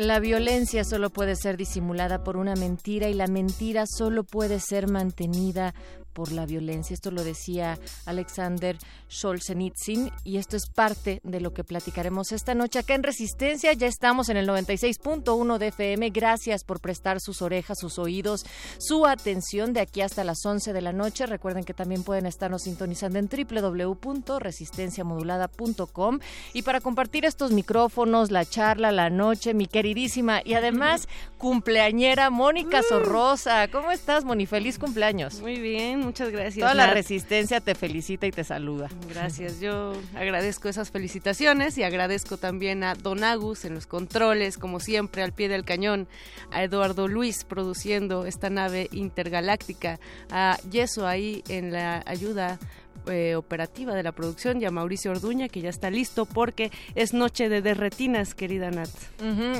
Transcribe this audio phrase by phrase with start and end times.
[0.00, 4.88] La violencia solo puede ser disimulada por una mentira y la mentira solo puede ser
[4.88, 5.74] mantenida
[6.20, 6.92] por la violencia.
[6.92, 8.76] Esto lo decía Alexander
[9.08, 13.72] Solzhenitsyn y esto es parte de lo que platicaremos esta noche acá en Resistencia.
[13.72, 16.10] Ya estamos en el 96.1 de FM.
[16.10, 18.44] Gracias por prestar sus orejas, sus oídos,
[18.76, 21.24] su atención de aquí hasta las 11 de la noche.
[21.24, 26.18] Recuerden que también pueden estarnos sintonizando en www.resistenciamodulada.com
[26.52, 32.82] y para compartir estos micrófonos, la charla, la noche, mi queridísima y además cumpleañera Mónica
[32.82, 33.68] Sorrosa.
[33.68, 34.44] ¿Cómo estás, Moni?
[34.44, 35.30] Feliz cumpleaños.
[35.40, 36.58] Muy bien, muchas gracias.
[36.58, 38.88] Toda la resistencia te felicita y te saluda.
[39.08, 44.80] Gracias, yo agradezco esas felicitaciones y agradezco también a Don Agus en los controles, como
[44.80, 46.08] siempre, al pie del cañón,
[46.50, 50.00] a Eduardo Luis produciendo esta nave intergaláctica,
[50.30, 52.58] a Yeso ahí en la ayuda
[53.06, 57.48] eh, operativa de la producción y Mauricio Orduña que ya está listo porque es noche
[57.48, 58.88] de derretinas, querida Nat.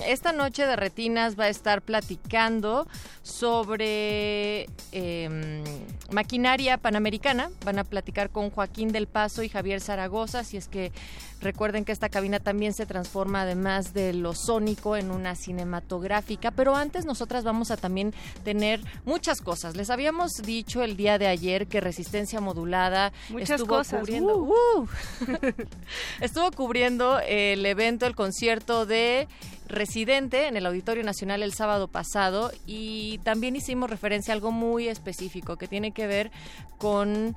[0.07, 2.87] Esta noche de Retinas va a estar platicando
[3.23, 5.63] sobre eh,
[6.11, 7.51] maquinaria panamericana.
[7.65, 10.45] Van a platicar con Joaquín del Paso y Javier Zaragoza.
[10.45, 10.93] Si es que
[11.41, 16.51] recuerden que esta cabina también se transforma, además de lo sónico, en una cinematográfica.
[16.51, 18.13] Pero antes, nosotras vamos a también
[18.45, 19.77] tener muchas cosas.
[19.77, 24.01] Les habíamos dicho el día de ayer que Resistencia Modulada Muchas estuvo cosas.
[24.01, 24.37] cubriendo.
[24.37, 24.55] Uh.
[24.81, 24.89] ¡Uh!
[26.21, 29.29] estuvo cubriendo el evento, el concierto de
[29.69, 34.89] Residente en el Auditorio Nacional el sábado pasado y también hicimos referencia a algo muy
[34.89, 36.33] específico que tiene que ver
[36.79, 37.37] con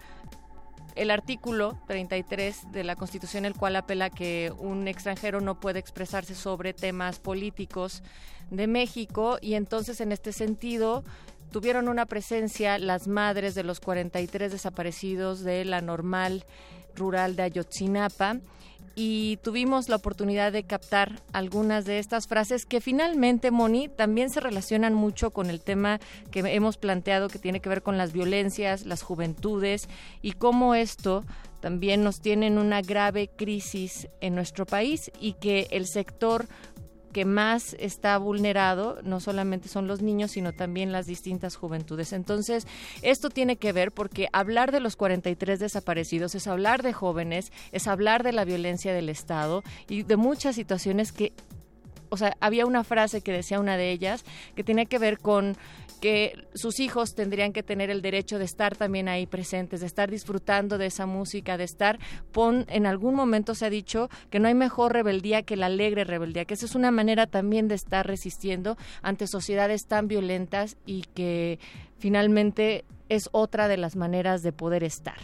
[0.96, 6.36] el artículo 33 de la Constitución, el cual apela que un extranjero no puede expresarse
[6.36, 8.04] sobre temas políticos
[8.50, 11.04] de México y entonces en este sentido
[11.54, 16.46] tuvieron una presencia las madres de los 43 desaparecidos de la normal
[16.96, 18.40] rural de Ayotzinapa
[18.96, 24.40] y tuvimos la oportunidad de captar algunas de estas frases que finalmente, Moni, también se
[24.40, 26.00] relacionan mucho con el tema
[26.32, 29.88] que hemos planteado que tiene que ver con las violencias, las juventudes
[30.22, 31.24] y cómo esto
[31.60, 36.46] también nos tiene en una grave crisis en nuestro país y que el sector
[37.14, 42.12] que más está vulnerado no solamente son los niños, sino también las distintas juventudes.
[42.12, 42.68] Entonces,
[43.02, 47.88] esto tiene que ver porque hablar de los 43 desaparecidos es hablar de jóvenes, es
[47.88, 51.32] hablar de la violencia del Estado y de muchas situaciones que
[52.14, 54.24] o sea, había una frase que decía una de ellas
[54.56, 55.58] que tenía que ver con
[56.00, 60.12] que sus hijos tendrían que tener el derecho de estar también ahí presentes, de estar
[60.12, 61.98] disfrutando de esa música, de estar,
[62.32, 66.04] pon, en algún momento se ha dicho que no hay mejor rebeldía que la alegre
[66.04, 71.06] rebeldía, que esa es una manera también de estar resistiendo ante sociedades tan violentas y
[71.16, 71.58] que
[71.98, 75.18] finalmente es otra de las maneras de poder estar.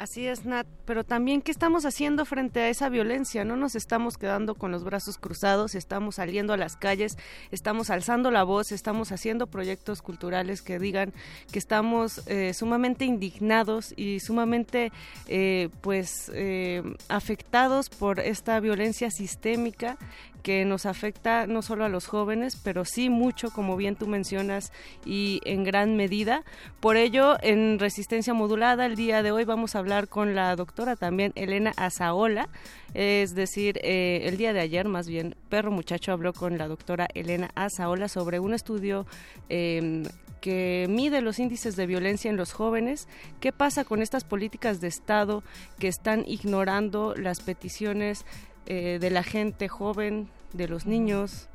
[0.00, 4.16] Así es, Nat, pero también qué estamos haciendo frente a esa violencia, no nos estamos
[4.16, 7.18] quedando con los brazos cruzados, estamos saliendo a las calles,
[7.50, 11.12] estamos alzando la voz, estamos haciendo proyectos culturales que digan
[11.52, 14.90] que estamos eh, sumamente indignados y sumamente
[15.28, 19.98] eh, pues eh, afectados por esta violencia sistémica
[20.42, 24.72] que nos afecta no solo a los jóvenes, pero sí mucho, como bien tú mencionas,
[25.04, 26.44] y en gran medida.
[26.80, 30.96] Por ello, en Resistencia Modulada, el día de hoy vamos a hablar con la doctora
[30.96, 32.48] también Elena Azaola,
[32.94, 37.08] es decir, eh, el día de ayer, más bien, Perro Muchacho habló con la doctora
[37.14, 39.06] Elena Azaola sobre un estudio
[39.48, 40.02] eh,
[40.40, 43.08] que mide los índices de violencia en los jóvenes.
[43.40, 45.42] ¿Qué pasa con estas políticas de Estado
[45.78, 48.24] que están ignorando las peticiones
[48.72, 51.48] eh, de la gente joven, de los niños,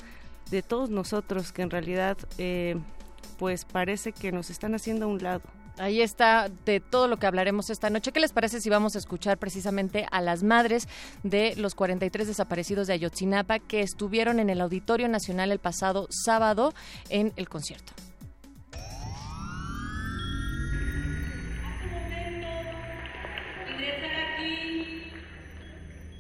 [0.52, 2.76] de todos nosotros que en realidad eh,
[3.40, 5.44] pues parece que nos están haciendo a un lado?
[5.78, 8.12] Ahí está de todo lo que hablaremos esta noche.
[8.12, 10.90] ¿Qué les parece si vamos a escuchar precisamente a las madres
[11.24, 16.74] de los 43 desaparecidos de Ayotzinapa que estuvieron en el Auditorio Nacional el pasado sábado
[17.10, 17.94] en el concierto?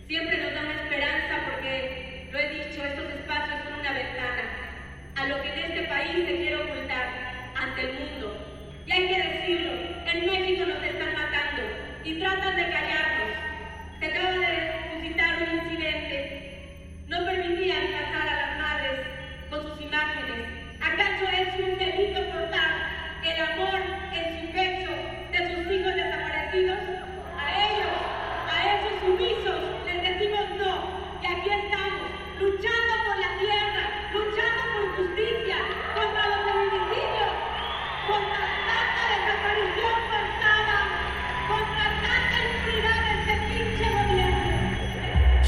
[0.07, 4.44] Siempre una esperanza porque, lo he dicho, estos espacios son una ventana
[5.15, 8.38] a lo que en este país se quiere ocultar ante el mundo.
[8.85, 9.71] Y hay que decirlo,
[10.06, 11.63] en México nos están matando
[12.03, 13.31] y tratan de callarnos.
[14.00, 17.06] Se acaba de suscitar un incidente.
[17.07, 18.34] No permitían pasar a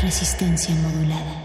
[0.07, 1.44] Resistencia modulada.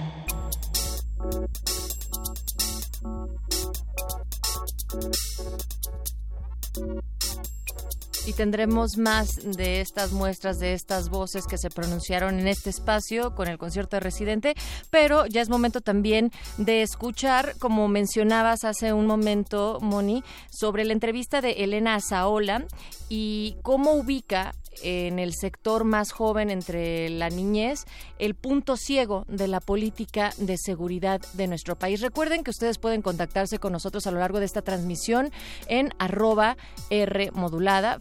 [8.25, 13.35] Y tendremos más de estas muestras, de estas voces que se pronunciaron en este espacio
[13.35, 14.55] con el concierto de Residente,
[14.91, 20.23] pero ya es momento también de escuchar, como mencionabas hace un momento, Moni,
[20.53, 22.65] sobre la entrevista de Elena Azaola
[23.09, 27.85] y cómo ubica en el sector más joven entre la niñez
[28.19, 32.01] el punto ciego de la política de seguridad de nuestro país.
[32.01, 35.31] Recuerden que ustedes pueden contactarse con nosotros a lo largo de esta transmisión
[35.67, 36.57] en arroba
[36.91, 37.31] R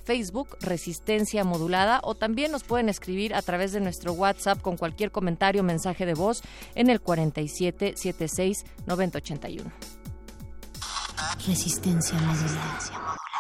[0.04, 5.12] Facebook Resistencia Modulada o también nos pueden escribir a través de nuestro WhatsApp con cualquier
[5.12, 6.42] comentario o mensaje de voz
[6.76, 9.72] en el 4776 9081.
[11.48, 13.31] Resistencia modulada.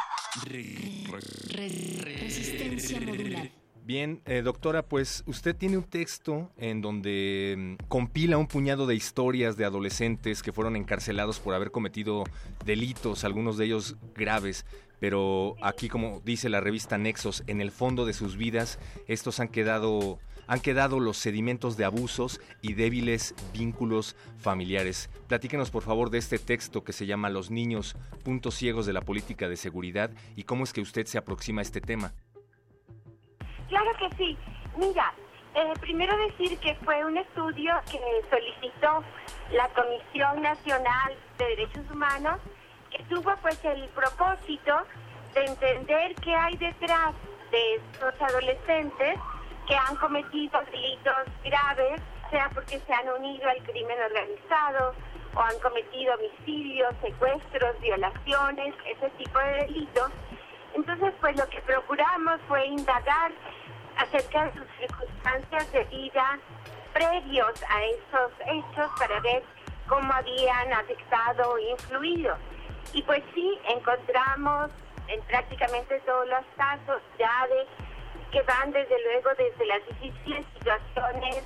[2.03, 3.49] Resistencia modulada.
[3.83, 8.95] Bien, eh, doctora, pues usted tiene un texto en donde mm, compila un puñado de
[8.95, 12.23] historias de adolescentes que fueron encarcelados por haber cometido
[12.63, 14.65] delitos, algunos de ellos graves,
[14.99, 19.47] pero aquí como dice la revista Nexos, en el fondo de sus vidas estos han
[19.49, 20.19] quedado
[20.51, 25.09] han quedado los sedimentos de abusos y débiles vínculos familiares.
[25.29, 27.95] Platíquenos por favor de este texto que se llama Los niños,
[28.25, 31.63] puntos ciegos de la política de seguridad y cómo es que usted se aproxima a
[31.63, 32.11] este tema.
[33.69, 34.37] Claro que sí.
[34.75, 35.13] Mira,
[35.55, 39.05] eh, primero decir que fue un estudio que solicitó
[39.53, 42.41] la Comisión Nacional de Derechos Humanos,
[42.89, 44.79] que tuvo pues el propósito
[45.33, 47.15] de entender qué hay detrás
[47.51, 49.17] de estos adolescentes
[49.67, 54.93] que han cometido delitos graves, sea porque se han unido al crimen organizado
[55.35, 60.11] o han cometido homicidios, secuestros, violaciones, ese tipo de delitos.
[60.73, 63.31] Entonces, pues lo que procuramos fue indagar
[63.97, 66.39] acerca de sus circunstancias de vida
[66.93, 69.43] previos a esos hechos para ver
[69.87, 72.35] cómo habían afectado o influido.
[72.93, 74.71] Y pues sí, encontramos
[75.07, 77.67] en prácticamente todos los casos ya de
[78.31, 81.43] que van desde luego desde las difíciles situaciones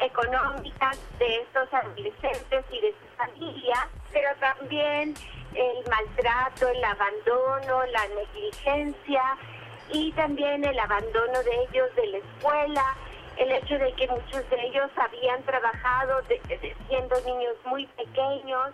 [0.00, 5.14] económicas de estos adolescentes y de sus familias, pero también
[5.54, 9.22] el maltrato, el abandono, la negligencia
[9.90, 12.96] y también el abandono de ellos de la escuela,
[13.38, 16.22] el hecho de que muchos de ellos habían trabajado
[16.88, 18.70] siendo niños muy pequeños,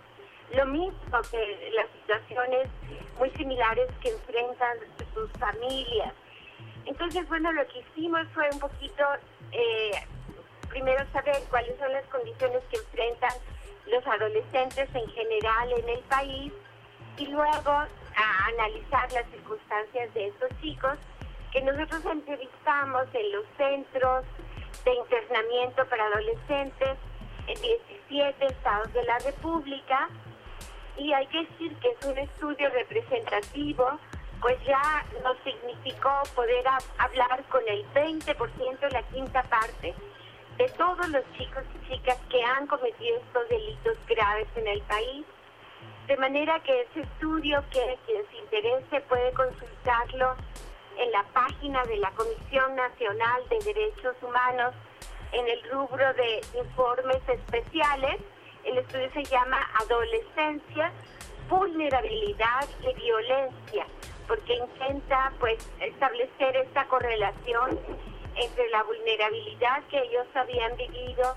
[0.53, 2.67] lo mismo que las situaciones
[3.17, 4.77] muy similares que enfrentan
[5.13, 6.13] sus familias.
[6.85, 9.03] Entonces, bueno, lo que hicimos fue un poquito,
[9.51, 9.91] eh,
[10.69, 13.33] primero saber cuáles son las condiciones que enfrentan
[13.87, 16.53] los adolescentes en general en el país
[17.17, 20.97] y luego a analizar las circunstancias de estos chicos
[21.51, 24.25] que nosotros entrevistamos en los centros
[24.83, 26.97] de internamiento para adolescentes
[27.47, 30.09] en 17 estados de la República.
[30.97, 33.99] Y hay que decir que es un estudio representativo
[34.41, 36.65] pues ya nos significó poder
[36.97, 39.93] hablar con el 20%, la quinta parte,
[40.57, 45.25] de todos los chicos y chicas que han cometido estos delitos graves en el país.
[46.07, 50.35] De manera que ese estudio, que quien se interese puede consultarlo
[50.97, 54.73] en la página de la Comisión Nacional de Derechos Humanos
[55.31, 58.21] en el rubro de informes especiales.
[58.63, 60.91] El estudio se llama Adolescencia,
[61.49, 63.85] Vulnerabilidad y Violencia
[64.27, 67.79] porque intenta pues establecer esta correlación
[68.35, 71.35] entre la vulnerabilidad que ellos habían vivido,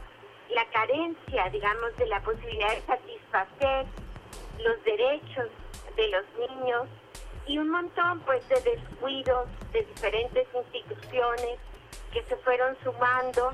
[0.51, 3.87] la carencia, digamos, de la posibilidad de satisfacer
[4.59, 5.49] los derechos
[5.97, 6.89] de los niños
[7.47, 11.59] y un montón pues de descuidos de diferentes instituciones
[12.13, 13.53] que se fueron sumando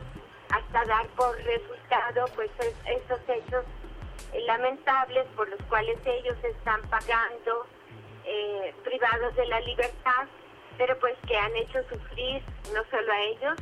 [0.51, 3.65] hasta dar por resultado pues es- estos hechos
[4.47, 7.67] lamentables por los cuales ellos están pagando
[8.27, 10.27] eh, privados de la libertad,
[10.79, 13.59] pero pues que han hecho sufrir no solo a ellos,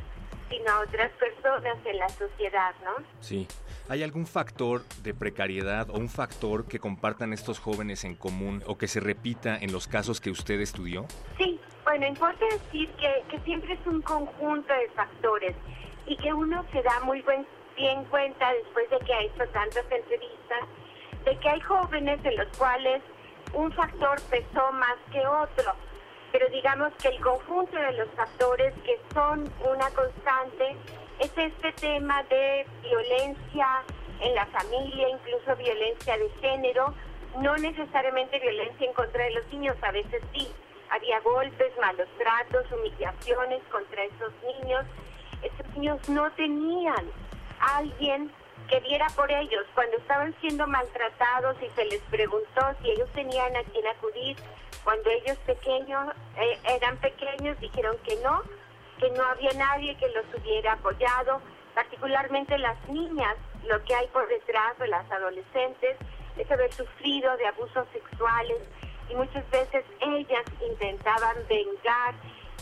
[0.49, 3.03] sino a otras personas en la sociedad, ¿no?
[3.19, 3.47] Sí.
[3.89, 8.77] ¿Hay algún factor de precariedad o un factor que compartan estos jóvenes en común o
[8.77, 11.05] que se repita en los casos que usted estudió?
[11.37, 15.55] Sí, bueno, importa decir que, que siempre es un conjunto de factores
[16.05, 19.83] y que uno se da muy buen, bien cuenta después de que ha hecho tantas
[19.91, 20.61] entrevistas
[21.25, 23.01] de que hay jóvenes en los cuales
[23.53, 25.73] un factor pesó más que otro,
[26.31, 30.75] pero digamos que el conjunto de los factores que son una constante
[31.19, 33.83] es este tema de violencia
[34.19, 36.93] en la familia, incluso violencia de género,
[37.39, 40.47] no necesariamente violencia en contra de los niños, a veces sí,
[40.93, 44.85] había golpes, malos tratos, humillaciones contra esos niños.
[45.41, 47.09] Esos niños no tenían
[47.59, 48.31] a alguien
[48.67, 53.55] que viera por ellos cuando estaban siendo maltratados y se les preguntó si ellos tenían
[53.55, 54.37] a quien acudir.
[54.83, 58.41] Cuando ellos pequeños eh, eran pequeños dijeron que no,
[58.99, 61.41] que no había nadie que los hubiera apoyado,
[61.73, 63.35] particularmente las niñas,
[63.67, 65.97] lo que hay por detrás de las adolescentes
[66.37, 68.57] es haber sufrido de abusos sexuales
[69.09, 72.13] y muchas veces ellas intentaban vengar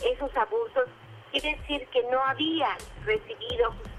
[0.04, 0.88] esos abusos.
[1.30, 3.91] Quiere decir que no habían recibido justicia,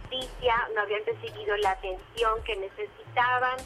[0.76, 3.58] no habían recibido la atención que necesitaban.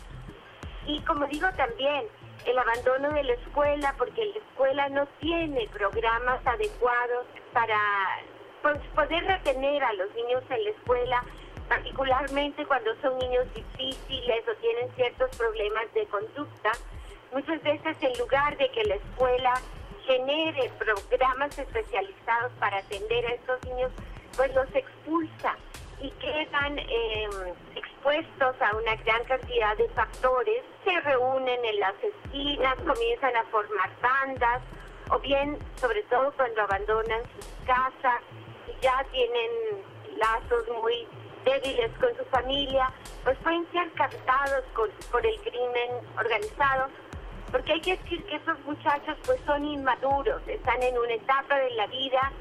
[0.85, 2.05] Y como digo también,
[2.45, 7.79] el abandono de la escuela, porque la escuela no tiene programas adecuados para
[8.61, 11.23] pues, poder retener a los niños en la escuela,
[11.67, 16.71] particularmente cuando son niños difíciles o tienen ciertos problemas de conducta.
[17.33, 19.53] Muchas veces en lugar de que la escuela
[20.05, 23.91] genere programas especializados para atender a estos niños,
[24.37, 25.57] pues los expulsa
[25.99, 27.27] y quedan eh,
[27.75, 33.89] expuestos a una gran cantidad de factores, se reúnen en las esquinas, comienzan a formar
[34.01, 34.61] bandas,
[35.09, 38.21] o bien, sobre todo cuando abandonan sus casas
[38.81, 39.49] ya tienen
[40.17, 41.07] lazos muy
[41.45, 42.91] débiles con su familia,
[43.23, 46.87] pues pueden ser captados con- por el crimen organizado,
[47.51, 51.71] porque hay que decir que esos muchachos pues son inmaduros, están en una etapa de
[51.71, 52.31] la vida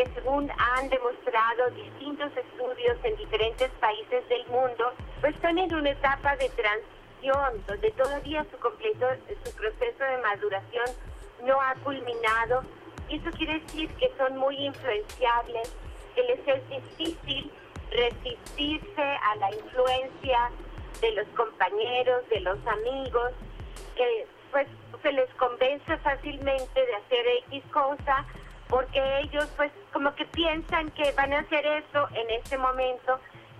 [0.00, 5.90] que según han demostrado distintos estudios en diferentes países del mundo, pues están en una
[5.90, 9.06] etapa de transición donde todavía su completo
[9.44, 10.86] su proceso de maduración
[11.44, 12.62] no ha culminado.
[13.10, 15.70] Eso quiere decir que son muy influenciables,
[16.14, 17.52] que les es difícil
[17.90, 20.50] resistirse a la influencia
[21.02, 23.32] de los compañeros, de los amigos,
[23.96, 24.66] que pues
[25.02, 28.24] se les convence fácilmente de hacer X cosa
[28.70, 33.18] porque ellos pues como que piensan que van a hacer eso en ese momento,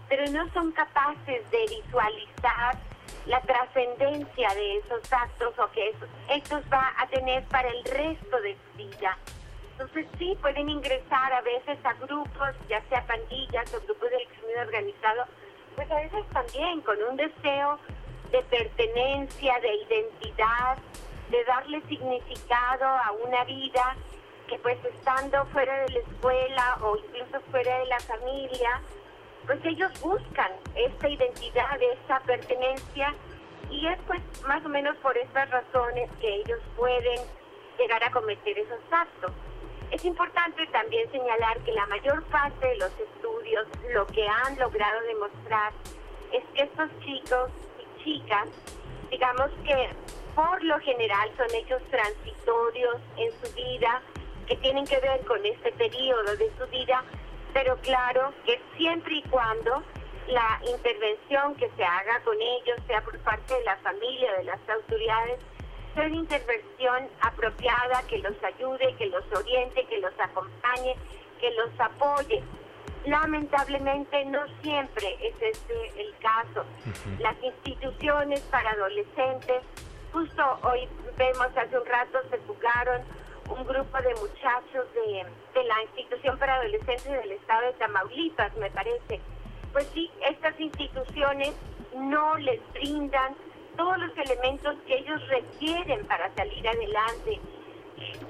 [0.09, 2.79] pero no son capaces de visualizar
[3.27, 8.41] la trascendencia de esos actos o que esos actos va a tener para el resto
[8.41, 9.19] de su vida.
[9.73, 14.61] Entonces sí, pueden ingresar a veces a grupos, ya sea pandillas o grupos del crimen
[14.61, 15.25] organizado,
[15.75, 17.79] pues a veces también con un deseo
[18.31, 20.79] de pertenencia, de identidad,
[21.31, 23.97] de darle significado a una vida
[24.51, 28.83] que pues estando fuera de la escuela o incluso fuera de la familia,
[29.47, 33.15] pues ellos buscan esta identidad, esta pertenencia
[33.71, 37.21] y es pues más o menos por estas razones que ellos pueden
[37.79, 39.31] llegar a cometer esos actos.
[39.93, 45.01] Es importante también señalar que la mayor parte de los estudios lo que han logrado
[45.03, 45.73] demostrar
[46.33, 48.49] es que estos chicos y chicas,
[49.11, 49.91] digamos que
[50.35, 54.03] por lo general son hechos transitorios en su vida
[54.51, 57.05] que tienen que ver con este periodo de su vida,
[57.55, 59.81] pero claro que siempre y cuando
[60.27, 64.59] la intervención que se haga con ellos sea por parte de la familia, de las
[64.69, 65.39] autoridades,
[65.95, 70.97] sea una intervención apropiada que los ayude, que los oriente, que los acompañe,
[71.39, 72.43] que los apoye.
[73.07, 76.65] Lamentablemente no siempre es este el caso.
[77.21, 79.63] Las instituciones para adolescentes,
[80.13, 83.03] justo hoy vemos hace un rato se jugaron
[83.51, 88.71] un grupo de muchachos de, de la institución para adolescentes del estado de Tamaulipas, me
[88.71, 89.21] parece.
[89.73, 91.55] Pues sí, estas instituciones
[91.95, 93.35] no les brindan
[93.77, 97.41] todos los elementos que ellos requieren para salir adelante.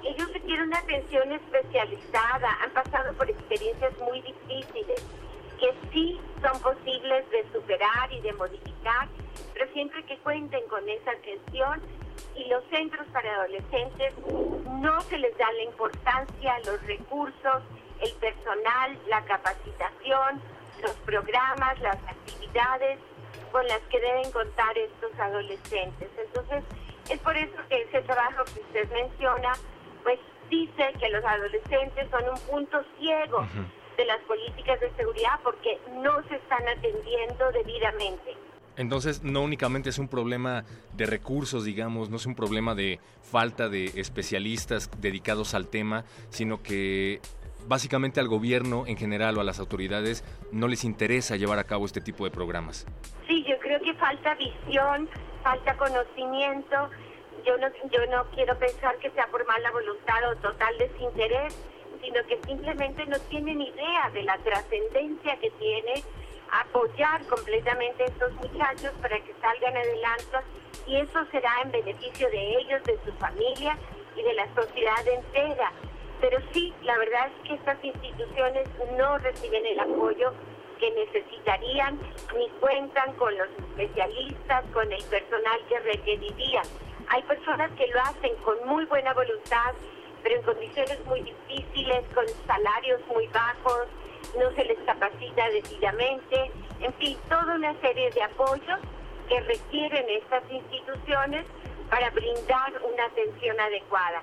[0.04, 5.04] Ellos requieren una atención especializada, han pasado por experiencias muy difíciles,
[5.58, 9.08] que sí son posibles de superar y de modificar,
[9.52, 11.82] pero siempre que cuenten con esa atención
[12.36, 14.14] y los centros para adolescentes
[14.80, 17.62] no se les da la importancia, los recursos,
[18.00, 20.40] el personal, la capacitación,
[20.82, 22.98] los programas, las actividades
[23.52, 26.08] con las que deben contar estos adolescentes.
[26.16, 26.64] Entonces,
[27.10, 29.52] es por eso que ese trabajo que usted menciona,
[30.02, 33.46] pues dice que los adolescentes son un punto ciego
[33.96, 38.36] de las políticas de seguridad porque no se están atendiendo debidamente.
[38.76, 40.64] Entonces, no únicamente es un problema
[40.96, 46.62] de recursos, digamos, no es un problema de falta de especialistas dedicados al tema, sino
[46.62, 47.20] que
[47.66, 51.86] básicamente al gobierno en general o a las autoridades no les interesa llevar a cabo
[51.86, 52.86] este tipo de programas.
[53.26, 55.08] Sí, yo creo que falta visión,
[55.42, 56.90] falta conocimiento.
[57.44, 61.56] Yo no, yo no quiero pensar que sea por mala voluntad o total desinterés,
[62.02, 66.02] sino que simplemente no tienen idea de la trascendencia que tiene
[66.52, 70.38] apoyar completamente a estos muchachos para que salgan adelante
[70.86, 73.76] y eso será en beneficio de ellos, de su familia
[74.16, 75.72] y de la sociedad entera.
[76.20, 80.32] Pero sí, la verdad es que estas instituciones no reciben el apoyo
[80.78, 81.98] que necesitarían
[82.36, 86.64] ni cuentan con los especialistas, con el personal que requerirían.
[87.08, 89.74] Hay personas que lo hacen con muy buena voluntad,
[90.22, 93.86] pero en condiciones muy difíciles, con salarios muy bajos,
[94.38, 98.80] no se les capacita debidamente, en fin, toda una serie de apoyos
[99.28, 101.46] que requieren estas instituciones
[101.88, 104.22] para brindar una atención adecuada.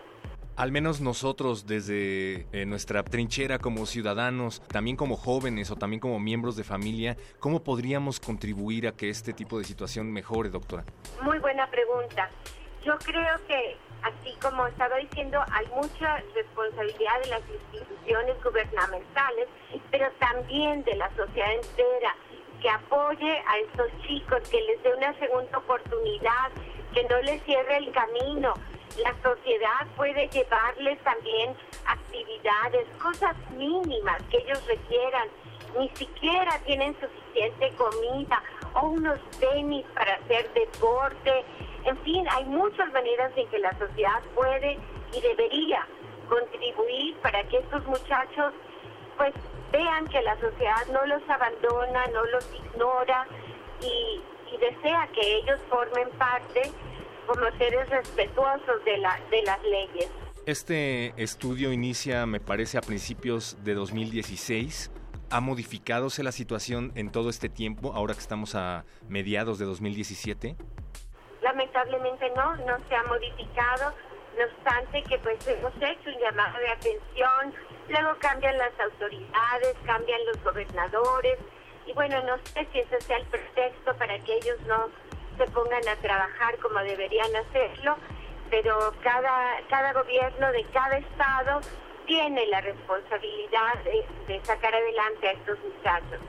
[0.57, 6.19] Al menos nosotros desde eh, nuestra trinchera como ciudadanos, también como jóvenes o también como
[6.19, 10.83] miembros de familia, ¿cómo podríamos contribuir a que este tipo de situación mejore, doctora?
[11.21, 12.31] Muy buena pregunta.
[12.83, 19.47] Yo creo que, así como estaba diciendo, hay mucha responsabilidad de las instituciones gubernamentales,
[19.91, 22.15] pero también de la sociedad entera,
[22.61, 26.51] que apoye a estos chicos, que les dé una segunda oportunidad,
[26.93, 28.53] que no les cierre el camino.
[29.03, 35.27] La sociedad puede llevarles también actividades, cosas mínimas que ellos requieran.
[35.77, 38.41] Ni siquiera tienen suficiente comida
[38.73, 41.45] o unos tenis para hacer deporte.
[41.87, 44.77] En fin, hay muchas maneras en que la sociedad puede
[45.13, 45.87] y debería
[46.27, 48.53] contribuir para que estos muchachos
[49.15, 49.33] pues
[49.71, 53.25] vean que la sociedad no los abandona, no los ignora
[53.81, 54.21] y,
[54.59, 56.71] desea que ellos formen parte
[57.27, 60.09] como seres respetuosos de, la, de las leyes.
[60.47, 64.91] Este estudio inicia, me parece, a principios de 2016.
[65.29, 70.57] ¿Ha modificadose la situación en todo este tiempo, ahora que estamos a mediados de 2017?
[71.41, 73.93] Lamentablemente no, no se ha modificado,
[74.37, 77.53] no obstante que pues hemos hecho un llamado de atención,
[77.89, 81.37] luego cambian las autoridades, cambian los gobernadores,
[81.85, 84.89] y bueno, no sé si ese sea el pretexto para que ellos no
[85.37, 87.95] se pongan a trabajar como deberían hacerlo,
[88.49, 91.61] pero cada, cada gobierno de cada estado
[92.05, 96.19] tiene la responsabilidad de, de sacar adelante a estos muchachos.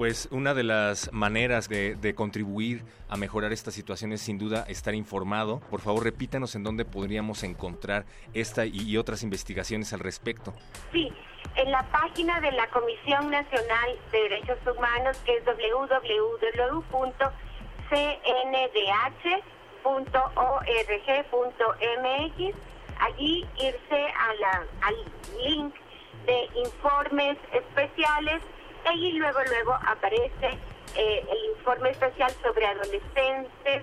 [0.00, 4.64] Pues una de las maneras de, de, contribuir a mejorar esta situación es sin duda
[4.66, 5.60] estar informado.
[5.68, 10.54] Por favor, repítanos en dónde podríamos encontrar esta y, otras investigaciones al respecto.
[10.90, 11.12] Sí,
[11.54, 16.80] en la página de la Comisión Nacional de Derechos Humanos, que es www
[17.90, 19.04] cndh.org.mx,
[23.00, 24.96] allí irse a la, al
[25.44, 25.74] link
[26.24, 28.40] de informes especiales
[28.94, 30.58] y luego luego aparece
[30.96, 33.82] eh, el informe especial sobre adolescentes,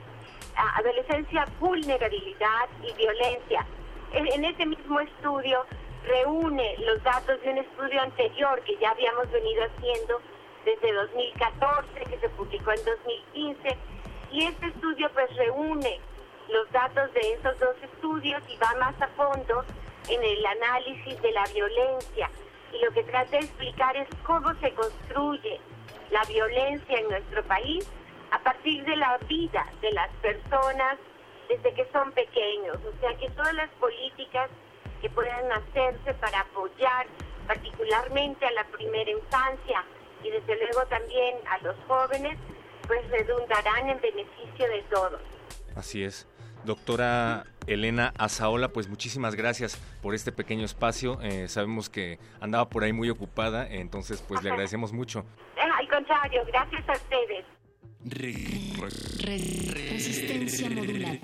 [0.55, 3.65] adolescencia, vulnerabilidad y violencia.
[4.13, 5.65] En, en ese mismo estudio
[6.05, 10.21] reúne los datos de un estudio anterior que ya habíamos venido haciendo
[10.65, 13.77] desde 2014, que se publicó en 2015
[14.31, 15.99] y este estudio pues reúne
[16.49, 19.63] los datos de esos dos estudios y va más a fondo
[20.09, 22.29] en el análisis de la violencia.
[22.77, 25.59] Y lo que trata de explicar es cómo se construye
[26.11, 27.87] la violencia en nuestro país
[28.31, 30.97] a partir de la vida de las personas
[31.49, 32.77] desde que son pequeños.
[32.85, 34.49] O sea que todas las políticas
[35.01, 37.07] que puedan hacerse para apoyar
[37.47, 39.83] particularmente a la primera infancia
[40.23, 42.37] y desde luego también a los jóvenes,
[42.85, 45.21] pues redundarán en beneficio de todos.
[45.75, 46.27] Así es.
[46.67, 51.17] Doctora Elena Azaola, pues muchísimas gracias por este pequeño espacio.
[51.21, 55.25] Eh, sabemos que andaba por ahí muy ocupada, entonces pues le agradecemos mucho.
[55.55, 57.45] Eh, al contrario, gracias a ustedes.
[59.73, 61.19] Resistencia modular.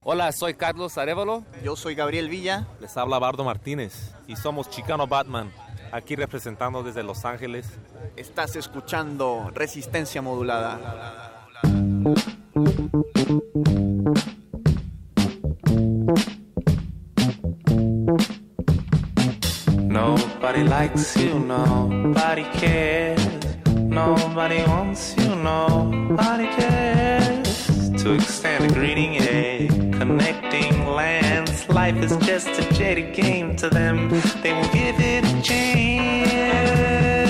[0.00, 1.44] Hola, soy Carlos Arevalo.
[1.64, 2.68] Yo soy Gabriel Villa.
[2.80, 5.50] Les habla Bardo Martínez y somos Chicano Batman,
[5.90, 7.80] aquí representando desde Los Ángeles.
[8.14, 11.35] Estás escuchando Resistencia Modulada.
[12.06, 12.22] Nobody
[20.62, 23.18] likes you, nobody cares.
[23.74, 27.90] Nobody wants you, nobody cares.
[28.04, 29.66] To extend a greeting, a
[29.98, 31.68] connecting lands.
[31.68, 34.10] Life is just a jaded game to them.
[34.42, 37.25] They will give it a chance.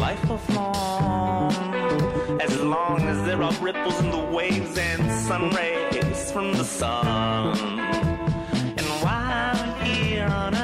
[0.00, 6.32] Life flow on as long as there are ripples in the waves and sun rays
[6.32, 7.58] from the sun.
[8.78, 10.54] And while I'm here on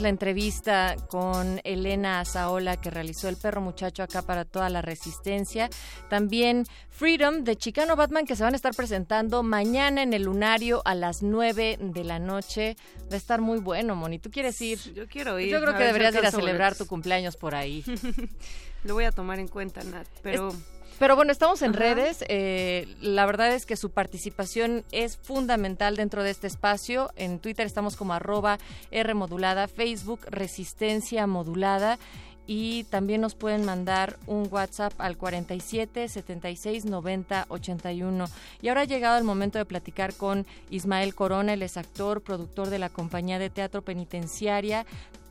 [0.00, 5.68] La entrevista con Elena Azaola que realizó El Perro Muchacho acá para toda la resistencia.
[6.08, 10.82] También Freedom de Chicano Batman que se van a estar presentando mañana en el Lunario
[10.84, 12.76] a las 9 de la noche.
[13.10, 14.18] Va a estar muy bueno, Moni.
[14.18, 14.78] ¿Tú quieres ir?
[14.94, 15.48] Yo quiero ir.
[15.48, 17.84] Yo creo que deberías ir a celebrar tu cumpleaños por ahí.
[18.84, 20.52] Lo voy a tomar en cuenta, Nat, pero...
[20.98, 21.80] Pero bueno, estamos en Ajá.
[21.80, 22.24] redes.
[22.28, 27.10] eh, la verdad es que su participación es fundamental dentro de este espacio.
[27.16, 28.58] En Twitter estamos como arroba
[28.90, 31.98] R modulada, Facebook Resistencia Modulada.
[32.46, 38.26] Y también nos pueden mandar un WhatsApp al 47 76 90 81.
[38.60, 42.68] Y ahora ha llegado el momento de platicar con Ismael Corona, él es actor, productor
[42.68, 44.84] de la compañía de teatro penitenciaria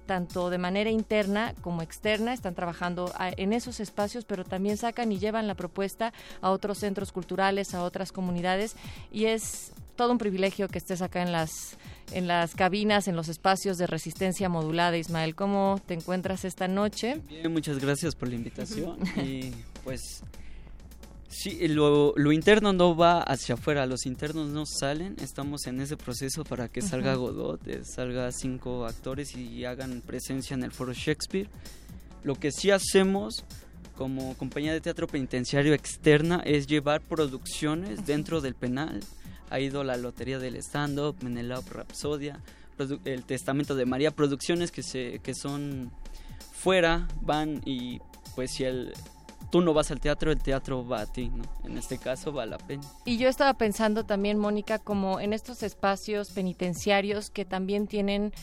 [0.06, 5.20] tanto de manera interna como externa, están trabajando en esos espacios, pero también sacan y
[5.20, 8.76] llevan la propuesta a otros centros culturales, a otras comunidades,
[9.12, 11.78] y es todo un privilegio que estés acá en las
[12.12, 14.98] en las cabinas, en los espacios de resistencia modulada.
[14.98, 17.22] Ismael, ¿cómo te encuentras esta noche?
[17.28, 19.00] Bien, muchas gracias por la invitación.
[19.18, 19.52] y
[19.84, 20.22] pues
[21.34, 25.15] sí, lo, lo interno no va hacia afuera, los internos no salen.
[25.22, 27.15] Estamos en ese proceso para que salga.
[27.15, 31.50] Godot, eh, salga cinco actores y hagan presencia en el foro Shakespeare.
[32.24, 33.43] Lo que sí hacemos
[33.98, 39.02] como compañía de teatro penitenciario externa es llevar producciones dentro del penal.
[39.50, 42.39] Ha ido la Lotería del Stand-Up, Menelao Rapsodia,
[43.06, 45.91] El Testamento de María, producciones que, se, que son
[46.54, 48.00] fuera, van y
[48.36, 48.93] pues si el,
[49.54, 51.44] tú no vas al teatro, el teatro va a ti, ¿no?
[51.63, 52.82] En este caso va a la pena.
[53.06, 58.34] Y yo estaba pensando también, Mónica, como en estos espacios penitenciarios que también tienen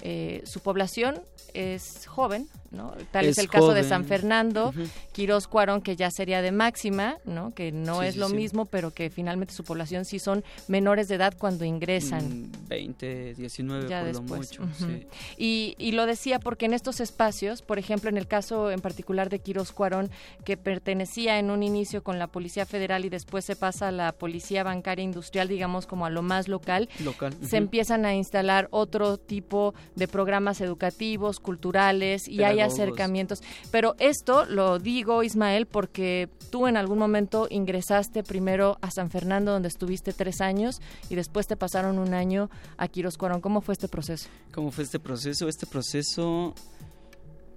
[0.00, 1.20] eh, su población
[1.54, 2.92] es joven, ¿no?
[3.10, 3.82] Tal es, Es el caso de.
[3.84, 4.82] San Fernando, Ujú.
[5.12, 7.52] Quirós Cuarón, que ya sería de máxima, ¿no?
[7.54, 8.34] Que no Sí, es sí, lo sí.
[8.36, 12.50] mismo, pero que finalmente su población sí son menores de edad cuando ingresan.
[12.50, 14.58] Mm, 20, 19 ya por después.
[14.58, 14.74] lo mucho.
[14.78, 15.06] sí.
[15.36, 19.28] y, y lo decía porque en estos espacios, por ejemplo, en el caso en particular
[19.30, 20.10] de Quirós Cuarón,
[20.44, 24.12] que pertenecía en un inicio con la Policía Federal y después se pasa a la
[24.12, 27.34] Policía Bancaria Industrial, digamos como a lo más local, Local.
[27.42, 33.42] se empiezan a instalar otro tipo de programas educativos, culturales y hay Acercamientos.
[33.70, 39.52] Pero esto lo digo, Ismael, porque tú en algún momento ingresaste primero a San Fernando,
[39.52, 43.40] donde estuviste tres años, y después te pasaron un año a Quirós Cuarón.
[43.40, 44.28] ¿Cómo fue este proceso?
[44.52, 45.48] ¿Cómo fue este proceso?
[45.48, 46.54] Este proceso,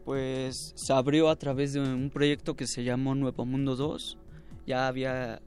[0.05, 4.17] pues, se abrió a través de un proyecto que se llamó Nuevo Mundo 2.
[4.65, 5.41] Ya había,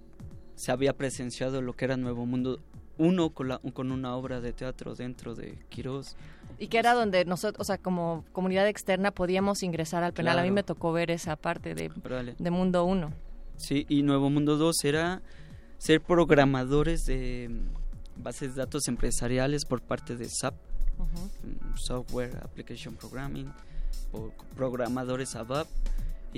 [0.54, 2.60] se había presenciado lo que era Nuevo Mundo
[2.98, 6.16] 1 con, la- con una obra de teatro dentro de Quirós.
[6.58, 10.38] Y que era donde nosotros, o sea, como comunidad externa podíamos ingresar al penal.
[10.38, 11.90] A mí me tocó ver esa parte de,
[12.38, 13.12] de Mundo 1.
[13.56, 15.22] Sí, y Nuevo Mundo 2 era
[15.78, 17.50] ser programadores de
[18.16, 20.54] bases de datos empresariales por parte de SAP,
[20.98, 23.52] mm, Software Application Programming,
[24.12, 25.66] o programadores ABAP.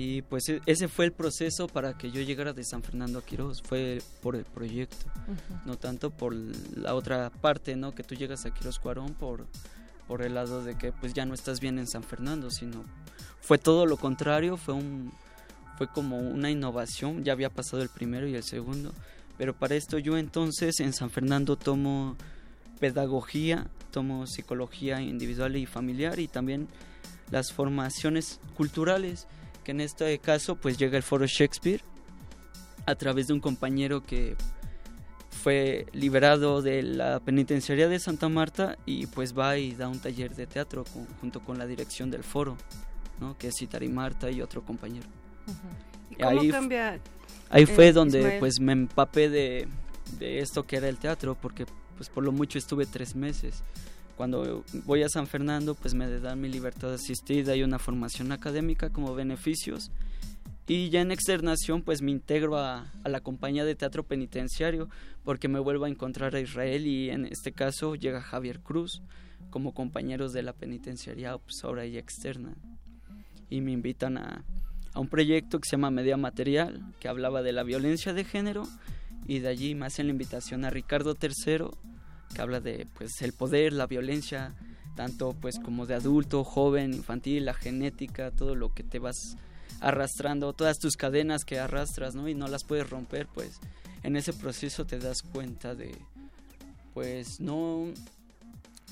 [0.01, 3.21] Y pues e- ese fue el proceso para que yo llegara de San Fernando a
[3.21, 5.59] Quirós, fue por el proyecto, Ujú.
[5.65, 7.93] no tanto por la otra parte, ¿no?
[7.93, 9.45] Que tú llegas a Quirós Cuarón por,
[10.07, 12.85] por el lado de que pues ya no estás bien en San Fernando, sino
[13.41, 15.11] fue todo lo contrario, fue un
[15.77, 18.93] fue como una innovación, ya había pasado el primero y el segundo,
[19.37, 22.15] pero para esto yo entonces en San Fernando tomo
[22.79, 26.69] pedagogía, tomo psicología individual y familiar y también
[27.31, 29.27] las formaciones culturales,
[29.69, 31.81] que en este caso pues llega el foro Shakespeare
[32.87, 34.35] a través de un compañero que
[35.29, 40.35] fue liberado de la penitenciaría de Santa Marta y pues va y da un taller
[40.35, 42.57] de teatro con- junto con la dirección del foro,
[43.19, 43.37] ¿no?
[43.37, 45.05] que es Itari Marta y otro compañero.
[46.09, 46.99] ¿Y cómo Ahí, cambia?
[47.51, 48.39] ahí fue donde Ismael?
[48.39, 49.67] pues me empapé de,
[50.17, 53.63] de esto que era el teatro, porque pues por lo mucho estuve tres meses.
[54.19, 58.89] Cuando voy a San Fernando pues me dan mi libertad asistida y una formación académica
[58.89, 59.91] como beneficios.
[60.67, 64.89] Y ya en externación pues me integro a, a la compañía de teatro penitenciario
[65.23, 69.01] porque me vuelvo a encontrar a Israel y en este caso llega Javier Cruz
[69.51, 72.55] como compañeros de la penitenciaría pues ahora ya externa.
[73.49, 74.43] Y me invitan a,
[74.93, 78.67] a un proyecto que se llama Media Material, que hablaba de la violencia de género,
[79.25, 81.69] y de allí me hacen la invitación a Ricardo III,
[82.33, 84.53] que habla de pues el poder, la violencia,
[84.95, 89.37] tanto pues como de adulto, joven, infantil, la genética, todo lo que te vas
[89.79, 92.27] arrastrando, todas tus cadenas que arrastras, ¿no?
[92.27, 93.59] Y no las puedes romper, pues
[94.03, 95.95] en ese proceso te das cuenta de
[96.93, 97.93] pues no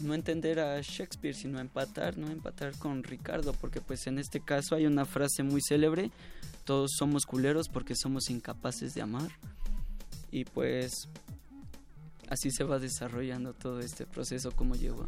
[0.01, 4.75] no entender a Shakespeare, sino empatar, no empatar con Ricardo, porque pues en este caso
[4.75, 6.11] hay una frase muy célebre,
[6.65, 9.31] todos somos culeros porque somos incapaces de amar.
[10.29, 11.07] Y pues
[12.29, 15.07] así se va desarrollando todo este proceso como llegó.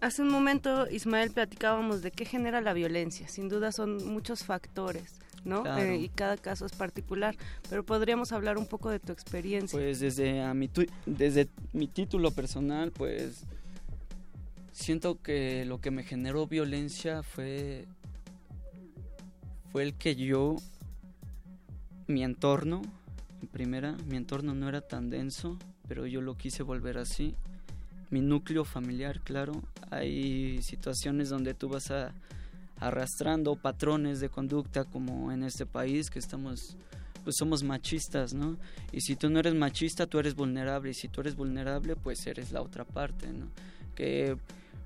[0.00, 3.26] Hace un momento, Ismael, platicábamos de qué genera la violencia.
[3.28, 5.62] Sin duda son muchos factores, ¿no?
[5.64, 5.82] Claro.
[5.82, 7.36] Eh, y cada caso es particular.
[7.68, 9.76] Pero podríamos hablar un poco de tu experiencia.
[9.76, 13.42] Pues desde a mi tu- desde mi título personal, pues
[14.70, 17.86] siento que lo que me generó violencia fue
[19.72, 20.56] fue el que yo
[22.06, 22.82] mi entorno,
[23.42, 27.34] en primera, mi entorno no era tan denso, pero yo lo quise volver así.
[28.10, 32.14] Mi núcleo familiar, claro, hay situaciones donde tú vas a
[32.80, 36.76] arrastrando patrones de conducta como en este país que estamos
[37.24, 38.56] pues somos machistas, ¿no?
[38.92, 42.26] Y si tú no eres machista, tú eres vulnerable y si tú eres vulnerable, pues
[42.26, 43.48] eres la otra parte, ¿no?
[43.94, 44.36] Que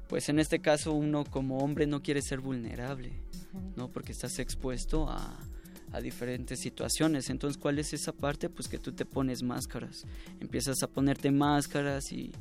[0.08, 3.12] pues en este caso uno como hombre no quiere ser vulnerable,
[3.76, 3.88] ¿no?
[3.88, 5.38] Porque estás expuesto a,
[5.92, 7.30] a diferentes situaciones.
[7.30, 8.48] Entonces, ¿cuál es esa parte?
[8.48, 10.04] Pues que tú te pones máscaras.
[10.40, 12.32] Empiezas a ponerte máscaras y,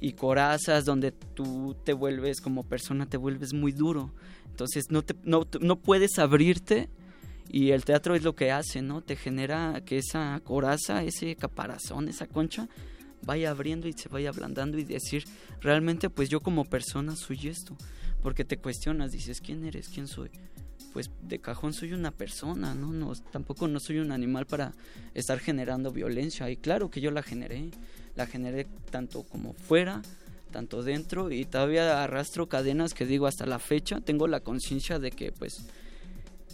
[0.00, 4.12] y corazas donde tú te vuelves como persona, te vuelves muy duro.
[4.50, 6.88] Entonces, no, te, no, no puedes abrirte
[7.48, 9.00] y el teatro es lo que hace, ¿no?
[9.00, 12.68] Te genera que esa coraza, ese caparazón, esa concha,
[13.22, 15.24] vaya abriendo y se vaya ablandando y decir,
[15.60, 17.76] realmente pues yo como persona soy esto.
[18.22, 19.88] Porque te cuestionas, dices, ¿quién eres?
[19.88, 20.30] ¿Quién soy?
[20.98, 22.92] Pues de cajón soy una persona, ¿no?
[22.92, 24.72] no tampoco no soy un animal para
[25.14, 26.50] estar generando violencia.
[26.50, 27.70] Y claro que yo la generé.
[28.16, 30.02] La generé tanto como fuera,
[30.50, 34.00] tanto dentro y todavía arrastro cadenas que digo hasta la fecha.
[34.00, 35.68] Tengo la conciencia de que pues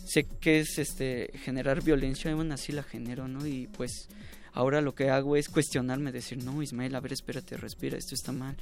[0.05, 3.47] sé que es este generar violencia, aún así la genero, ¿no?
[3.47, 4.11] Y pues
[4.53, 8.33] ahora lo que hago es cuestionarme, decir, no, Ismael, a ver, espérate, respira, esto está
[8.33, 8.59] mal,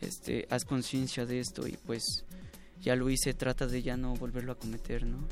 [0.00, 2.24] este, haz conciencia de esto y pues
[2.80, 5.26] ya lo hice, trata de ya no volverlo a cometer, ¿no?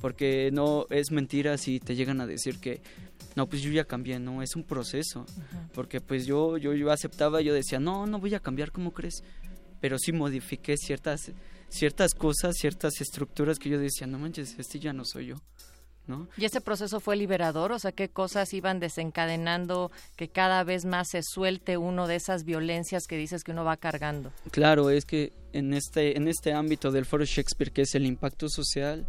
[0.00, 2.80] Porque no es mentira si te llegan a decir que
[3.36, 5.26] no, pues yo ya cambié, no, es un proceso.
[5.74, 9.22] Porque pues yo, yo, yo aceptaba, yo decía, no, no voy a cambiar, ¿cómo crees?
[9.80, 11.32] Pero sí modifiqué ciertas,
[11.68, 15.36] ciertas cosas, ciertas estructuras que yo decía, no manches, este ya no soy yo.
[16.06, 16.28] ¿No?
[16.36, 17.70] ¿Y ese proceso fue liberador?
[17.70, 22.44] O sea, ¿qué cosas iban desencadenando que cada vez más se suelte uno de esas
[22.44, 24.32] violencias que dices que uno va cargando?
[24.50, 28.48] Claro, es que en este, en este ámbito del foro Shakespeare, que es el impacto
[28.48, 29.06] social,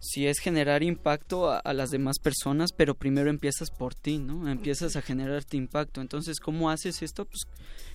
[0.00, 4.48] si es generar impacto a, a, las demás personas, pero primero empiezas por ti, ¿no?
[4.50, 6.00] Empiezas a generarte impacto.
[6.00, 7.24] Entonces, ¿cómo haces esto?
[7.24, 7.42] Pues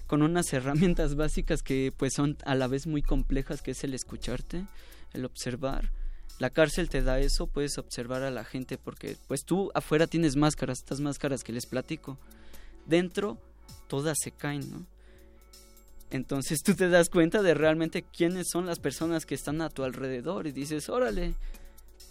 [0.08, 3.93] con unas herramientas básicas que pues son a la vez muy complejas, que es el
[3.93, 4.65] escucharte,
[5.13, 5.91] el observar.
[6.39, 10.36] La cárcel te da eso, puedes observar a la gente porque pues tú afuera tienes
[10.36, 12.17] máscaras, estas máscaras que les platico.
[12.86, 13.38] Dentro
[13.88, 14.86] todas se caen, ¿no?
[16.10, 19.84] Entonces tú te das cuenta de realmente quiénes son las personas que están a tu
[19.84, 21.34] alrededor y dices, órale,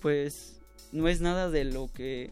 [0.03, 0.61] pues
[0.93, 2.31] no es nada de lo que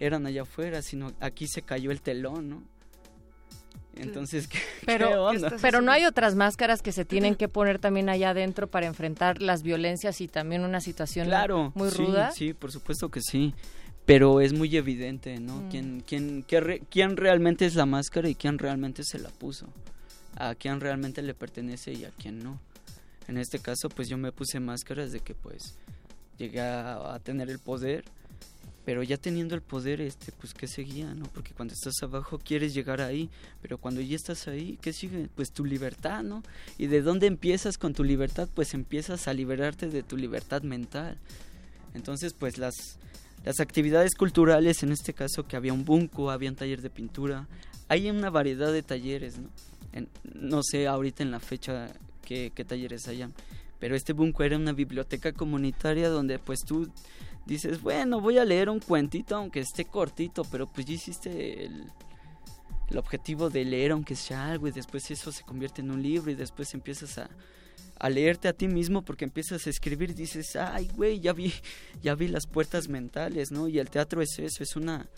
[0.00, 2.62] eran allá afuera, sino aquí se cayó el telón, ¿no?
[3.96, 5.56] Entonces, ¿qué, pero, qué onda?
[5.60, 9.40] pero no hay otras máscaras que se tienen que poner también allá adentro para enfrentar
[9.40, 12.30] las violencias y también una situación claro, muy sí, ruda.
[12.32, 13.54] Sí, por supuesto que sí.
[14.04, 15.62] Pero es muy evidente, ¿no?
[15.62, 15.68] Mm.
[15.70, 19.66] ¿Quién, quién, qué re, ¿Quién realmente es la máscara y quién realmente se la puso?
[20.36, 22.60] A quién realmente le pertenece y a quién no.
[23.28, 25.78] En este caso, pues yo me puse máscaras de que pues
[26.36, 28.04] llegué a, a tener el poder
[28.84, 32.74] pero ya teniendo el poder este pues qué seguía no porque cuando estás abajo quieres
[32.74, 33.30] llegar ahí
[33.62, 36.42] pero cuando ya estás ahí qué sigue pues tu libertad no
[36.76, 41.18] y de dónde empiezas con tu libertad pues empiezas a liberarte de tu libertad mental.
[41.94, 42.74] Entonces pues las
[43.44, 47.48] las actividades culturales en este caso que había un bunco había un taller de pintura
[47.88, 49.48] hay una variedad de talleres no
[50.34, 51.88] no sé ahorita en la fecha
[52.24, 53.32] qué, qué talleres hayan
[53.78, 56.90] pero este bunco era una biblioteca comunitaria donde pues tú
[57.46, 61.84] dices, bueno, voy a leer un cuentito aunque esté cortito, pero pues ya hiciste el,
[62.90, 66.30] el, objetivo de leer aunque sea algo y después eso se convierte en un libro
[66.30, 67.30] y después empiezas a,
[67.98, 71.52] a leerte a ti mismo porque empiezas a escribir y dices, ay, güey, ya vi,
[72.02, 73.68] ya vi las puertas mentales, ¿no?
[73.68, 75.08] Y el teatro es eso, es una,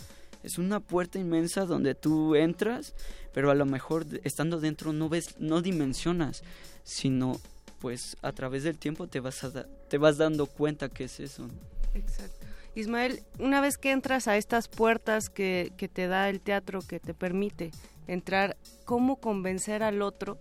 [0.43, 2.95] es una puerta inmensa donde tú entras,
[3.33, 6.43] pero a lo mejor estando dentro no ves, no dimensionas,
[6.85, 7.41] sino
[7.81, 11.21] pues a través del tiempo te vas, a da te vas dando cuenta que es
[11.21, 11.49] eso.
[11.97, 12.47] Exacto.
[12.75, 17.01] Ismael, una vez que entras a estas puertas que, que, te da el teatro, que
[17.01, 17.71] te permite
[18.07, 20.39] entrar, ¿cómo convencer al otro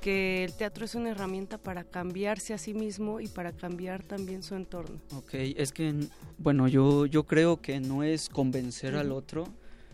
[0.00, 4.42] que el teatro es una herramienta para cambiarse a sí mismo y para cambiar también
[4.42, 5.00] su entorno?
[5.14, 5.94] Ok, es que,
[6.38, 9.00] bueno, yo, yo creo que no es convencer uh -huh.
[9.00, 9.44] al otro,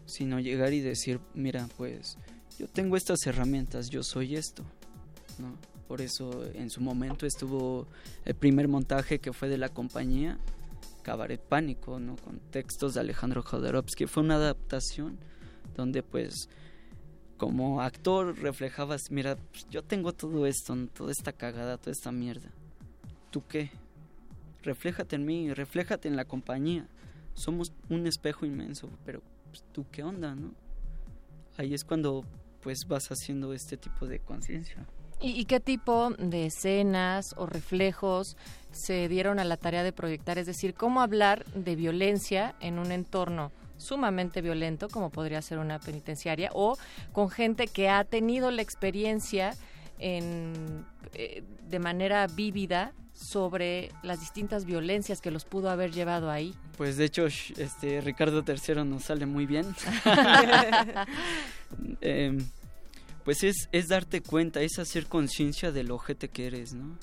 [0.07, 2.19] sino llegar y decir, mira, pues
[2.59, 4.65] yo tengo estas herramientas, yo soy esto,
[5.39, 5.57] ¿no?
[5.87, 7.87] Por eso en su momento estuvo
[8.25, 10.39] el primer montaje que fue de la compañía,
[11.09, 12.17] Cabaret Pánico, ¿no?
[12.17, 14.05] Con textos de Alejandro Jodorowsky.
[14.05, 15.19] Fue una adaptación
[15.75, 16.51] donde pues
[17.39, 22.51] como actor reflejabas, mira, pues, yo tengo todo esto, toda esta cagada, toda esta mierda.
[23.31, 23.71] ¿Tú qué?
[24.63, 26.87] Refléjate en mí, refléjate en la compañía.
[27.33, 30.53] Somos un espejo inmenso, pero pues, tú qué onda, ¿no?
[31.57, 32.23] Ahí es cuando
[32.61, 34.87] pues vas haciendo este tipo de conciencia.
[35.21, 38.37] ¿Y, ¿Y, qué tipo de escenas o reflejos
[38.71, 40.39] se dieron a la tarea de proyectar?
[40.39, 45.79] Es decir, ¿cómo hablar de violencia en un entorno sumamente violento, como podría ser una
[45.79, 46.77] penitenciaria, o
[47.13, 49.57] con gente que ha tenido la experiencia
[49.99, 56.55] en, eh, de manera vívida sobre las distintas violencias que los pudo haber llevado ahí.
[56.77, 59.67] Pues de hecho, este Ricardo III nos sale muy bien.
[62.01, 62.39] eh,
[63.29, 66.97] pues es, es, darte cuenta, es hacer conciencia del ojete que eres, ¿no?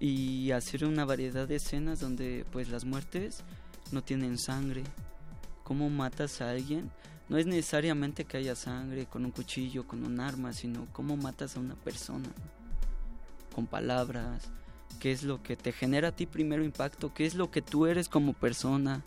[0.00, 3.42] Y, hacer una variedad de escenas donde pues las muertes
[3.90, 4.84] no tienen sangre.
[5.64, 6.92] ¿Cómo matas a alguien?
[7.28, 11.56] No es necesariamente que haya sangre con un cuchillo, con un arma, sino cómo matas
[11.56, 12.28] a una persona.
[13.52, 14.52] Con palabras,
[15.00, 17.86] qué es lo que te genera a ti primero impacto, qué es lo que tú
[17.86, 19.02] eres como persona.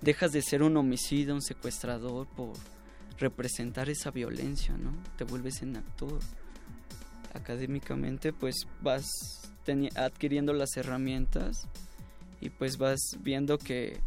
[0.00, 2.54] Dejas de ser un homicida, un secuestrador por
[3.18, 4.92] representar esa violencia, ¿no?
[5.16, 6.20] Te vuelves en actor.
[7.34, 9.06] Académicamente pues vas
[9.96, 11.68] adquiriendo las herramientas
[12.40, 14.00] y pues vas viendo que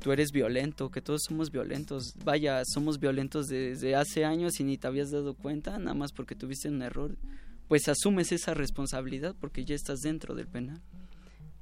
[0.00, 2.14] tú eres violento, que todos somos violentos.
[2.24, 6.34] Vaya, somos violentos desde hace años y ni te habías dado cuenta, nada más porque
[6.34, 7.16] tuviste un error.
[7.68, 10.80] Pues asumes esa responsabilidad porque ya estás dentro del penal.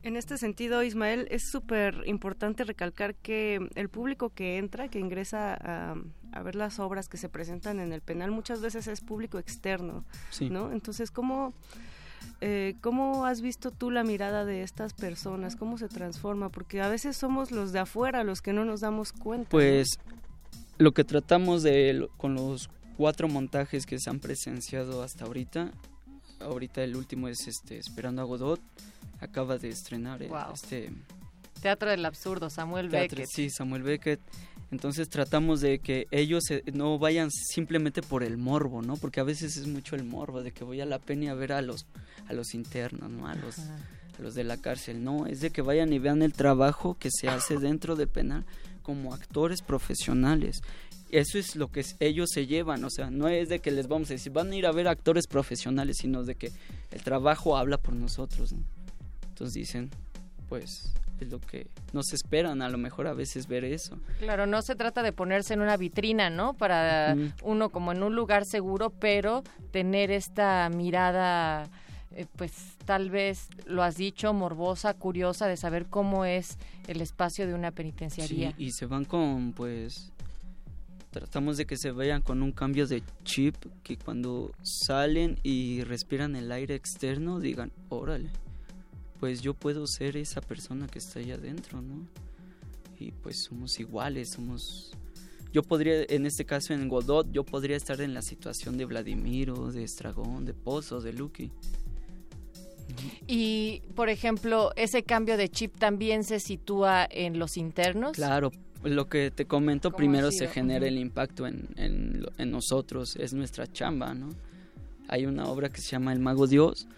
[0.03, 5.55] En este sentido, Ismael, es súper importante recalcar que el público que entra, que ingresa
[5.55, 5.95] a,
[6.33, 10.05] a, ver las obras que se presentan en el penal, muchas veces es público externo,
[10.31, 10.51] sí.
[10.51, 10.73] ¿no?
[10.73, 11.55] Entonces, ¿cómo,
[12.41, 15.55] eh, ¿cómo has visto tú la mirada de estas personas?
[15.55, 16.49] ¿Cómo se transforma?
[16.49, 19.49] Porque a veces somos los de afuera los que no nos damos cuenta.
[19.51, 20.01] Pues
[20.79, 25.71] lo que tratamos de, con los cuatro montajes que se han presenciado hasta ahorita,
[26.41, 28.61] ahorita el último es este Esperando a Godot,
[29.23, 30.53] acaba de estrenar wow.
[30.55, 30.91] este
[31.63, 33.31] Teatro del Absurdo, Samuel teatro, Beckett.
[33.33, 34.21] Sí, Samuel Beckett.
[34.73, 38.97] Entonces tratamos de que ellos no vayan simplemente por el morbo, ¿no?
[38.97, 41.53] Porque a veces es mucho el morbo de que voy a la pena a ver
[41.53, 41.87] a los
[42.27, 43.29] a los internos, ¿no?
[43.29, 46.33] A los a los de la cárcel, no, es de que vayan y vean el
[46.33, 48.45] trabajo que se hace dentro del penal
[48.83, 50.63] como actores profesionales.
[51.11, 54.11] Eso es lo que ellos se llevan, o sea, no es de que les vamos
[54.11, 56.51] a decir, van a ir a ver actores profesionales, sino de que
[56.91, 58.65] el trabajo habla por nosotros, ¿no?
[59.43, 59.91] Entonces dicen,
[60.49, 63.99] pues es lo que nos esperan a lo mejor a veces ver eso.
[64.21, 66.55] Claro, no se trata de ponerse en una vitrina, ¿no?
[66.55, 67.33] Para mm.
[67.43, 71.69] uno como en un lugar seguro, pero tener esta mirada,
[72.13, 72.53] eh, pues
[72.85, 77.73] tal vez lo has dicho, morbosa, curiosa de saber cómo es el espacio de una
[77.73, 78.53] penitenciaría.
[78.53, 80.13] Sí, y se van con, pues,
[81.11, 86.37] tratamos de que se vayan con un cambio de chip, que cuando salen y respiran
[86.37, 88.31] el aire externo digan, órale
[89.23, 92.09] pues yo puedo ser esa persona que está allá adentro, ¿no?
[92.99, 94.91] Y pues somos iguales, somos...
[95.53, 99.71] Yo podría, en este caso en Godot, yo podría estar en la situación de Vladimiro,
[99.71, 101.53] de Estragón, de Pozo, de Lucky.
[103.29, 108.17] Y, por ejemplo, ese cambio de chip también se sitúa en los internos.
[108.17, 108.51] Claro,
[108.83, 113.69] lo que te comento, primero se genera el impacto en, en, en, nosotros, es nuestra
[113.69, 114.31] chamba, ¿no?
[115.07, 116.89] Hay una obra que se llama El Mago Dios,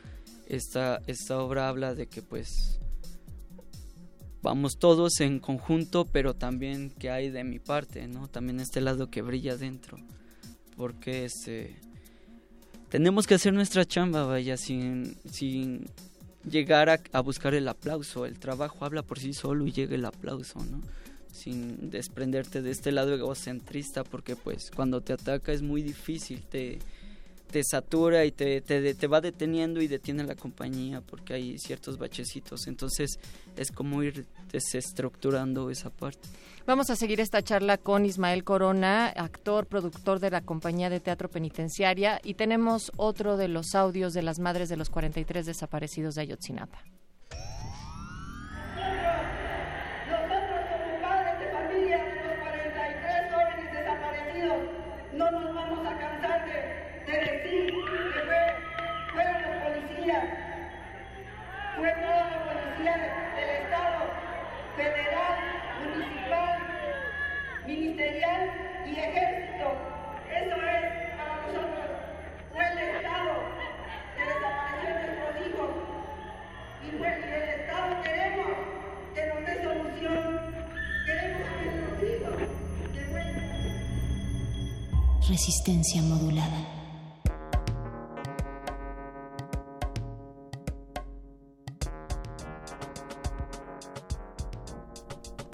[0.47, 2.79] esta, esta obra habla de que pues
[4.45, 8.29] vamos todos en conjunto, pero también que hay de mi parte, ¿no?
[8.29, 9.97] También este lado que brilla dentro.
[10.77, 11.77] Porque este,
[12.91, 15.87] tenemos que hacer nuestra chamba, vaya, sin, sin
[16.49, 18.27] llegar a, a, buscar el aplauso.
[18.27, 20.83] El trabajo habla por sí solo y llega el aplauso, ¿no?
[21.33, 26.79] Sin desprenderte de este lado egocentrista, porque pues cuando te ataca es muy difícil, te
[27.51, 31.99] te satura y te, te, te, va deteniendo y detiene la compañía porque hay ciertos
[31.99, 32.67] bachecitos.
[32.67, 33.19] Entonces
[33.57, 36.29] es como ir desestructurando esa parte.
[36.67, 41.29] Vamos a seguir esta charla con Ismael Corona, actor, productor de la compañía de teatro
[41.29, 46.23] penitenciaria, y tenemos otro de los audios de las madres de los 43 desaparecidos de
[46.23, 46.83] Ayotzinapa.
[85.65, 86.69] Resistencia modulada.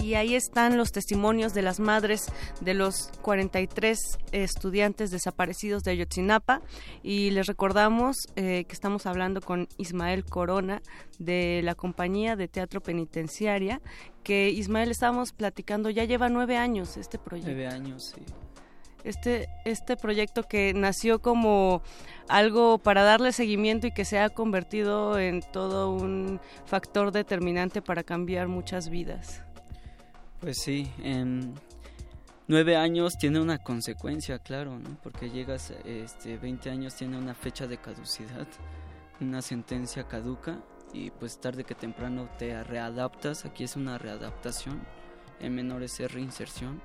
[0.02, 2.24] Y ahí están los testimonios de las madres
[2.60, 6.60] de los 43 estudiantes desaparecidos de Ayotzinapa.
[7.04, 10.82] Y les recordamos eh, que estamos hablando con Ismael Corona
[11.20, 13.80] de la compañía de teatro penitenciaria,
[14.24, 17.52] que Ismael estábamos platicando, ya lleva nueve años este proyecto.
[17.52, 18.24] Nueve años, sí
[19.04, 21.82] este, este proyecto que nació como
[22.28, 28.02] algo para darle seguimiento y que se ha convertido en todo un factor determinante para
[28.02, 29.42] cambiar muchas vidas.
[30.40, 31.54] Pues sí, en
[32.48, 34.96] nueve años tiene una consecuencia, claro, ¿no?
[35.02, 38.46] porque llegas, este, 20 años tiene una fecha de caducidad,
[39.20, 40.58] una sentencia caduca
[40.92, 44.80] y pues tarde que temprano te readaptas, aquí es una readaptación
[45.40, 46.80] en menores es reinserción.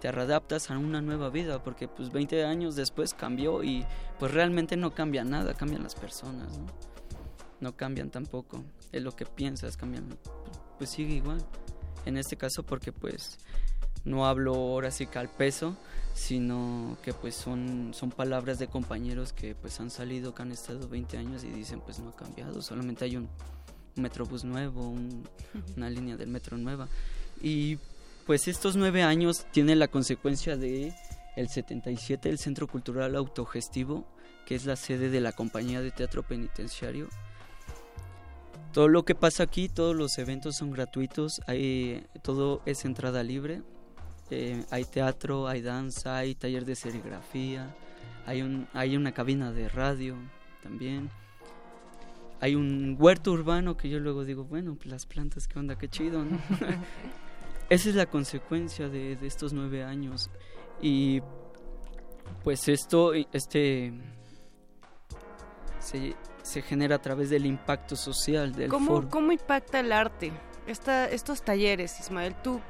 [0.00, 3.84] Te readaptas a una nueva vida porque pues 20 años después cambió y
[4.18, 6.66] pues realmente no cambia nada, cambian las personas, ¿no?
[7.60, 10.06] No cambian tampoco, es lo que piensas, cambian,
[10.78, 11.42] pues sigue igual.
[12.04, 13.38] En este caso porque pues
[14.04, 15.74] no hablo ahora sí que al peso,
[16.14, 20.86] sino que pues son, son palabras de compañeros que pues han salido, que han estado
[20.88, 23.28] 20 años y dicen pues no ha cambiado, solamente hay un
[23.96, 25.26] metrobús nuevo, un-
[25.76, 26.86] una línea del metro nueva.
[27.42, 27.78] Y
[28.26, 30.92] pues estos nueve años tienen la consecuencia de
[31.36, 34.04] el 77, el Centro Cultural Autogestivo,
[34.44, 37.08] que es la sede de la compañía de teatro penitenciario.
[38.72, 43.62] Todo lo que pasa aquí, todos los eventos son gratuitos, hay, todo es entrada libre.
[44.30, 47.74] Eh, hay teatro, hay danza, hay taller de serigrafía,
[48.26, 50.16] hay, un, hay una cabina de radio
[50.62, 51.10] también.
[52.40, 55.88] Hay un huerto urbano que yo luego digo, bueno, pues las plantas, qué onda, qué
[55.88, 56.38] chido, ¿no?
[57.68, 60.30] Esa es la consecuencia de, de estos nueve años.
[60.80, 61.20] Y
[62.44, 63.92] pues esto, este,
[65.78, 69.08] se, se genera a través del impacto social del ¿Cómo, foro.
[69.10, 70.32] ¿Cómo impacta el arte?
[70.66, 72.60] Esta, estos talleres, Ismael, tú,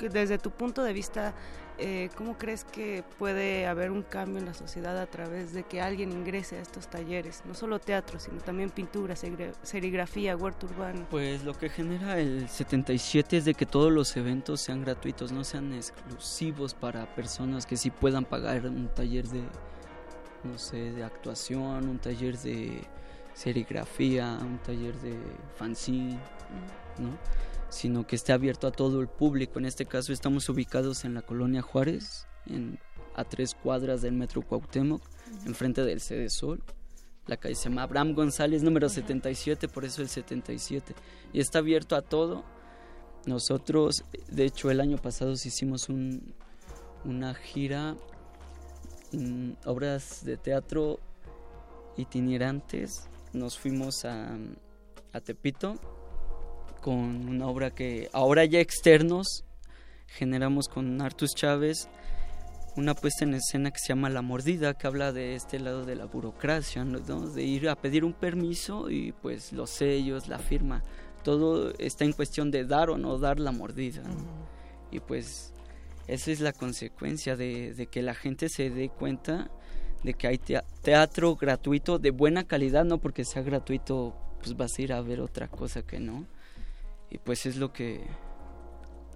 [0.00, 1.34] desde tu punto de vista,
[1.78, 5.80] eh, ¿cómo crees que puede haber un cambio en la sociedad a través de que
[5.80, 7.42] alguien ingrese a estos talleres?
[7.46, 11.06] No solo teatro, sino también pintura, serigra- serigrafía, huerto urbano.
[11.10, 15.44] Pues lo que genera el 77 es de que todos los eventos sean gratuitos, no
[15.44, 19.42] sean exclusivos para personas que sí puedan pagar un taller de,
[20.44, 22.82] no sé, de actuación, un taller de
[23.34, 25.16] serigrafía, un taller de
[25.56, 26.18] fanzine,
[26.98, 27.16] ¿no?
[27.70, 29.58] Sino que esté abierto a todo el público.
[29.58, 32.78] En este caso estamos ubicados en la colonia Juárez, en,
[33.14, 35.02] a tres cuadras del metro Cuauhtémoc,
[35.44, 36.62] enfrente del Sede Sol.
[37.26, 40.94] La calle se llama Abraham González, número 77, por eso el 77.
[41.32, 42.42] Y está abierto a todo.
[43.26, 46.32] Nosotros, de hecho, el año pasado hicimos un,
[47.04, 47.96] una gira,
[49.12, 51.00] mm, obras de teatro
[51.98, 53.08] itinerantes.
[53.34, 54.38] Nos fuimos a,
[55.12, 55.97] a Tepito
[56.80, 59.44] con una obra que ahora ya externos
[60.06, 61.88] generamos con Artus Chávez
[62.76, 65.96] una puesta en escena que se llama La Mordida, que habla de este lado de
[65.96, 67.00] la burocracia, ¿no?
[67.00, 70.84] de ir a pedir un permiso y pues los sellos, la firma,
[71.24, 74.02] todo está en cuestión de dar o no dar la mordida.
[74.02, 74.14] ¿no?
[74.92, 75.52] Y pues
[76.06, 79.50] esa es la consecuencia de, de que la gente se dé cuenta
[80.04, 84.78] de que hay tea- teatro gratuito de buena calidad, no porque sea gratuito pues vas
[84.78, 86.26] a ir a ver otra cosa que no.
[87.10, 88.06] Y pues es lo que,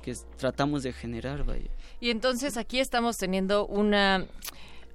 [0.03, 1.71] que tratamos de generar, vaya.
[2.01, 4.27] Y entonces aquí estamos teniendo una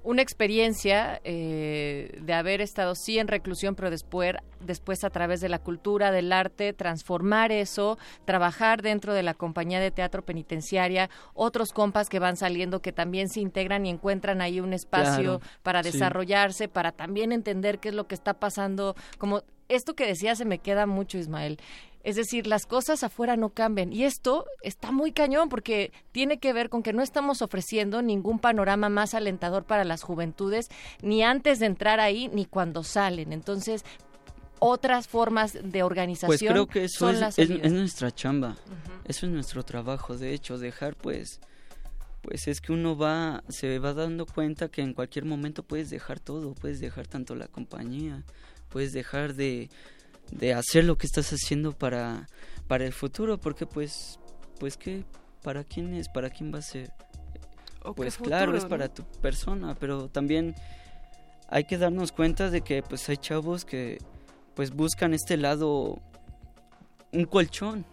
[0.08, 5.48] una experiencia eh, de haber estado sí en reclusión, pero después, después a través de
[5.48, 11.72] la cultura, del arte, transformar eso, trabajar dentro de la compañía de teatro penitenciaria, otros
[11.72, 15.82] compas que van saliendo que también se integran y encuentran ahí un espacio Claro, para
[15.82, 15.90] sí.
[15.92, 20.44] desarrollarse, para también entender qué es lo que está pasando, como esto que decía se
[20.44, 21.58] me queda mucho, Ismael.
[22.04, 23.92] Es decir, las cosas afuera no cambian.
[23.92, 28.38] Y esto está muy cañón porque tiene que ver con que no estamos ofreciendo ningún
[28.38, 30.68] panorama más alentador para las juventudes,
[31.02, 33.32] ni antes de entrar ahí, ni cuando salen.
[33.32, 33.84] Entonces,
[34.60, 38.56] otras formas de Pues organización creo que eso son es, las es nuestra chamba.
[39.04, 41.40] Eso es nuestro trabajo, de hecho, dejar pues
[42.22, 46.20] pues es que uno va se va dando cuenta que en cualquier momento puedes dejar
[46.20, 48.24] todo, puedes dejar tanto la compañía,
[48.68, 49.70] puedes dejar de
[50.30, 52.26] de hacer lo que estás haciendo para
[52.66, 54.18] para el futuro, porque pues
[54.58, 55.04] pues qué
[55.42, 56.92] para quién es, para quién va a ser.
[57.82, 60.54] ¿O qué Pues claro, es para tu persona, pero también
[61.48, 63.98] hay que darnos cuenta de que pues hay chavos que
[64.54, 66.00] pues buscan este lado
[67.12, 67.86] un colchón,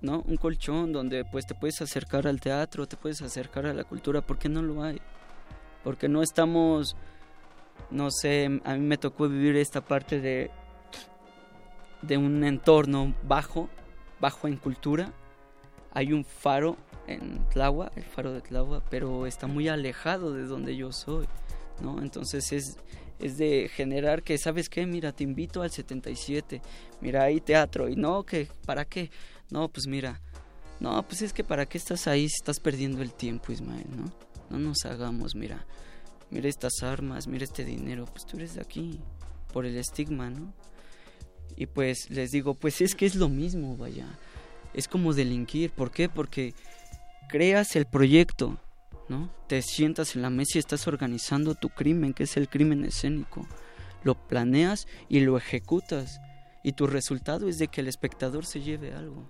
[0.00, 0.22] ¿no?
[0.26, 4.20] Un colchón donde pues te puedes acercar al teatro, te puedes acercar a la cultura,
[4.20, 5.00] ¿por qué no lo hay?
[5.84, 6.96] Porque no estamos
[7.90, 10.50] no sé, a mí me tocó vivir esta parte de
[12.02, 13.68] de un entorno bajo,
[14.20, 15.12] bajo en cultura.
[15.92, 16.76] Hay un faro
[17.06, 21.26] en Tláhuac, el faro de Tláhuac, pero está muy alejado de donde yo soy,
[21.82, 22.02] ¿no?
[22.02, 22.76] Entonces es,
[23.18, 24.86] es de generar que, ¿sabes qué?
[24.86, 26.60] Mira, te invito al 77,
[27.00, 29.10] mira, hay teatro, y no, que, ¿para qué?
[29.50, 30.20] No, pues mira,
[30.80, 34.12] no, pues es que ¿para qué estás ahí si estás perdiendo el tiempo, Ismael, no?
[34.50, 35.66] No nos hagamos, mira,
[36.30, 39.00] mira estas armas, mira este dinero, pues tú eres de aquí,
[39.52, 40.52] por el estigma, ¿no?
[41.56, 44.06] Y pues les digo, pues es que es lo mismo, vaya.
[44.74, 45.70] Es como delinquir.
[45.70, 46.08] ¿Por qué?
[46.08, 46.54] Porque
[47.28, 48.58] creas el proyecto,
[49.08, 49.30] ¿no?
[49.48, 53.46] Te sientas en la mesa y estás organizando tu crimen, que es el crimen escénico.
[54.04, 56.20] Lo planeas y lo ejecutas.
[56.62, 59.28] Y tu resultado es de que el espectador se lleve algo.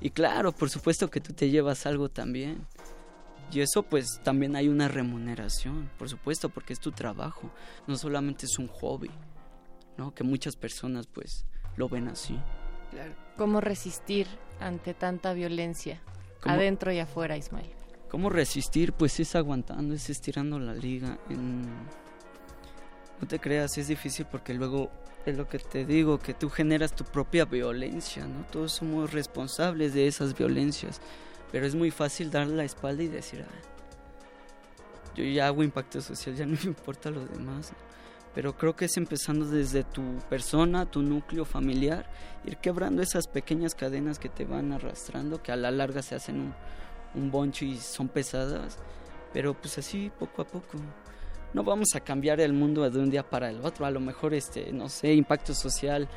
[0.00, 2.66] Y claro, por supuesto que tú te llevas algo también.
[3.52, 7.50] Y eso pues también hay una remuneración, por supuesto, porque es tu trabajo,
[7.86, 9.10] no solamente es un hobby,
[9.98, 10.14] ¿no?
[10.14, 11.44] Que muchas personas pues
[11.76, 12.38] lo ven así.
[13.36, 14.26] ¿Cómo resistir
[14.60, 16.00] ante tanta violencia,
[16.42, 16.54] ¿Cómo?
[16.54, 17.70] adentro y afuera, Ismael?
[18.10, 18.92] ¿Cómo resistir?
[18.92, 21.18] Pues es aguantando, es estirando la liga.
[21.30, 21.62] en-
[23.20, 24.90] No te creas, es difícil porque luego
[25.24, 28.44] es lo que te digo, que tú generas tu propia violencia, ¿no?
[28.46, 31.00] Todos somos responsables de esas violencias,
[31.52, 33.54] pero es muy fácil dar la espalda y decir, "Ah,
[35.14, 37.70] yo ya hago impacto social, ya no me importa lo demás.
[37.72, 37.91] ¿no?
[38.34, 42.06] Pero creo que es empezando desde tu persona, tu núcleo familiar,
[42.44, 46.40] ir quebrando esas pequeñas cadenas que te van arrastrando, que a la larga se hacen
[46.40, 46.54] un,
[47.14, 48.78] un boncho y son pesadas,
[49.32, 50.78] pero pues así poco a poco.
[51.52, 54.32] No vamos a cambiar el mundo de un día para el otro, a lo mejor
[54.32, 56.08] este, no sé, impacto social,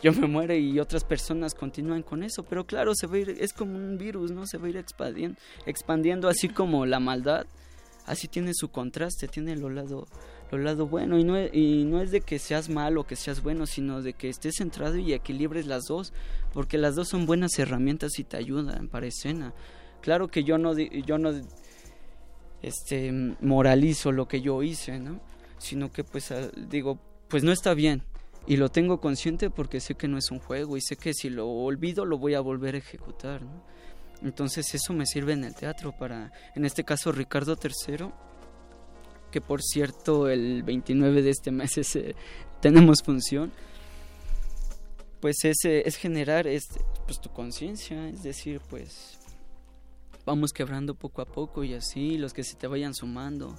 [0.00, 3.36] yo me muero y otras personas continúan con eso, pero claro, se va a ir,
[3.40, 4.46] es como un virus, ¿no?
[4.46, 7.46] Se va a ir expandiendo, expandiendo así como la maldad,
[8.06, 10.06] así tiene su contraste, tiene lo lado,
[10.50, 13.16] lo lado bueno y no, es, y no es de que seas malo o que
[13.16, 16.12] seas bueno, sino de que estés centrado y equilibres las dos,
[16.52, 19.52] porque las dos son buenas herramientas y te ayudan para escena.
[20.00, 21.32] Claro que yo no, yo no
[22.62, 25.20] este, moralizo lo que yo hice, ¿no?
[25.58, 28.02] Sino que pues ah, digo, pues no está bien.
[28.46, 31.28] Y lo tengo consciente porque sé que no es un juego y sé que si
[31.28, 33.42] lo olvido lo voy a volver a ejecutar.
[34.22, 38.06] Entonces eso me sirve en el teatro para, en este caso Ricardo III,
[39.30, 42.14] que por cierto el 29 de este mes es, eh,
[42.60, 43.52] tenemos función,
[45.20, 49.18] pues es, eh, es generar este, pues tu conciencia, es decir, pues
[50.24, 53.54] vamos quebrando poco a poco y así los que se te vayan sumando,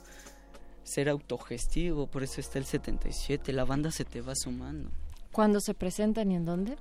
[0.83, 4.89] ser autogestivo, por eso está el 77, la banda se te va sumando.
[5.31, 6.77] ¿Cuándo se presentan y en dónde?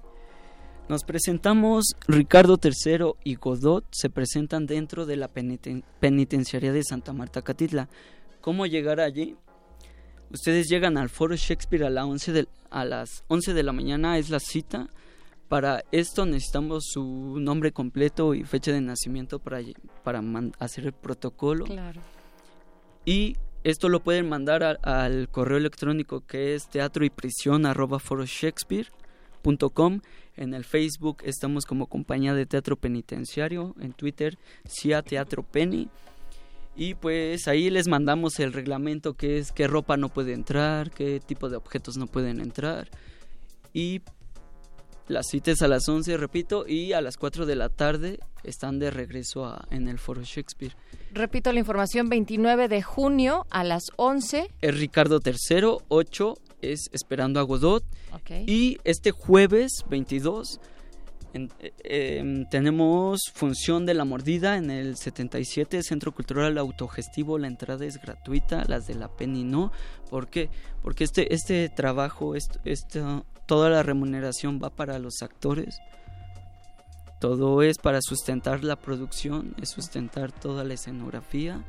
[0.89, 7.13] Nos presentamos, Ricardo III y Godot se presentan dentro de la peniten- penitenciaría de Santa
[7.13, 7.91] Marta Catitla.
[8.41, 9.37] ¿Cómo llegar allí?
[10.31, 14.19] Ustedes llegan al Foro Shakespeare a, la 11 de, a las 11 de la mañana,
[14.19, 14.89] es la cita.
[15.49, 19.61] Para esto necesitamos su nombre completo y fecha de nacimiento para,
[20.05, 20.23] para
[20.59, 21.65] hacer el protocolo.
[21.65, 22.03] Claro.
[23.07, 27.99] Y esto lo pueden mandar a- al correo electrónico que es teatro y prisión arroba
[27.99, 30.01] foroshakespeare.com.
[30.37, 33.75] En el Facebook estamos como compañía de teatro penitenciario.
[33.81, 35.89] En Twitter, CIA Teatro Penny.
[36.81, 41.19] Y pues ahí les mandamos el reglamento que es qué ropa no puede entrar, qué
[41.19, 42.89] tipo de objetos no pueden entrar.
[43.75, 44.01] Y
[45.09, 48.91] las citas a las 11, repito, y a las 4 de la tarde están de
[48.93, 50.77] regreso a- en el Foro Shakespeare.
[51.13, 54.49] Repito la información, 29 de junio a las 11.
[54.61, 57.83] es Ricardo III, 8 es Esperando a Godot.
[58.47, 60.61] Y este jueves 22
[61.35, 67.39] em, tenemos función de la mordida en el 77 Centro Cultural Autogestivo.
[67.39, 69.73] La entrada es gratuita, las de la Penny no.
[70.11, 70.51] ¿Por qué?
[70.83, 72.35] Porque este, este trabajo,
[73.47, 75.81] toda la remuneración va para los actores.
[77.21, 81.65] Todo es para sustentar la producción, es sustentar toda la escenografía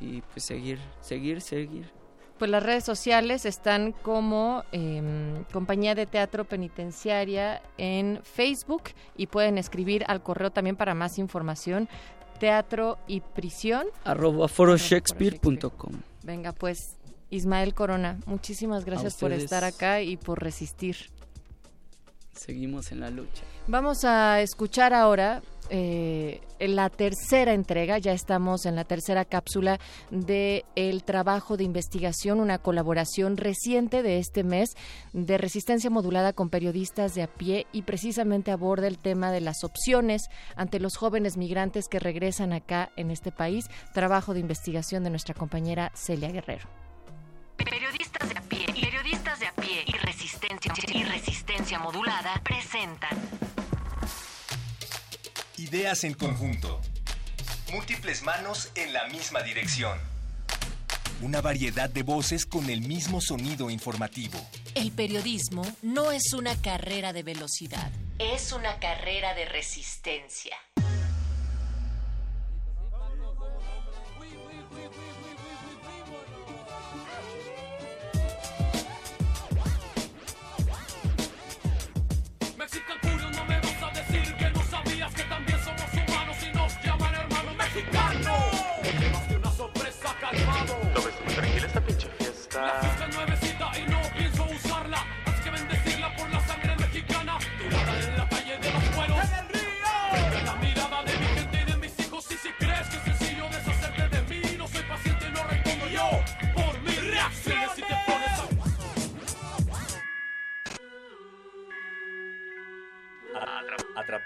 [0.00, 2.03] y pues seguir, seguir, seguir.
[2.38, 8.82] Pues las redes sociales están como em, Compañía de Teatro Penitenciaria en Facebook
[9.16, 11.88] y pueden escribir al correo también para más información.
[12.40, 13.86] Teatro y prisión.
[14.04, 15.92] arroba foroshakespeare.com.
[16.24, 16.96] Venga, pues
[17.30, 20.96] Ismael Corona, muchísimas gracias por estar acá y por resistir.
[22.32, 23.42] Seguimos en la lucha.
[23.68, 29.78] Vamos a escuchar ahora eh, la tercera entrega, ya estamos en la tercera cápsula
[30.10, 34.76] de el trabajo de investigación, una colaboración reciente de este mes
[35.12, 39.64] de resistencia modulada con periodistas de a pie y precisamente aborda el tema de las
[39.64, 45.10] opciones ante los jóvenes migrantes que regresan acá en este país, trabajo de investigación de
[45.10, 46.68] nuestra compañera Celia Guerrero.
[47.56, 53.43] Periodistas de a pie, periodistas de a pie y resistencia y resistencia modulada presentan
[55.64, 56.78] Ideas en conjunto.
[57.72, 59.98] Múltiples manos en la misma dirección.
[61.22, 64.38] Una variedad de voces con el mismo sonido informativo.
[64.74, 70.54] El periodismo no es una carrera de velocidad, es una carrera de resistencia.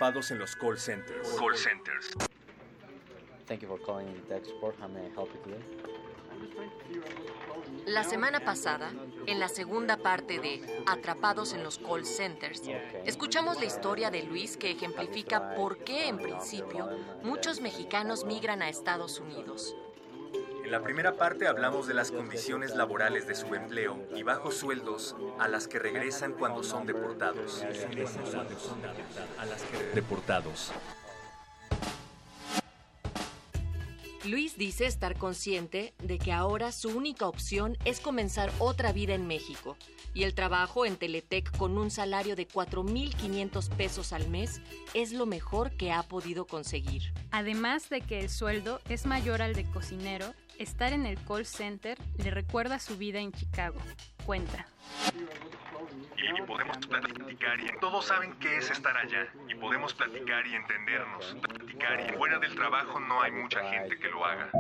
[0.09, 1.29] Atrapados en los call centers.
[1.39, 2.09] Call centers.
[3.47, 4.77] Thank you for calling Tech Support.
[4.81, 5.61] How may I help you today?
[7.85, 8.91] La semana pasada,
[9.27, 12.63] en la segunda parte de Atrapados en los call centers,
[13.05, 16.89] escuchamos la historia de Luis que ejemplifica por qué, en principio,
[17.23, 19.77] muchos mexicanos migran a Estados Unidos.
[20.69, 25.17] En la primera parte hablamos de las condiciones laborales de su empleo y bajos sueldos
[25.39, 27.65] a las que regresan cuando son deportados.
[29.95, 30.71] Deportados.
[34.27, 39.27] Luis dice estar consciente de que ahora su única opción es comenzar otra vida en
[39.27, 39.75] México
[40.13, 44.61] y el trabajo en Teletec con un salario de 4.500 pesos al mes
[44.93, 47.15] es lo mejor que ha podido conseguir.
[47.31, 51.97] Además de que el sueldo es mayor al de cocinero, estar en el call center
[52.19, 53.81] le recuerda su vida en Chicago.
[54.27, 54.67] Cuenta.
[56.17, 61.37] y podemos platicar y todos saben qué es estar allá y podemos platicar y entendernos,
[61.41, 64.51] platicar y fuera del trabajo no hay mucha gente que lo haga.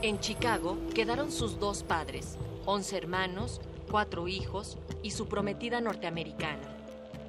[0.00, 6.62] En Chicago quedaron sus dos padres, 11 hermanos, cuatro hijos y su prometida norteamericana.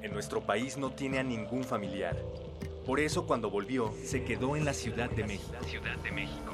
[0.02, 2.16] En nuestro país no tiene a ningún familiar.
[2.86, 5.52] Por eso cuando volvió, se quedó en la Ciudad de México.
[5.66, 6.52] Ciudad de México.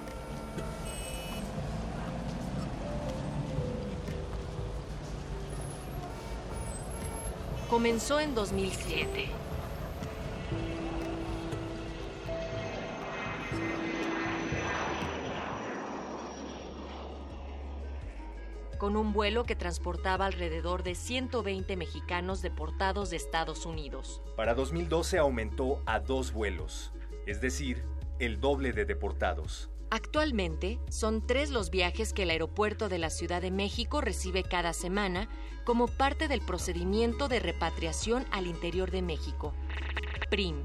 [7.70, 9.45] Comenzó en 2007.
[18.78, 24.22] Con un vuelo que transportaba alrededor de 120 mexicanos deportados de Estados Unidos.
[24.36, 26.92] Para 2012 aumentó a dos vuelos,
[27.26, 27.84] es decir,
[28.18, 29.70] el doble de deportados.
[29.90, 34.72] Actualmente son tres los viajes que el aeropuerto de la Ciudad de México recibe cada
[34.72, 35.28] semana
[35.64, 39.54] como parte del procedimiento de repatriación al interior de México.
[40.28, 40.56] PRIM.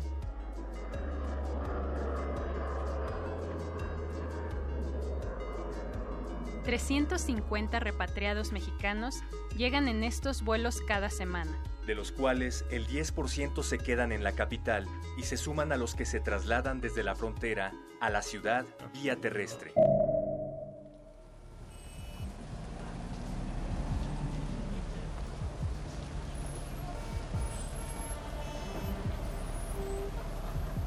[6.66, 9.22] ...350 repatriados mexicanos
[9.56, 11.52] llegan en estos vuelos cada semana.
[11.86, 14.86] de los cuales el 10% se quedan en la capital
[15.18, 19.16] y se suman a los que se trasladan desde la frontera a la ciudad vía
[19.16, 19.74] terrestre.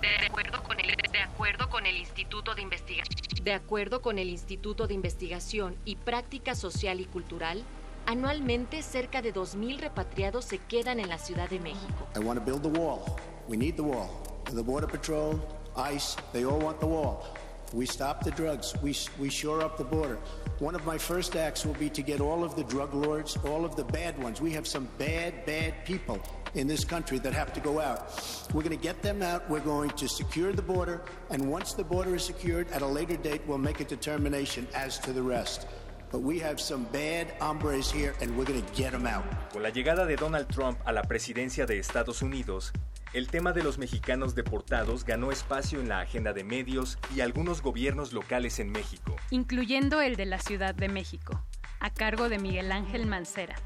[0.01, 0.64] De acuerdo
[1.35, 3.17] acuerdo con el Instituto de Investigación.
[3.43, 7.65] De acuerdo con el Instituto de Investigación y Práctica Social y Cultural,
[8.07, 12.07] anualmente cerca de 2.000 repatriados se quedan en la Ciudad de México.
[12.15, 13.19] I want to build the wall.
[13.49, 14.09] We need the wall.
[14.45, 15.41] The Border Patrol,
[15.77, 17.25] ICE, they all want the wall.
[17.73, 18.73] We stop the drugs.
[18.81, 20.19] We, we shore up the border.
[20.61, 23.65] One of my first acts will be to get all of the drug lords, all
[23.65, 24.41] of the bad ones.
[24.41, 26.21] We have some bad, bad people
[26.55, 28.13] in this country that have to go out.
[28.53, 29.49] We're going to get them out.
[29.51, 31.03] We're going to secure the border.
[31.31, 34.99] And once the border is secured, at a later date, we'll make a determination as
[35.01, 35.67] to the rest.
[36.13, 39.25] But we have some bad hombres here, and we're going to get them out.
[39.53, 42.73] Con la llegada de Donald Trump a la presidencia de Estados Unidos,
[43.15, 47.63] el tema de los mexicanos deportados ganó espacio en la agenda de medios y algunos
[47.63, 49.17] gobiernos locales en México.
[49.31, 51.43] incluyendo el de la Ciudad de México,
[51.81, 53.57] a cargo de Miguel Ángel Mancera.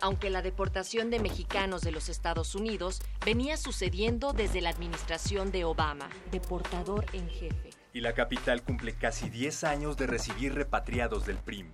[0.00, 5.64] Aunque la deportación de mexicanos de los Estados Unidos venía sucediendo desde la administración de
[5.64, 7.70] Obama, deportador en jefe.
[7.92, 11.72] Y la capital cumple casi 10 años de recibir repatriados del PRIM.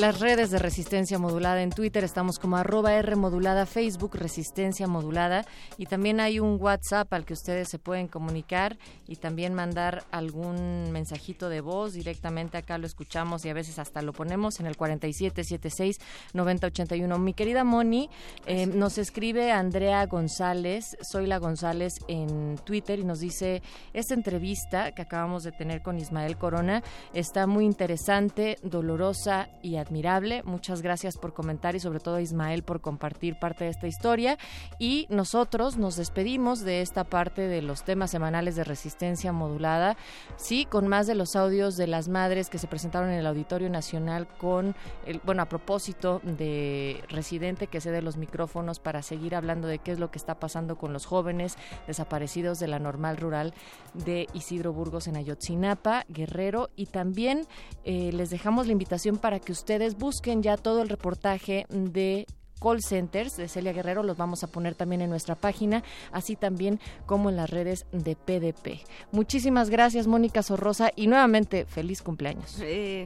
[0.00, 2.02] Las redes de Resistencia Modulada en Twitter.
[2.04, 5.44] Estamos como arroba R modulada, Facebook Resistencia Modulada.
[5.76, 10.90] Y también hay un WhatsApp al que ustedes se pueden comunicar y también mandar algún
[10.90, 11.92] mensajito de voz.
[11.92, 17.18] Directamente acá lo escuchamos y a veces hasta lo ponemos en el 4776-9081.
[17.18, 18.08] Mi querida Moni,
[18.46, 23.60] eh, nos escribe Andrea González, soy la González en Twitter y nos dice,
[23.92, 26.82] esta entrevista que acabamos de tener con Ismael Corona
[27.12, 30.44] está muy interesante, dolorosa y admirable.
[30.44, 34.38] Muchas gracias por comentar y sobre todo a Ismael por compartir parte de esta historia.
[34.78, 39.96] Y nosotros nos despedimos de esta parte de los temas semanales de resistencia modulada,
[40.36, 43.68] sí, con más de los audios de las madres que se presentaron en el Auditorio
[43.68, 44.76] Nacional con,
[45.06, 49.90] el, bueno, a propósito de Residente que cede los micrófonos para seguir hablando de qué
[49.90, 51.56] es lo que está pasando con los jóvenes
[51.88, 53.54] desaparecidos de la normal rural
[53.94, 57.46] de Isidro Burgos en Ayotzinapa, Guerrero, y también
[57.84, 62.26] eh, les dejamos la invitación para que ustedes busquen ya todo el reportaje de
[62.60, 66.78] call centers de Celia Guerrero, los vamos a poner también en nuestra página, así también
[67.06, 68.86] como en las redes de PDP.
[69.12, 72.56] Muchísimas gracias, Mónica Sorrosa, y nuevamente feliz cumpleaños.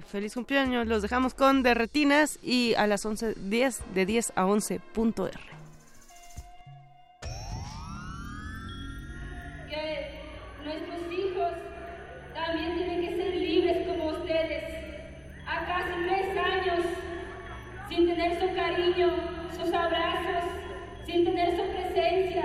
[0.07, 4.81] Feliz cumpleaños, los dejamos con Derretinas y a las 11, 10, de 10 a 11
[17.95, 19.09] sin tener su cariño,
[19.57, 20.51] sus abrazos,
[21.07, 22.43] sin tener su presencia,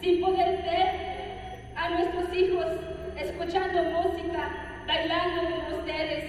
[0.00, 2.66] sin poder ver a nuestros hijos
[3.16, 4.48] escuchando música,
[4.86, 6.24] bailando con ustedes.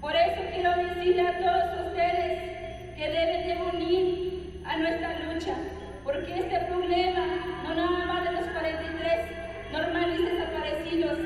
[0.00, 5.54] Por eso quiero decirle a todos ustedes que deben de unir a nuestra lucha,
[6.02, 7.26] porque este problema
[7.62, 11.18] no nada más de los 43 normales desaparecidos.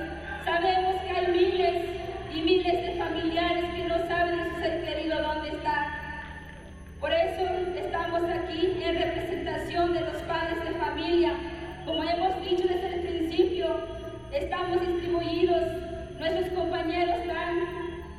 [0.44, 1.84] Sabemos que hay miles
[2.34, 5.95] y miles de familiares que no saben a su ser querido dónde está.
[7.06, 7.46] Por eso
[7.76, 11.34] estamos aquí en representación de los padres de familia.
[11.84, 13.76] Como hemos dicho desde el principio,
[14.32, 15.62] estamos distribuidos.
[16.18, 17.60] Nuestros compañeros están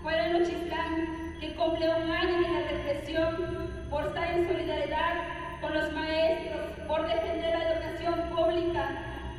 [0.01, 5.15] fuera en Nochistlán, que cumple un año de la represión por estar en solidaridad
[5.59, 8.89] con los maestros, por defender la educación pública.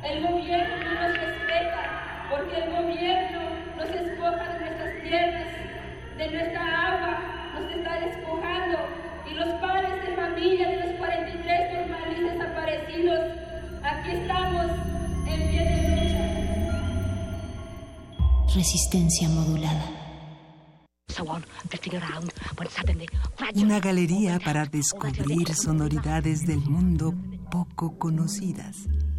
[0.03, 3.39] El gobierno no nos respeta porque el gobierno
[3.77, 5.47] nos despoja de nuestras tierras,
[6.19, 7.19] de nuestra agua,
[7.55, 13.19] nos está despojando y los padres de familia de los 43 normales desaparecidos,
[13.83, 14.65] aquí estamos
[15.27, 16.23] en pie de lucha.
[18.55, 19.99] Resistencia modulada.
[23.55, 27.13] Una galería para descubrir sonoridades del mundo
[27.51, 28.87] poco conocidas.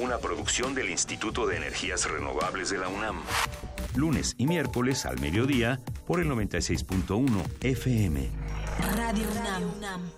[0.00, 3.20] Una producción del Instituto de Energías Renovables de la UNAM.
[3.96, 8.30] Lunes y miércoles al mediodía por el 96.1 FM.
[8.96, 9.26] Radio
[9.76, 10.17] UNAM.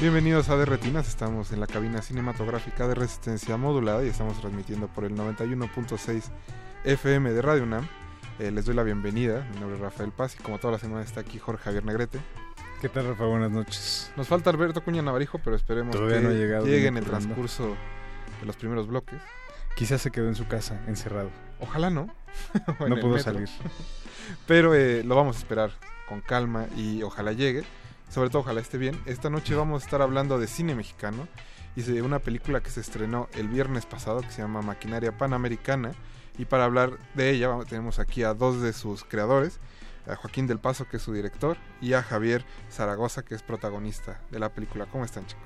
[0.00, 4.86] Bienvenidos a De Retinas, estamos en la cabina cinematográfica de resistencia modulada y estamos transmitiendo
[4.86, 6.22] por el 91.6
[6.84, 7.88] FM de Radio UNAM.
[8.38, 11.02] Eh, les doy la bienvenida, mi nombre es Rafael Paz y como toda la semana
[11.02, 12.20] está aquí Jorge Javier Negrete.
[12.80, 13.24] ¿Qué tal, Rafa?
[13.24, 14.12] Buenas noches.
[14.16, 17.76] Nos falta Alberto Cuña Navarijo, pero esperemos Todavía que no llegue en el transcurso
[18.38, 19.20] de los primeros bloques.
[19.74, 21.30] Quizás se quedó en su casa, encerrado.
[21.58, 22.08] Ojalá no.
[22.88, 23.48] No pudo salir.
[24.46, 25.72] Pero eh, lo vamos a esperar
[26.08, 27.64] con calma y ojalá llegue.
[28.08, 28.98] Sobre todo ojalá esté bien.
[29.06, 31.28] Esta noche vamos a estar hablando de cine mexicano
[31.76, 35.92] y de una película que se estrenó el viernes pasado que se llama Maquinaria Panamericana.
[36.38, 39.60] Y para hablar de ella tenemos aquí a dos de sus creadores.
[40.06, 44.22] A Joaquín del Paso, que es su director, y a Javier Zaragoza, que es protagonista
[44.30, 44.86] de la película.
[44.86, 45.44] ¿Cómo están, chicos?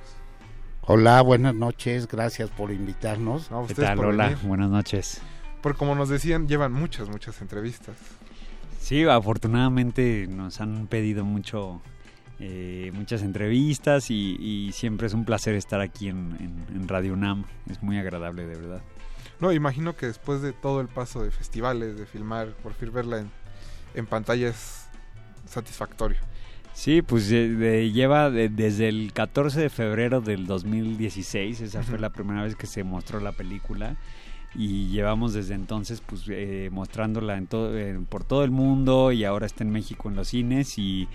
[0.82, 3.50] Hola, buenas noches, gracias por invitarnos.
[3.50, 3.96] No, ¿Qué tal?
[3.96, 4.38] por Hola, venir.
[4.44, 5.20] buenas noches.
[5.62, 7.96] Porque como nos decían, llevan muchas, muchas entrevistas.
[8.80, 11.80] Sí, afortunadamente nos han pedido mucho,
[12.40, 17.12] eh, muchas entrevistas y, y siempre es un placer estar aquí en, en- en Radio
[17.14, 17.44] UNAM.
[17.70, 18.82] Es muy agradable, de verdad.
[19.40, 23.18] No, imagino que después de todo el paso de festivales, de filmar, por fin verla
[23.18, 23.30] en,
[23.94, 24.86] en pantalla es
[25.46, 26.18] satisfactorio.
[26.74, 31.98] Sí, pues eh, de- lleva de- desde el 14 de febrero del 2016, esa fue
[31.98, 33.96] la primera vez que se mostró la película
[34.54, 39.24] y llevamos desde entonces pues eh, mostrándola en todo, eh, por todo el mundo y
[39.24, 41.08] ahora está en México en los cines y,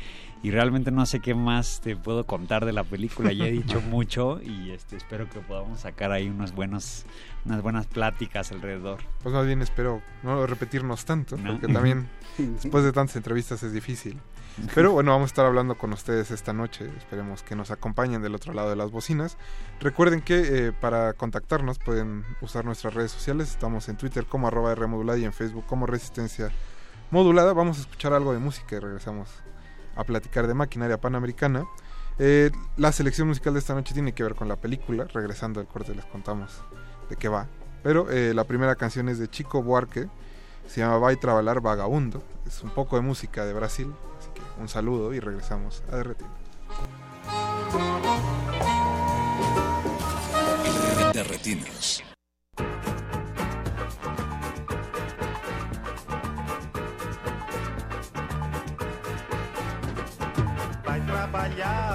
[0.44, 3.82] y realmente no sé qué más te puedo contar de la película, ya he dicho
[3.90, 7.06] mucho y este, espero que podamos sacar ahí unos buenos,
[7.46, 9.00] unas buenas pláticas alrededor.
[9.24, 11.54] Pues más bien espero no repetirnos tanto, No.
[11.54, 12.08] porque también
[12.38, 14.20] después de tantas entrevistas es difícil.
[14.74, 16.90] Pero bueno, vamos a estar hablando con ustedes esta noche.
[16.98, 19.38] Esperemos que nos acompañen del otro lado de las bocinas.
[19.80, 23.50] Recuerden que eh, para contactarnos pueden usar nuestras redes sociales.
[23.52, 26.50] Estamos en Twitter como arroba R modulada y en Facebook como Resistencia
[27.12, 27.54] Modulada.
[27.54, 29.30] Vamos a escuchar algo de música y regresamos
[29.98, 31.66] a platicar de maquinaria panamericana.
[32.20, 35.06] Eh, la selección musical de esta noche tiene que ver con la película.
[35.06, 36.62] Regresando al corte les contamos
[37.10, 37.48] de qué va.
[37.84, 40.08] Pero eh, la primera canción es de Chico Buarque.
[40.68, 42.24] Se llama Vai Trabalar Vagabundo.
[42.46, 43.94] Es un poco de música de Brasil.
[44.20, 46.28] Así que un saludo y regresamos a derretir.
[51.14, 51.24] De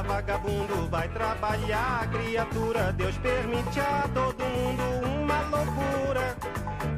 [0.03, 2.92] vagabundo, vai trabalhar, criatura.
[2.92, 6.36] Deus permite a todo mundo uma loucura.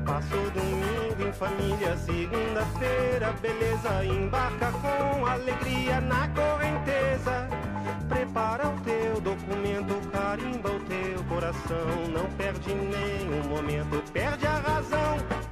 [0.04, 4.04] Passo domingo em família, segunda-feira, beleza.
[4.04, 7.48] Embarca com alegria na correnteza.
[8.08, 12.08] Prepara o teu documento, carimba o teu coração.
[12.12, 15.43] Não perde nenhum momento, perde a razão.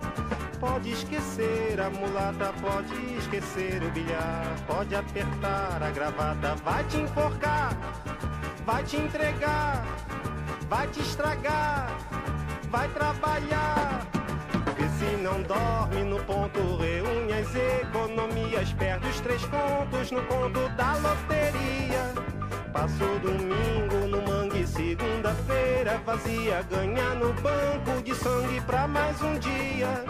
[0.62, 7.76] Pode esquecer a mulata, pode esquecer o bilhar, pode apertar a gravata, vai te enforcar,
[8.64, 9.84] vai te entregar,
[10.68, 11.90] vai te estragar,
[12.70, 14.06] vai trabalhar.
[14.76, 20.68] Vê se não dorme no ponto, reúne as economias, perde os três pontos no conto
[20.76, 22.14] da loteria.
[22.72, 24.31] Passa o domingo no mangue,
[24.92, 30.04] segunda-feira vazia, ganha no banco de sangue pra mais um dia.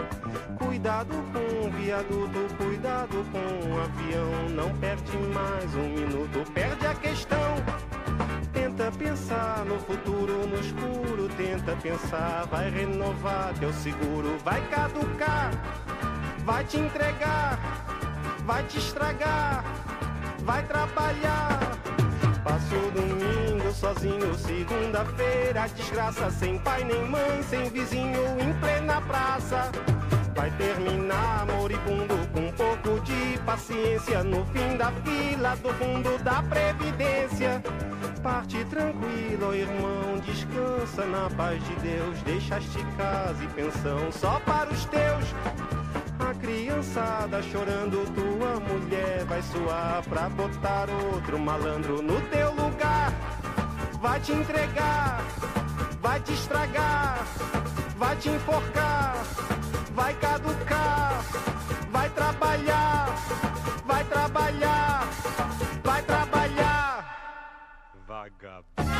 [0.57, 4.49] Cuidado com o viaduto, cuidado com o avião.
[4.49, 7.55] Não perde mais um minuto, perde a questão.
[8.51, 11.29] Tenta pensar no futuro, no escuro.
[11.37, 14.37] Tenta pensar, vai renovar teu seguro.
[14.43, 15.51] Vai caducar,
[16.39, 17.57] vai te entregar,
[18.45, 19.63] vai te estragar,
[20.39, 21.59] vai trabalhar.
[22.43, 29.71] Passa Passo domingo sozinho, segunda-feira, desgraça sem pai nem mãe, sem vizinho em plena praça.
[30.35, 36.41] Vai terminar moribundo com um pouco de paciência no fim da fila do fundo da
[36.43, 37.61] previdência.
[38.21, 42.21] Parte tranquilo, irmão, descansa na paz de Deus.
[42.23, 45.25] Deixaste casa e pensão só para os teus.
[46.19, 53.11] A criançada chorando, tua mulher vai suar pra botar outro malandro no teu lugar.
[54.03, 55.23] Vai te entregar,
[56.01, 57.25] vai te estragar,
[57.97, 59.15] vai te enforcar,
[59.95, 61.23] vai caducar,
[61.89, 63.07] vai trabalhar,
[63.85, 65.07] vai trabalhar,
[65.81, 66.91] vai trabalhar.
[68.05, 68.91] Vagabundo.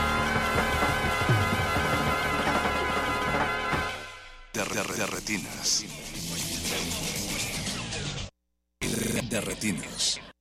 [4.53, 5.83] De, retinas.
[9.29, 10.32] De retinas.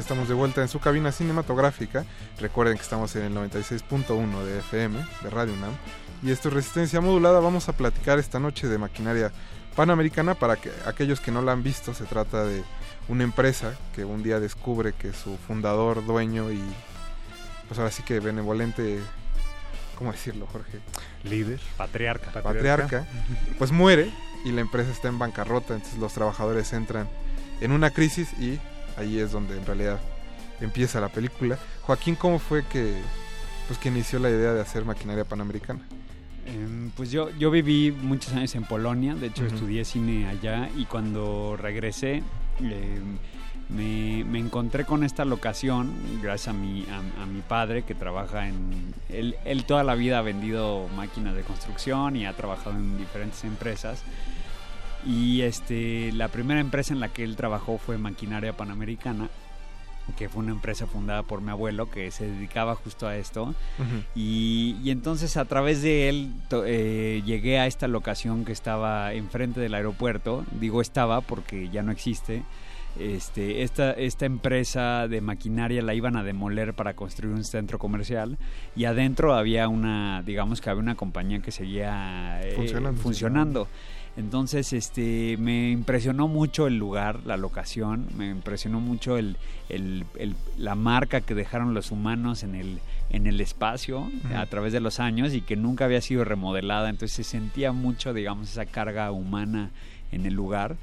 [0.00, 2.06] Ya estamos de vuelta en su cabina cinematográfica.
[2.38, 5.74] Recuerden que estamos en el 96.1 de FM de Radio UNAM.
[6.22, 7.38] Y esto es Resistencia Modulada.
[7.38, 9.30] Vamos a platicar esta noche de maquinaria
[9.76, 12.64] panamericana para que aquellos que no la han visto se trata de
[13.08, 16.62] una empresa que un día descubre que su fundador, dueño y
[17.68, 19.00] pues ahora sí que benevolente,
[19.98, 20.78] ¿cómo decirlo, Jorge?
[21.24, 21.60] Líder.
[21.76, 22.30] Patriarca.
[22.40, 23.06] Patriarca,
[23.58, 24.10] pues muere
[24.46, 27.06] y la empresa está en bancarrota, entonces los trabajadores entran
[27.60, 28.58] en una crisis y
[28.96, 29.98] ahí es donde en realidad
[30.60, 31.58] empieza la película.
[31.82, 32.94] Joaquín, ¿cómo fue que
[33.66, 35.80] pues que inició la idea de hacer maquinaria panamericana?
[36.46, 39.54] Em, pues yo, yo viví muchos años en Polonia, de hecho Ujú.
[39.54, 42.22] estudié cine allá y cuando regresé
[42.58, 43.18] em,
[43.68, 48.48] me, me encontré con esta locación gracias a mi, a, a mi padre que trabaja
[48.48, 48.92] en...
[49.08, 53.44] Él, él toda la vida ha vendido máquinas de construcción y ha trabajado en diferentes
[53.44, 54.02] empresas.
[55.06, 59.28] Y este, la primera empresa en la que él trabajó fue Maquinaria Panamericana,
[60.18, 63.54] que fue una empresa fundada por mi abuelo que se dedicaba justo a esto.
[64.14, 69.14] Y, y entonces a través de él to- eh, llegué a esta locación que estaba
[69.14, 70.44] enfrente del aeropuerto.
[70.58, 72.42] Digo estaba porque ya no existe.
[72.98, 78.36] Este, esta, esta empresa de maquinaria la iban a demoler para construir un centro comercial
[78.74, 83.00] y adentro había una, digamos que había una compañía que seguía eh, Funcionando.
[83.00, 83.68] funcionando.
[84.20, 89.36] Entonces, este, me impresionó mucho el lugar, la locación, me impresionó mucho el,
[89.68, 92.78] el- el- la marca que dejaron los humanos en el,
[93.10, 96.90] en el espacio a través de los años y que nunca había sido remodelada.
[96.90, 99.70] Entonces se sentía mucho, digamos, esa carga humana
[100.12, 100.76] en el lugar.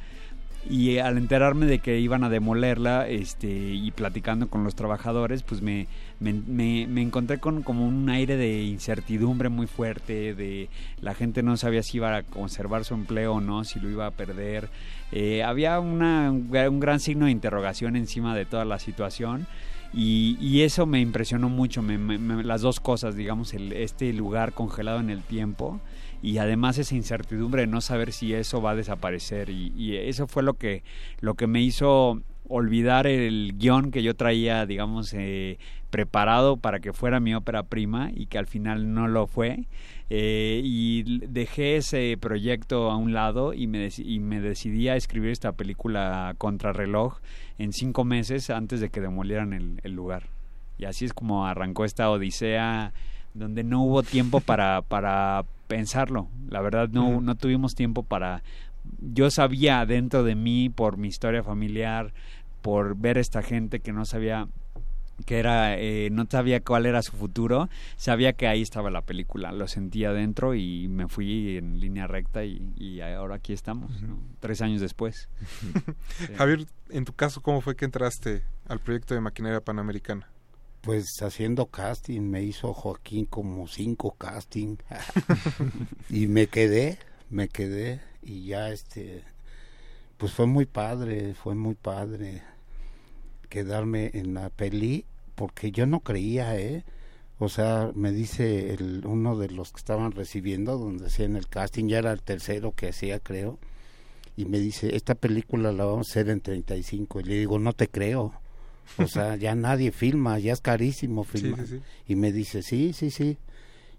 [0.69, 5.61] Y al enterarme de que iban a demolerla este, y platicando con los trabajadores, pues
[5.61, 5.87] me,
[6.19, 10.67] me, me- me encontré con como un aire de incertidumbre muy fuerte, de
[11.01, 14.07] la gente no sabía si iba a conservar su empleo o no, si lo iba
[14.07, 14.69] a perder.
[15.11, 19.47] Eh, había una, un gran signo de interrogación encima de toda la situación.
[19.93, 24.11] Y, y eso me impresionó mucho, me- me- me- las dos cosas, digamos, el, este
[24.11, 25.79] lugar congelado en el tiempo
[26.21, 29.49] y además esa incertidumbre de no saber si eso va a desaparecer.
[29.49, 30.83] Y, eso fue lo que
[31.19, 35.57] lo que me hizo olvidar el guion que yo traía digamos eh,
[35.89, 39.65] preparado para que fuera mi ópera prima y que al final no lo fue.
[40.09, 45.31] Eh, y dejé ese proyecto a un lado y me, y me decidí a escribir
[45.31, 47.17] esta película contrarreloj
[47.57, 50.23] en cinco meses antes de que demolieran el lugar.
[50.77, 52.93] Y así es como arrancó esta odisea
[53.37, 56.27] donde no hubo tiempo para, para pensarlo.
[56.49, 58.43] La verdad, no, no tuvimos tiempo para...
[59.01, 62.13] Yo sabía dentro de mí, por mi historia familiar,
[62.61, 64.47] por ver esta gente que no sabía
[65.25, 69.51] que era eh, no sabía cuál era su futuro sabía que ahí estaba la película
[69.51, 74.19] lo sentía dentro y me fui en línea recta y, y ahora aquí estamos ¿no?
[74.39, 75.27] tres años después
[76.17, 76.33] Sí.
[76.35, 80.27] Javier, en tu caso, ¿cómo fue que entraste al proyecto de maquinaria panamericana?
[80.87, 84.77] Pues haciendo casting, me hizo Joaquín como cinco casting
[86.09, 86.97] y me quedé,
[87.29, 89.21] me quedé y ya este,
[90.15, 92.41] pues fue muy padre, fue muy padre
[93.49, 95.03] quedarme en la peli
[95.35, 96.85] porque yo no creía, ¿eh?
[97.37, 101.89] O sea, me dice el, uno de los que estaban recibiendo, donde hacían el casting,
[101.89, 103.59] ya era el tercero que hacía, creo,
[104.37, 107.19] y me dice, esta película la vamos a hacer en 35.
[107.19, 108.39] Y le digo, no te creo.
[108.97, 111.65] O sea, ya nadie filma, ya es carísimo filmar.
[111.65, 111.81] sí, sí.
[112.07, 113.37] Y me dice, sí, sí, sí.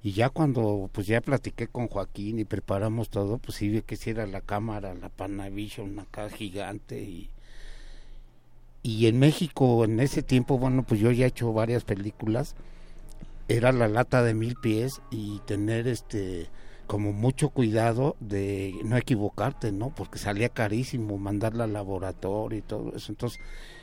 [0.02, 3.96] Y ya cuando, pues ya platiqué con Joaquín y preparamos todo, pues sí vi que
[3.96, 7.30] sí era la cámara, la Panavision acá gigante y...
[8.80, 12.54] Y en México, en ese tiempo, bueno, pues yo ya he hecho varias películas.
[13.48, 16.48] Era la lata de mil pies y tener este
[16.86, 19.90] como mucho cuidado de no equivocarte, ¿no?
[19.90, 23.12] Porque salía carísimo mandarla al laboratorio y todo eso.
[23.12, 23.40] Entonces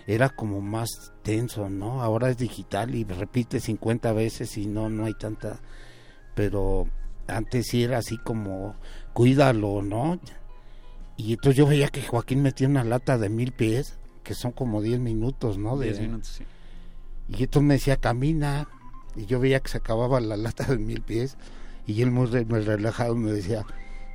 [0.07, 2.01] era como más tenso, ¿no?
[2.01, 5.59] Ahora es digital y repite 50 veces y no, no hay tanta...
[6.35, 6.87] Pero
[7.27, 8.75] antes sí era así como,
[9.13, 10.19] cuídalo, ¿no?
[11.17, 14.81] Y entonces yo veía que Joaquín metía una lata de mil pies, que son como
[14.81, 15.77] 10 minutos, ¿no?
[15.77, 16.43] De, 10 minutos, sí.
[17.29, 18.67] Y entonces me decía, camina.
[19.15, 21.37] Y yo veía que se acababa la lata de mil pies.
[21.87, 23.65] Y él muy relajado me decía,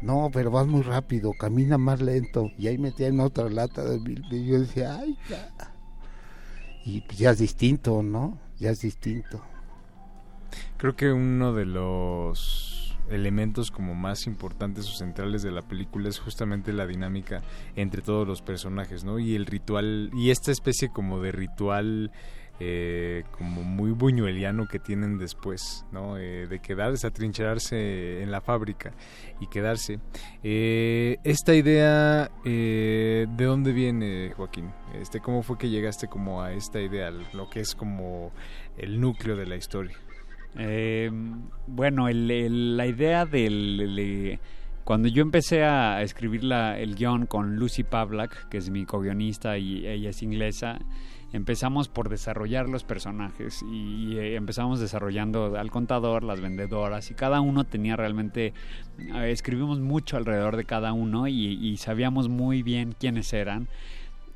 [0.02, 2.50] no, pero vas muy rápido, camina más lento.
[2.58, 4.42] Y ahí metía en otra lata de mil pies.
[4.42, 5.50] Y yo decía, ay, ya.
[6.90, 8.36] Y pues ya es distinto, ¿no?
[8.58, 9.40] Ya es distinto.
[10.76, 16.18] Creo que uno de los elementos como más importantes o centrales de la película es
[16.18, 17.42] justamente la dinámica
[17.76, 19.20] entre todos los personajes, ¿no?
[19.20, 22.10] Y el ritual, y esta especie como de ritual
[22.60, 26.18] eh, como muy buñueliano que tienen después, ¿no?
[26.18, 28.92] Eh, de quedarse, atrincherarse en la fábrica
[29.40, 29.98] y quedarse.
[30.42, 34.70] Eh, esta idea, eh, ¿de dónde viene, Joaquín?
[34.94, 38.30] Este, ¿Cómo fue que llegaste como a esta idea, lo que es como
[38.76, 39.96] el núcleo de la historia?
[40.58, 41.10] Eh,
[41.66, 43.80] bueno, el- la idea del...
[43.80, 44.38] el-
[44.84, 49.58] cuando yo empecé a escribir la- el guion con Lucy Pavlak, que es mi co-guionista
[49.58, 50.78] y ella es inglesa,
[51.32, 57.40] empezamos por desarrollar los personajes y, eh, empezamos desarrollando al contador, las vendedoras y cada
[57.40, 58.52] uno tenía realmente,
[58.98, 63.68] eh, escribimos mucho alrededor de cada uno y, y sabíamos muy bien quiénes eran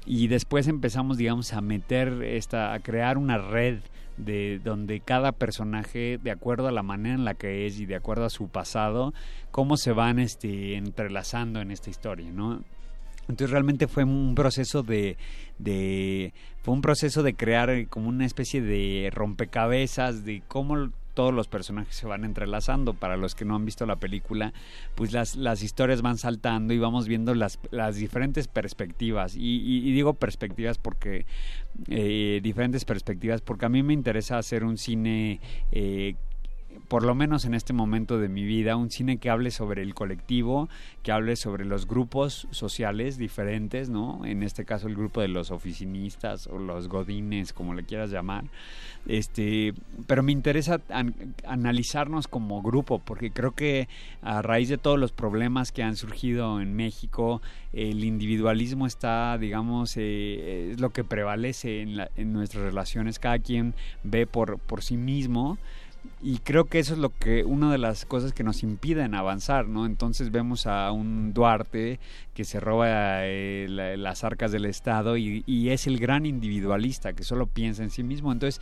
[0.06, 3.78] y después empezamos digamos a meter esta a crear una red
[4.16, 7.96] de donde cada personaje de acuerdo a la manera en la que es y de
[7.96, 9.12] acuerdo a su pasado
[9.50, 12.62] cómo se van este entrelazando en esta historia no
[13.22, 15.16] entonces realmente fue un proceso de,
[15.58, 21.48] de fue un proceso de crear como una especie de rompecabezas de cómo todos los
[21.48, 22.92] personajes se van entrelazando.
[22.94, 24.52] Para los que no han visto la película,
[24.94, 29.36] pues las, las historias van saltando y vamos viendo las, las diferentes perspectivas.
[29.36, 31.24] Y, y- digo perspectivas porque
[31.88, 35.40] eh, diferentes perspectivas, porque a mí me interesa hacer un cine
[35.72, 36.16] eh,
[36.94, 39.94] por lo menos en este momento de mi vida, un cine que hable sobre el
[39.94, 40.68] colectivo,
[41.02, 44.24] que hable sobre los grupos sociales diferentes, ¿no?
[44.24, 48.44] En este caso el grupo de los oficinistas o los godines, como le quieras llamar.
[49.06, 49.74] Este,
[50.06, 53.88] pero me interesa an- analizarnos como grupo, porque creo que
[54.22, 57.42] a raíz de todos los problemas que han surgido en México,
[57.72, 63.18] el individualismo está, digamos, eh, es lo que prevalece en, la- en nuestras relaciones.
[63.18, 65.58] Cada quien ve por, por sí mismo
[66.22, 69.68] y creo que eso es lo que una de las cosas que nos impiden avanzar
[69.68, 71.98] no entonces vemos a un Duarte
[72.34, 77.12] que se roba eh, la- las arcas del estado y, y es el gran individualista
[77.12, 78.32] que solo piensa en sí mismo.
[78.32, 78.60] Entonces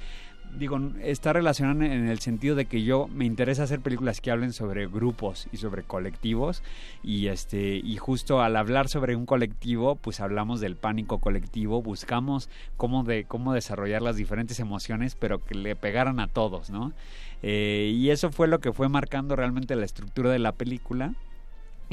[0.58, 4.52] digo está relacionado en el sentido de que yo me interesa hacer películas que hablen
[4.52, 6.62] sobre grupos y sobre colectivos
[7.02, 12.50] y este y justo al hablar sobre un colectivo pues hablamos del pánico colectivo buscamos
[12.76, 16.92] cómo de cómo desarrollar las diferentes emociones pero que le pegaran a todos no
[17.42, 21.14] eh, y eso fue lo que fue marcando realmente la estructura de la película.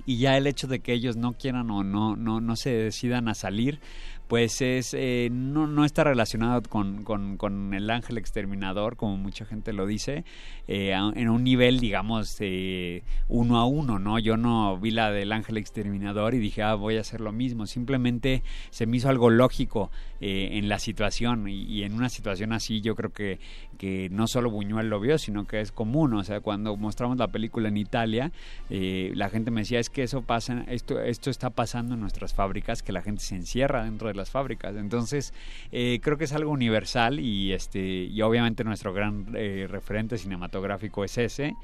[0.06, 3.28] Y ya el hecho de que ellos no quieran o no, no, no se decidan
[3.28, 3.82] a salir,
[4.30, 9.44] pues es eh, no, no está relacionado con, con, con el ángel exterminador, como mucha
[9.44, 10.24] gente lo dice,
[10.68, 14.20] eh, en un nivel, digamos, eh, uno a uno, ¿no?
[14.20, 17.66] Yo no vi la del ángel exterminador y dije, ah, voy a hacer lo mismo.
[17.66, 19.90] Simplemente se me hizo algo lógico
[20.22, 23.40] eh, en la situación y en una situación así yo creo que,
[23.80, 26.14] que no solo Buñuel lo vio, sino que es común.
[26.14, 28.32] O sea, cuando mostramos la película en Italia,
[28.70, 32.34] eh, la gente me decía, es que eso pasa, esto, esto está pasando en nuestras
[32.34, 34.76] fábricas, que la gente se encierra dentro de las fábricas.
[34.76, 35.34] Entonces,
[35.72, 41.06] eh, creo que es algo universal y, este, y obviamente nuestro gran eh, referente cinematográfico
[41.06, 41.56] es ese.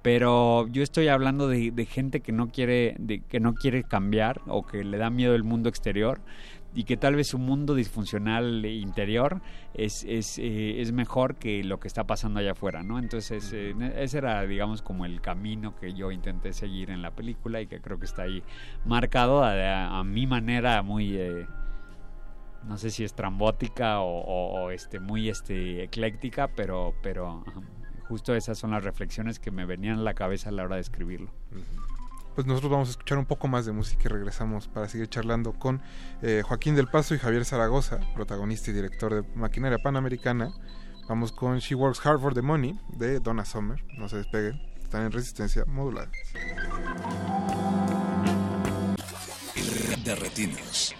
[0.00, 4.40] Pero yo estoy hablando de, de gente que no quiere, de, que no quiere cambiar
[4.46, 6.20] o que le da miedo el mundo exterior
[6.74, 9.40] y que tal vez su mundo disfuncional interior
[9.74, 12.98] es, es, eh, es mejor que lo que está pasando allá afuera, ¿no?
[12.98, 17.60] Entonces, eh, ese era, digamos, como el camino que yo intenté seguir en la película
[17.60, 18.42] y que creo que está ahí
[18.84, 21.16] marcado a, a mi manera muy...
[21.16, 21.46] eh,
[22.66, 27.44] no sé si estrambótica o, o- o, este muy este ecléctica, pero pero
[28.08, 30.82] justo esas son las reflexiones que me venían a la cabeza a la hora de
[30.82, 31.30] escribirlo.
[32.38, 35.54] Pues nosotros vamos a escuchar un poco más de música y regresamos para seguir charlando
[35.54, 35.82] con
[36.22, 40.54] eh, Joaquín del Paso y Javier Zaragoza, protagonista y director de Maquinaria Panamericana.
[41.08, 43.82] Vamos con She Works Hard for the Money de Donna Summer.
[43.96, 46.12] No se despeguen, están en resistencia modulada.
[50.04, 50.94] De retinas.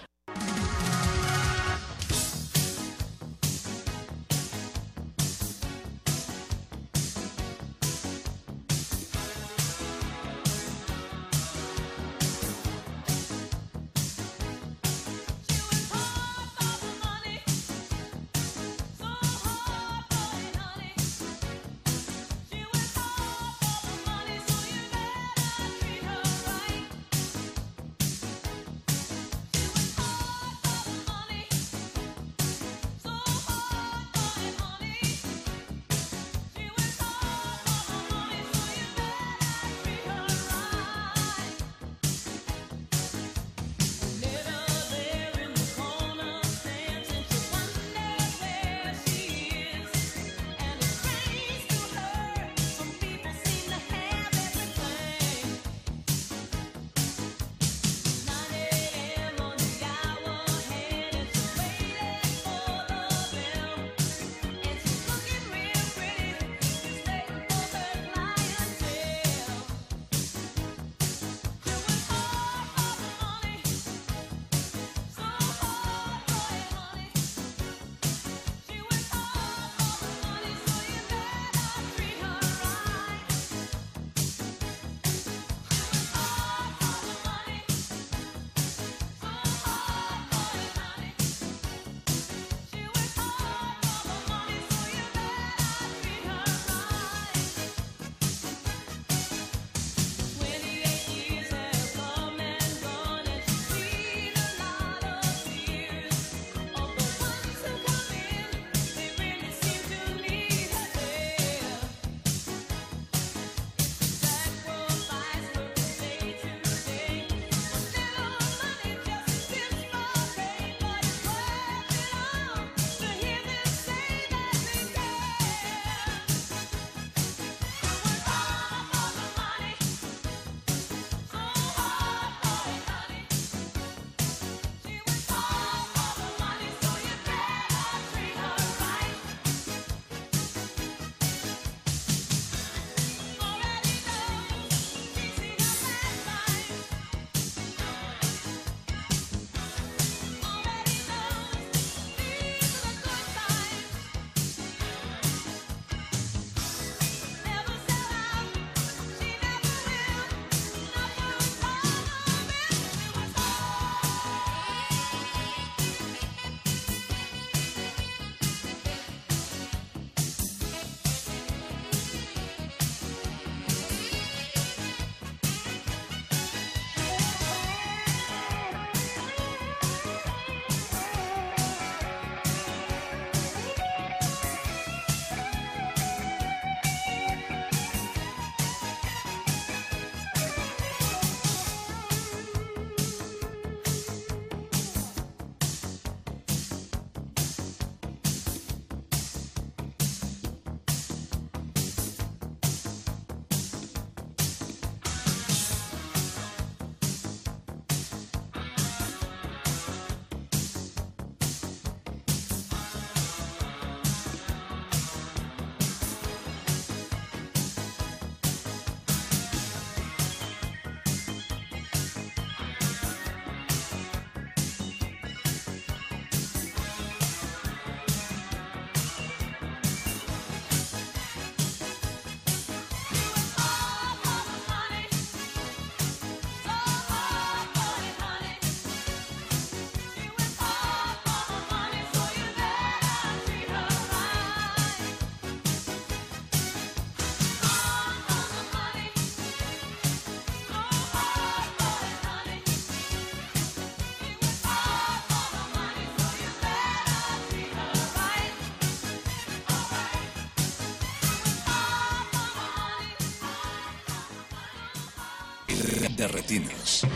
[265.79, 267.07] De retinas.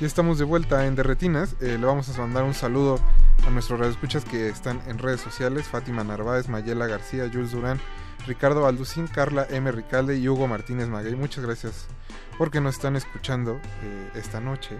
[0.00, 1.54] Ya estamos de vuelta en Derretinas.
[1.60, 2.98] Eh, le vamos a mandar un saludo
[3.46, 7.80] a nuestros radioescuchas que están en redes sociales: Fátima Narváez, Mayela García, Jules Durán,
[8.26, 9.70] Ricardo Balducín, Carla M.
[9.70, 11.14] Ricalde y Hugo Martínez Maguey.
[11.14, 11.86] Muchas gracias
[12.38, 14.76] porque nos están escuchando eh, esta noche.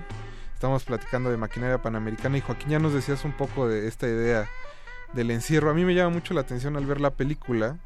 [0.53, 4.49] Estamos platicando de maquinaria panamericana y Joaquín ya nos decías un poco de esta idea
[5.15, 5.71] del encierro.
[5.71, 7.79] A mí me llama mucho la atención al ver la película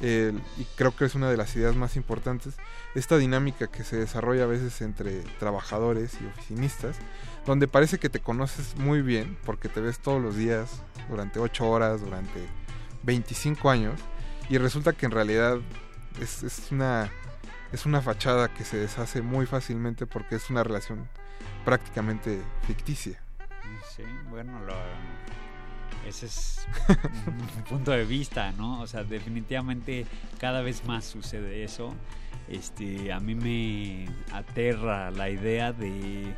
[0.00, 2.54] el- y creo que es una de las ideas más importantes,
[2.94, 6.96] esta dinámica que se desarrolla a veces entre trabajadores y oficinistas,
[7.46, 11.68] donde parece que te conoces muy bien, porque te ves todos los días, durante 8
[11.68, 12.44] horas, durante
[13.04, 14.00] 25 años,
[14.48, 15.58] y resulta que en realidad
[16.20, 16.42] es,
[16.72, 17.08] una,
[17.72, 21.08] es una fachada que se deshace muy fácilmente porque es una relación
[21.64, 23.22] prácticamente ficticia.
[23.94, 24.58] Sí, bueno,
[26.06, 26.66] ese es
[27.26, 28.80] un punto de vista, ¿no?
[28.80, 30.06] O sea, definitivamente
[30.38, 31.94] cada vez más sucede eso.
[32.48, 36.34] Este, a mí me aterra la idea de,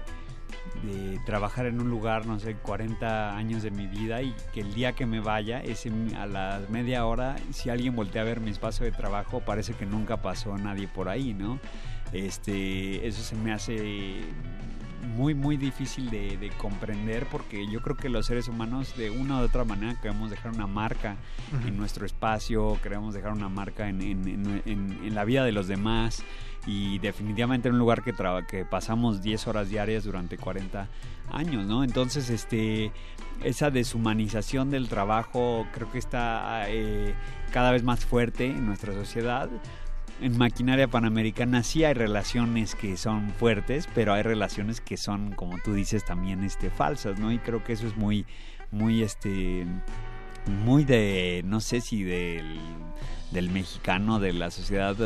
[1.25, 4.93] trabajar en un lugar, no sé, 40 años de mi vida y que el día
[4.93, 8.85] que me vaya, ese, a la media hora, si alguien voltea a ver mi espacio
[8.85, 11.59] de trabajo, parece que nunca pasó nadie por ahí, ¿no?
[12.13, 14.23] Este, eso se me hace
[15.16, 19.40] muy muy difícil de, de comprender porque yo creo que los seres humanos de una
[19.40, 21.16] u otra manera queremos dejar una marca
[21.66, 25.52] en nuestro espacio, queremos dejar una marca en, en- en- en- en la vida de
[25.52, 26.23] los demás
[26.66, 30.89] y definitivamente en un lugar que, traba- que pasamos 10 horas diarias durante 40
[31.32, 31.85] años, ¿no?
[31.85, 32.90] Entonces, este,
[33.44, 37.14] esa deshumanización del trabajo creo que está eh,
[37.52, 39.48] cada vez más fuerte en nuestra sociedad
[40.21, 45.59] en maquinaria panamericana sí hay relaciones que son fuertes, pero hay relaciones que son, como
[45.65, 47.33] tú dices, también este, falsas, ¿no?
[47.33, 48.25] Y creo que eso es muy,
[48.71, 49.67] muy, este,
[50.65, 52.59] muy de, no sé si del,
[53.32, 55.05] del mexicano, de la sociedad de-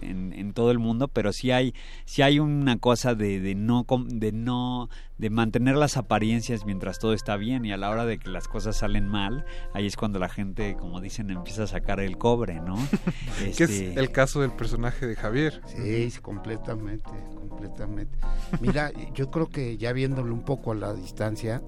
[0.00, 1.74] de- en, en todo el mundo, pero sí hay,
[2.04, 4.88] sí hay una cosa de, de no, com- de no,
[5.18, 8.46] de mantener las apariencias mientras todo está bien y a la hora de que las
[8.48, 12.60] cosas salen mal, ahí es cuando la gente, como dicen, empieza a sacar el cobre,
[12.60, 12.76] ¿no?
[13.38, 15.60] Que es Este, el caso del personaje de Javier.
[15.66, 17.10] Sí, sí, completamente,
[17.48, 18.16] completamente.
[18.60, 21.62] Mira, yo creo que ya viéndolo un poco a la distancia,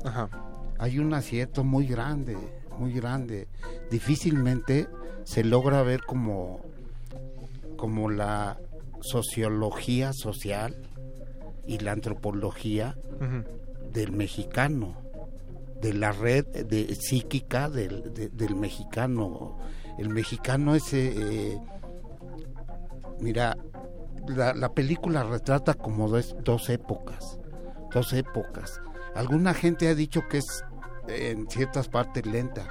[0.79, 2.37] hay un acierto muy grande,
[2.79, 3.49] muy grande.
[3.91, 4.89] Difícilmente
[5.25, 6.61] se logra ver como,
[7.77, 8.59] como la
[9.01, 10.77] sociología social
[11.67, 12.97] y la antropología
[13.93, 14.97] del mexicano,
[15.81, 19.59] de la red de, psíquica del, de- del mexicano.
[19.99, 20.93] El mexicano es...
[20.93, 21.59] eh,
[23.21, 23.57] mira,
[24.29, 27.39] la, la película retrata como dos, dos épocas,
[27.93, 28.81] dos épocas.
[29.15, 30.65] Alguna gente ha dicho que es
[31.09, 32.69] eh, en ciertas partes lenta,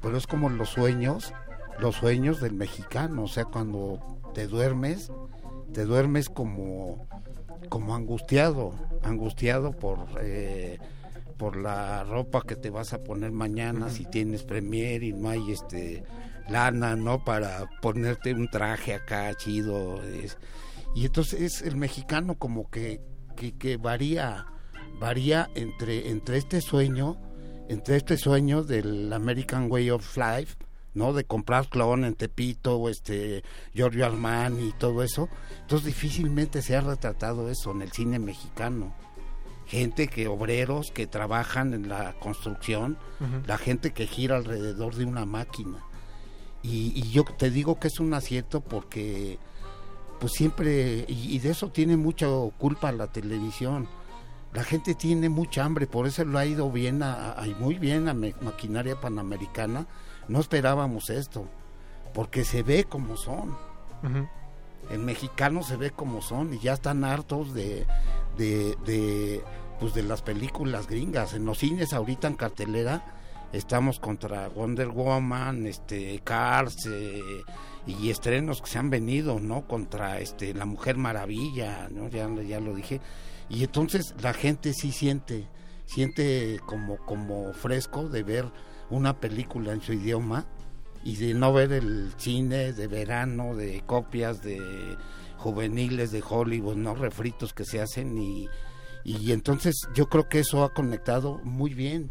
[0.00, 1.32] pero es como los sueños,
[1.78, 3.98] los sueños del mexicano, o sea, cuando
[4.34, 5.10] te duermes,
[5.72, 7.06] te duermes como,
[7.68, 10.78] como angustiado, angustiado por, eh,
[11.36, 15.50] por la ropa que te vas a poner mañana, si tienes premier y no hay
[15.52, 16.04] este
[16.48, 17.24] lana, ¿no?
[17.24, 20.02] Para ponerte un traje acá chido.
[20.04, 20.36] es-
[20.94, 23.00] y entonces es el mexicano como que,
[23.36, 24.46] que, que varía,
[25.00, 27.16] varía entre, entre este sueño,
[27.68, 30.54] entre este sueño del American Way of Life,
[30.94, 31.12] ¿no?
[31.12, 33.42] De comprar clon en Tepito, o este
[33.74, 35.28] Giorgio Armani y todo eso.
[35.60, 38.94] Entonces difícilmente se ha retratado eso en el cine mexicano.
[39.66, 42.98] Gente que, obreros que trabajan en la construcción,
[43.46, 45.78] la gente que gira alrededor de una máquina.
[46.62, 49.38] Y, y yo te digo que es un acierto porque
[50.20, 52.26] pues siempre, y, y de eso tiene mucha
[52.58, 53.88] culpa la televisión.
[54.52, 58.08] La gente tiene mucha hambre, por eso lo ha ido bien, a, a- muy bien
[58.08, 59.86] a maquinaria panamericana.
[60.28, 61.46] No esperábamos esto,
[62.12, 63.50] porque se ve como son.
[64.02, 64.28] Ujú.
[64.90, 67.86] El mexicano se ve como son y ya están hartos de,
[68.36, 69.42] de, de,
[69.80, 71.34] pues de las películas gringas.
[71.34, 73.04] En los cines ahorita en cartelera
[73.52, 77.42] estamos contra Wonder Woman, este Cars eh,
[77.86, 79.66] y estrenos que se han venido, ¿no?
[79.66, 82.08] Contra este La Mujer Maravilla, ¿no?
[82.08, 83.00] Ya, ya lo dije.
[83.48, 85.46] Y entonces la gente sí siente,
[85.86, 88.52] siente como, como fresco de ver
[88.94, 90.46] una película en su idioma
[91.04, 94.96] y de no ver el cine de verano, de copias de
[95.36, 98.48] juveniles de Hollywood, no refritos que se hacen y,
[99.04, 102.10] y entonces yo creo que eso ha conectado muy bien,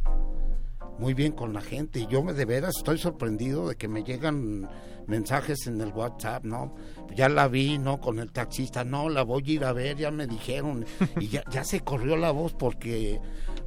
[1.00, 2.02] muy bien con la gente.
[2.02, 4.70] Y yo me de veras estoy sorprendido de que me llegan
[5.08, 6.76] mensajes en el WhatsApp, ¿no?
[7.16, 8.00] Ya la vi, ¿no?
[8.00, 10.86] Con el taxista, no, la voy a ir a ver, ya me dijeron.
[11.20, 13.20] Y ya, ya se corrió la voz porque,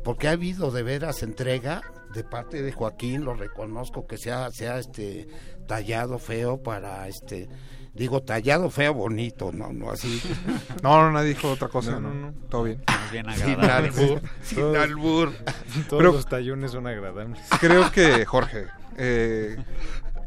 [0.05, 1.83] porque ha habido de veras entrega
[2.15, 5.29] de parte de Joaquín, lo reconozco que sea, sea este
[5.67, 7.49] tallado feo para este
[7.93, 10.21] digo tallado feo bonito no no así.
[10.83, 12.83] No no nadie dijo otra cosa no, no, todo bien.
[13.11, 14.21] Bien sin albur.
[14.43, 15.33] Sin Todos- albur.
[15.89, 17.41] Todos Pero- los tallones son agradables.
[17.61, 18.67] creo que Jorge
[18.99, 19.57] eh,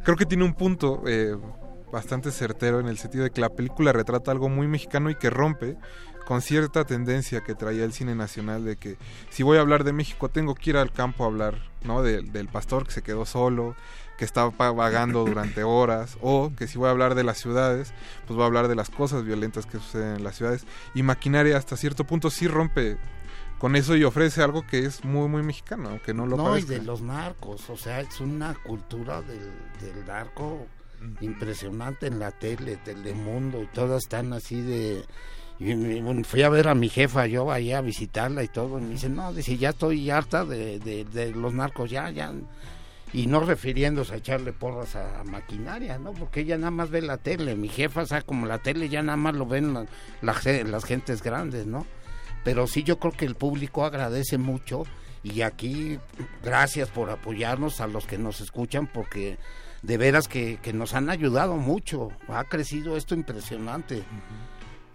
[0.03, 1.35] creo que tiene un punto eh,
[1.91, 5.29] bastante certero en el sentido de que la película retrata algo muy mexicano y que
[5.29, 5.75] rompe
[6.29, 8.97] con cierta tendencia que traía el cine nacional de que
[9.31, 12.21] si voy a hablar de México tengo que ir al campo a hablar no De-
[12.21, 13.75] del pastor que se quedó solo
[14.17, 17.93] que estaba pa- vagando durante horas o que si voy a hablar de las ciudades
[18.27, 20.65] pues voy a hablar de las cosas violentas que suceden en las ciudades.
[20.93, 22.97] Y maquinaria hasta cierto punto sí rompe
[23.57, 26.61] con eso y ofrece algo que es muy muy mexicano aunque no lo no, y
[26.61, 29.51] de los narcos, o sea, es una cultura del,
[29.81, 30.67] del narco
[31.21, 35.03] impresionante en la tele, Telemundo, y todas están así de...
[35.59, 38.81] y bueno, fui a ver a mi jefa, yo ahí a visitarla y todo, y
[38.81, 42.33] me dice, no, dice, ya estoy harta de, de, de los narcos, ya, ya...
[43.11, 46.11] Y no refiriéndose a echarle porras a, maquinaria, ¿no?
[46.13, 49.01] Porque ella nada más ve la tele, mi jefa, o sea, como la tele ya
[49.01, 49.87] nada más lo ven la-
[50.21, 51.85] las gentes grandes, ¿no?
[52.41, 54.83] pero sí yo creo que el público agradece mucho
[55.23, 55.99] y aquí
[56.41, 59.37] gracias por apoyarnos a los que nos escuchan porque
[59.81, 64.03] de veras que, que nos han ayudado mucho, ha crecido esto impresionante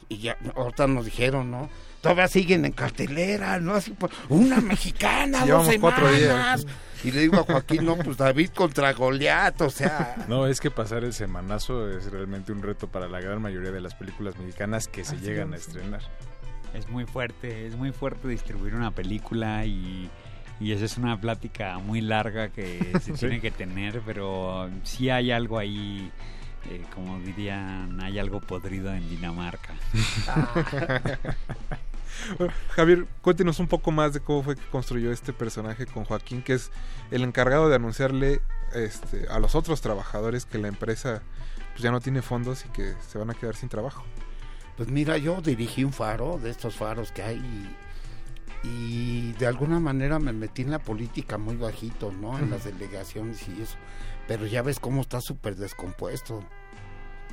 [0.09, 1.69] y ya ahorita nos dijeron, ¿no?
[2.01, 3.75] Todavía siguen en cartelera, ¿no?
[3.75, 6.65] Así, pues, una mexicana, Sí, dos llevamos cuatro semanas.
[6.65, 6.77] días.
[7.05, 10.17] Y le digo a Joaquín, no, pues David contra Goliat, o sea...
[10.29, 13.81] No, es que pasar el semanazo es realmente un reto para la gran mayoría de
[13.81, 15.67] las películas mexicanas que se Así llegan a es.
[15.69, 16.01] estrenar.
[16.73, 20.09] Es muy fuerte, es muy fuerte distribuir una película y,
[20.61, 23.21] y esa es una plática muy larga que se Sí.
[23.21, 26.11] tiene que tener, pero sí hay algo ahí,
[26.71, 29.75] eh, como dirían, hay algo podrido en Dinamarca.
[32.39, 36.43] Bueno, Javier, cuéntenos un poco más de cómo fue que construyó este personaje con Joaquín,
[36.43, 36.71] que es
[37.11, 38.41] el encargado de anunciarle
[38.73, 41.23] este, a los otros trabajadores que la empresa
[41.73, 44.05] pues, ya no tiene fondos y que se van a quedar sin trabajo.
[44.77, 47.37] Pues mira, yo dirigí un faro de estos faros que hay
[48.65, 52.39] y, y de alguna manera me metí en la política muy bajito, ¿no?
[52.39, 53.77] En las delegaciones y eso.
[54.29, 56.43] Pero ya ves cómo está súper descompuesto.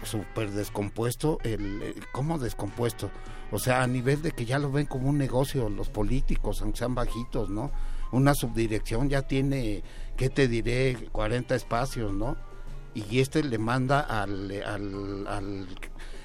[0.04, 1.38] Súper descompuesto.
[1.44, 3.12] El, el- ¿Cómo descompuesto?
[3.52, 6.80] O sea, a nivel de que ya lo ven como un negocio los políticos, aunque
[6.80, 7.72] sean bajitos, ¿no?
[8.12, 9.84] Una subdirección ya tiene,
[10.18, 10.98] ¿qué te diré?
[11.12, 12.36] 40 espacios, ¿no?
[12.94, 15.68] Y este le manda al, al, al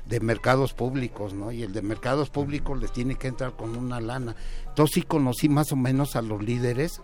[0.07, 1.53] de mercados públicos, ¿no?
[1.53, 4.35] Y el de mercados públicos les tiene que entrar con una lana.
[4.69, 7.03] Entonces sí conocí más o menos a los líderes,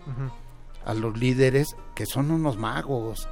[0.85, 3.29] a los líderes que son unos magos,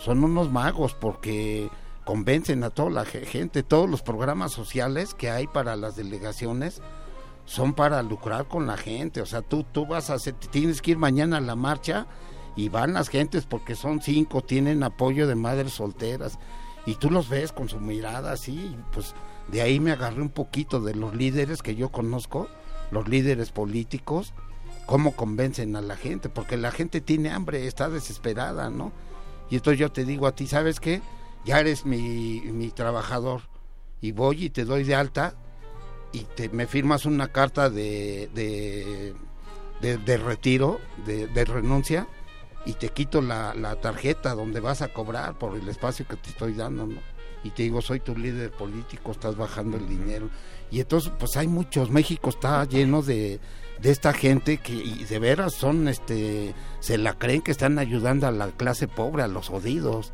[0.00, 1.70] son unos magos porque
[2.04, 6.80] convencen a toda la ge- gente, todos los programas sociales que hay para las delegaciones
[7.44, 10.92] son para lucrar con la gente, o sea, tú, tú vas a hacer, tienes que
[10.92, 12.06] ir mañana a la marcha
[12.56, 16.38] y van las gentes porque son cinco, tienen apoyo de madres solteras.
[16.86, 19.14] Y tú los ves con su mirada así, pues
[19.48, 22.48] de ahí me agarré un poquito de los líderes que yo conozco,
[22.90, 24.32] los líderes políticos,
[24.86, 28.92] cómo convencen a la gente, porque la gente tiene hambre, está desesperada, ¿no?
[29.50, 31.02] Y entonces yo te digo a ti, ¿sabes qué?
[31.44, 33.42] Ya eres mi, mi trabajador
[34.00, 35.34] y voy y te doy de alta
[36.12, 39.14] y te, me firmas una carta de, de,
[39.80, 42.06] de- retiro, de, de renuncia
[42.66, 46.30] y te quito la, la tarjeta donde vas a cobrar por el espacio que te
[46.30, 47.00] estoy dando, ¿no?
[47.44, 50.28] Y te digo, soy tu líder político, estás bajando el dinero.
[50.70, 53.40] Y entonces, pues hay muchos, México está lleno de,
[53.80, 58.26] de esta gente que y de veras son, este, se la creen que están ayudando
[58.26, 60.12] a la clase pobre, a los jodidos.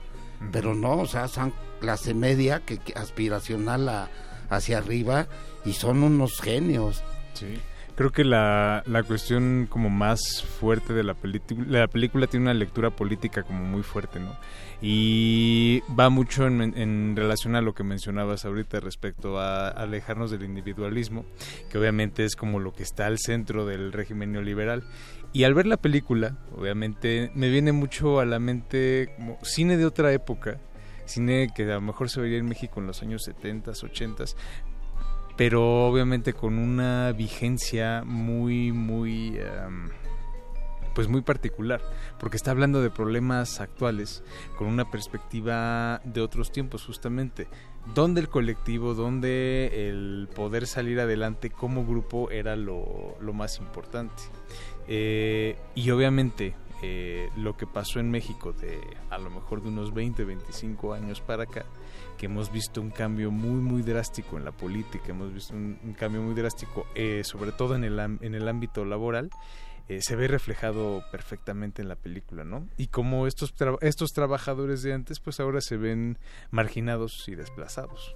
[0.52, 4.10] Pero no, o sea, son clase media que, que aspiracional a-
[4.50, 5.26] hacia arriba
[5.64, 7.02] y son unos genios.
[7.34, 7.58] Sí.
[7.96, 12.54] Creo que la, la cuestión como más fuerte de la película, la película tiene una
[12.54, 14.36] lectura política como muy fuerte, ¿no?
[14.82, 20.44] Y va mucho en, en relación a lo que mencionabas ahorita respecto a alejarnos del
[20.44, 21.24] individualismo,
[21.70, 24.84] que obviamente es como lo que está al centro del régimen neoliberal.
[25.32, 29.86] Y al ver la película, obviamente me viene mucho a la mente como cine de
[29.86, 30.58] otra época,
[31.06, 34.24] cine que a lo mejor se vería en México en los años 70, 80,
[35.36, 39.90] pero obviamente con una vigencia muy, muy, em,
[40.94, 41.82] pues muy particular,
[42.18, 44.24] porque está hablando de problemas actuales
[44.56, 47.48] con una perspectiva de otros tiempos justamente,
[47.94, 54.22] donde el colectivo, donde el poder salir adelante como grupo era lo, lo más importante.
[54.88, 58.80] Eh, y obviamente eh, lo que pasó en México de
[59.10, 61.64] a lo mejor de unos 20, 25 años para acá,
[62.16, 66.22] que hemos visto un cambio muy, muy drástico en la política, hemos visto un, cambio
[66.22, 69.30] muy drástico, eh, sobre todo en el, en el ámbito laboral,
[69.88, 72.66] eh, se ve reflejado perfectamente en la película, ¿no?
[72.76, 76.18] Y como estos, tra- estos trabajadores de antes, pues ahora se ven
[76.50, 78.14] marginados y desplazados.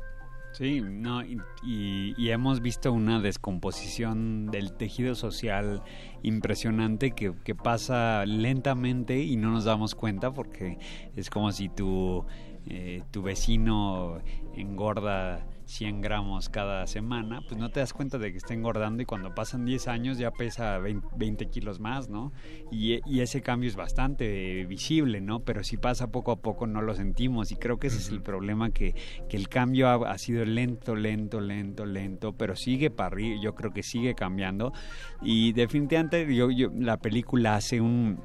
[0.52, 5.80] Sí, no, y hemos visto una descomposición del tejido social
[6.24, 10.76] impresionante que, que pasa lentamente y no nos damos cuenta porque
[11.14, 12.26] es como si tu,
[12.66, 14.18] eh, tu vecino
[14.54, 19.06] engorda 100 gramos cada semana, pues no te das cuenta de que está engordando y
[19.06, 22.32] cuando pasan 10 años ya pesa 20, 20 kilos más, ¿no?
[22.72, 25.40] Y, y ese cambio es bastante visible, ¿no?
[25.44, 28.20] Pero si pasa poco a poco no lo sentimos y creo que ese es el
[28.20, 28.96] problema que,
[29.28, 33.54] que el cambio ha, ha sido lento, lento, lento, lento, pero sigue para arriba, yo
[33.54, 34.72] creo que sigue cambiando
[35.22, 38.18] y definitivamente yo, yo- la película hace un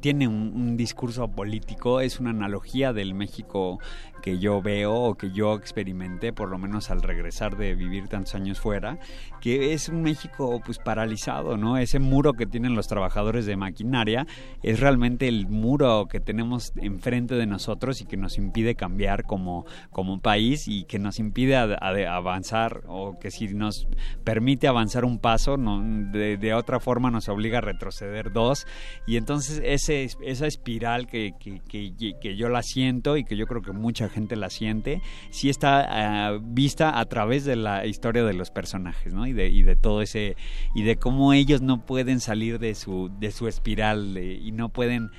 [0.00, 3.78] tiene un, un discurso político, es una analogía del México
[4.22, 8.34] que yo veo o que yo experimenté, por lo menos al regresar de vivir tantos
[8.34, 8.98] años fuera,
[9.40, 11.78] que es un México pues paralizado, ¿no?
[11.78, 14.26] Ese muro que tienen los trabajadores de maquinaria
[14.62, 19.64] es realmente el muro que tenemos enfrente de nosotros y que nos impide cambiar como,
[19.90, 23.86] como país y que nos impide a- a- avanzar o que si nos
[24.24, 28.66] permite avanzar un paso, no, de, de otra forma nos obliga a retroceder dos
[29.06, 33.46] y entonces ese, esa espiral que, que, que- que yo la siento y que yo
[33.46, 38.24] creo que mucha gente la siente, sí está ah, vista a través de la historia
[38.24, 39.26] de los personajes, ¿no?
[39.26, 40.36] Y de, y de todo ese,
[40.74, 44.68] y de cómo ellos no pueden salir de su, de su espiral de- y no
[44.68, 45.10] pueden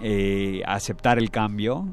[0.00, 1.86] eh, aceptar el cambio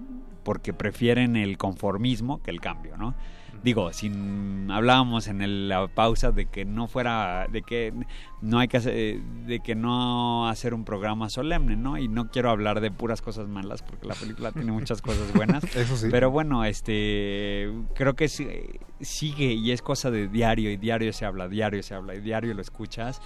[0.44, 3.16] porque prefieren el conformismo que el cambio, ¿no?
[3.64, 7.94] Digo, sin hablábamos en el- la pausa de que no fuera, de que
[8.42, 11.98] no hay que hacer, de que no hacer un programa solemne, ¿no?
[11.98, 15.64] Y no quiero hablar de puras cosas malas porque la película tiene muchas cosas buenas.
[15.76, 16.08] Eso sí.
[16.12, 21.48] Pero bueno, este, creo que sigue y es cosa de diario y diario se habla,
[21.48, 23.22] diario se habla y diario lo escuchas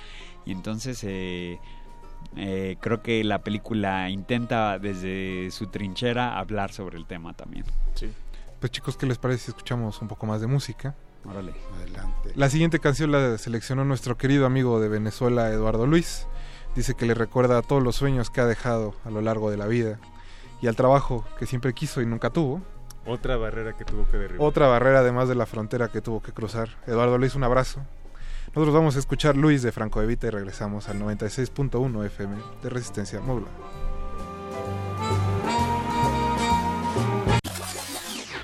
[0.45, 1.59] y entonces eh,
[2.35, 7.65] eh, creo que la película intenta desde su trinchera hablar sobre el tema también.
[7.95, 8.07] Sí.
[8.59, 10.95] Pues chicos, ¿qué les parece si escuchamos un poco más de música?
[11.25, 11.53] Órale.
[11.75, 12.31] Adelante.
[12.35, 16.27] La siguiente canción la seleccionó nuestro querido amigo de Venezuela, Eduardo Luis.
[16.75, 19.57] Dice que le recuerda a todos los sueños que ha dejado a lo largo de
[19.57, 19.99] la vida
[20.61, 22.61] y al trabajo que siempre quiso y nunca tuvo.
[23.05, 24.47] Otra barrera que tuvo que derribar.
[24.47, 26.69] Otra barrera además de la frontera que tuvo que cruzar.
[26.87, 27.81] Eduardo Luis, un abrazo.
[28.47, 33.19] Nosotros vamos a escuchar Luis de Franco Evita y regresamos al 96.1 FM de Resistencia
[33.19, 33.45] Móvil.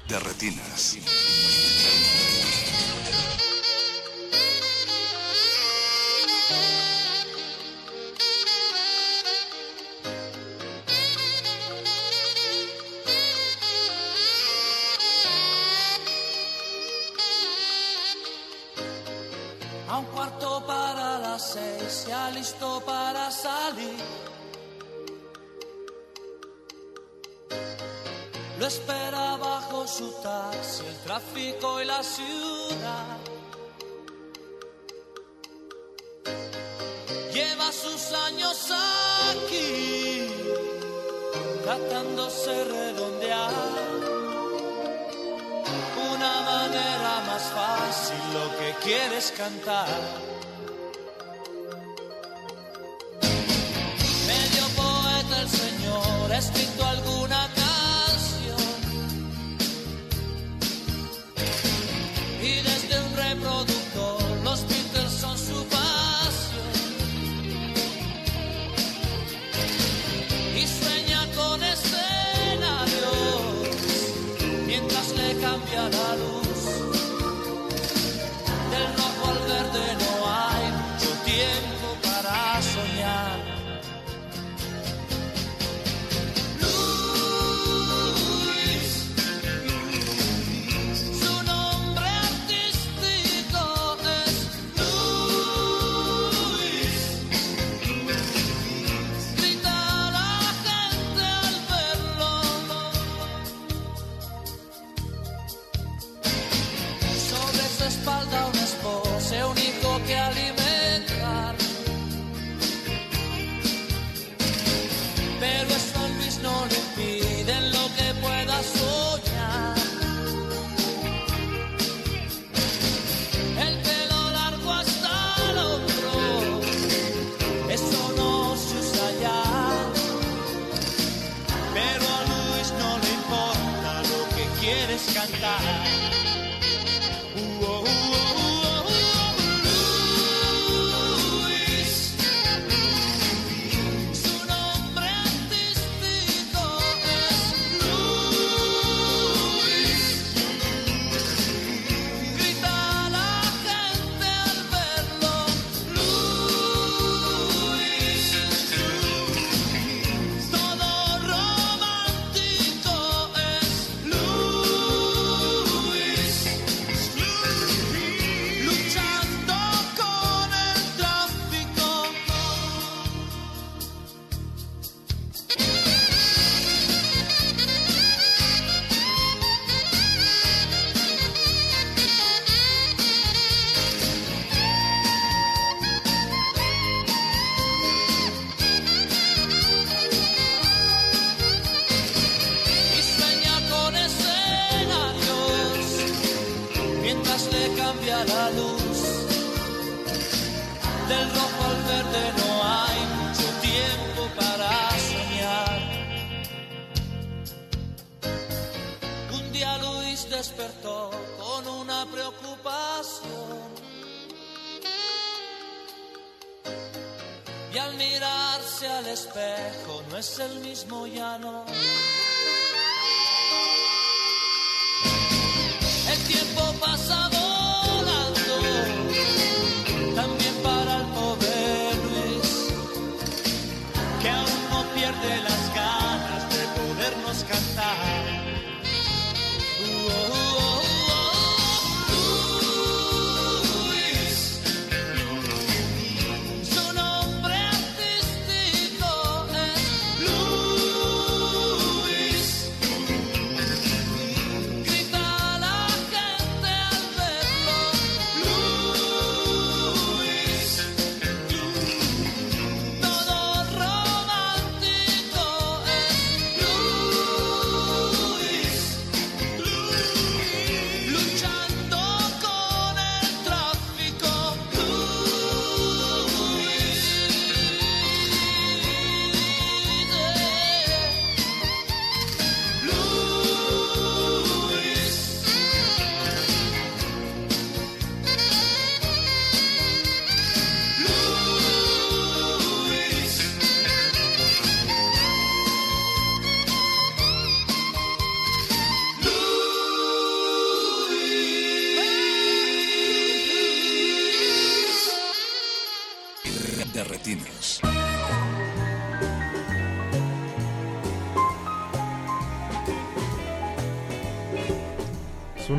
[0.08, 0.98] De retinas.
[19.88, 23.98] A un cuarto para las seis, ya listo para salir.
[28.60, 33.18] Lo espera bajo su taxi, el tráfico y la ciudad.
[37.34, 38.70] Lleva sus años
[39.32, 40.28] aquí,
[41.64, 43.54] tratándose redondear
[46.14, 50.33] una manera más fácil lo que quieres cantar.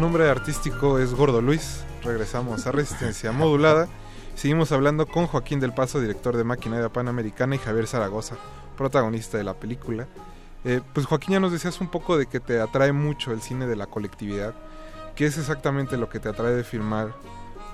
[0.04, 1.82] Nombre artístico es Gordo Luis.
[2.02, 3.88] Regresamos a Resistencia Modulada.
[4.34, 8.36] Seguimos hablando con Joaquín del Paso, director de Maquinaria Panamericana, y Javier Zaragoza,
[8.76, 10.06] protagonista de la película.
[10.66, 13.66] Eh, pues Joaquín ya nos decías un poco de que te atrae mucho el cine
[13.66, 14.54] de la colectividad.
[15.16, 17.14] ¿Qué es exactamente lo que te atrae de filmar?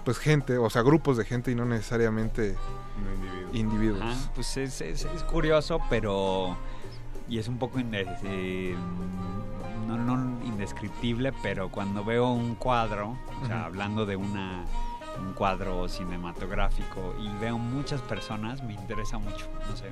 [0.05, 2.55] Pues gente, o sea, grupos de gente y no necesariamente
[3.53, 4.03] individuos.
[4.03, 6.57] Ajá, pues es, es- es curioso, pero.
[7.29, 8.75] Y es un poco inde- eh,
[9.97, 13.67] no, no indescriptible, pero cuando veo un cuadro, o sea, Ujú.
[13.67, 14.65] hablando de una
[15.19, 19.87] un cuadro cinematográfico y veo muchas personas, me interesa mucho, no sé.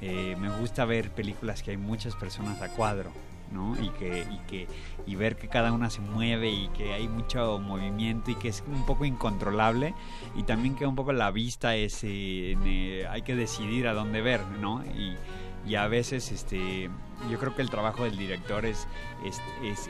[0.00, 3.10] Eh, me gusta ver películas que hay muchas personas a cuadro,
[3.52, 3.74] ¿no?
[3.82, 4.68] Y que, y que
[5.06, 8.62] y ver que cada una se mueve y que hay mucho movimiento y que es
[8.66, 9.94] un poco incontrolable
[10.36, 13.94] y también que un poco la vista es eh, en, eh, hay que decidir a
[13.94, 14.84] dónde ver, ¿no?
[14.84, 15.16] Y,
[15.66, 16.88] y a veces este
[17.30, 18.86] yo creo que el trabajo del director es
[19.24, 19.40] es,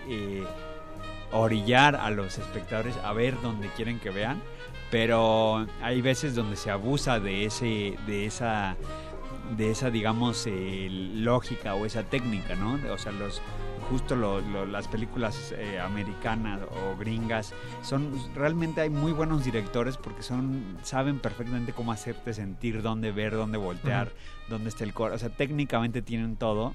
[0.08, 0.44] eh,
[1.32, 4.40] orillar a los espectadores a ver donde quieren que vean
[4.90, 8.76] pero hay veces donde se abusa de ese de esa
[9.56, 13.40] de esa digamos lógica o esa técnica no o sea los
[13.88, 19.96] justo lo- lo- las películas eh, americanas o gringas son realmente hay muy buenos directores
[19.96, 24.10] porque son saben perfectamente cómo hacerte sentir dónde ver dónde voltear
[24.50, 26.74] dónde está el coro o sea técnicamente tienen todo.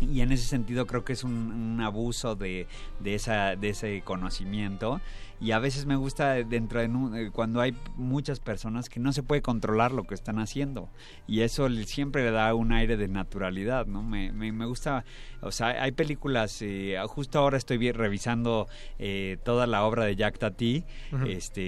[0.00, 2.66] Y en ese sentido creo que es un, un abuso de,
[2.98, 5.00] de, esa, de ese conocimiento.
[5.40, 9.12] Y a veces me gusta dentro de un- eh, cuando hay muchas personas que no
[9.12, 10.88] se puede controlar lo que están haciendo.
[11.28, 15.04] Y eso siempre le da un aire de naturalidad no me, me, me gusta
[15.40, 18.66] o sea hay películas eh, justo ahora estoy vi- revisando
[18.98, 20.84] eh, toda la obra de Jack Tati.
[21.28, 21.62] Este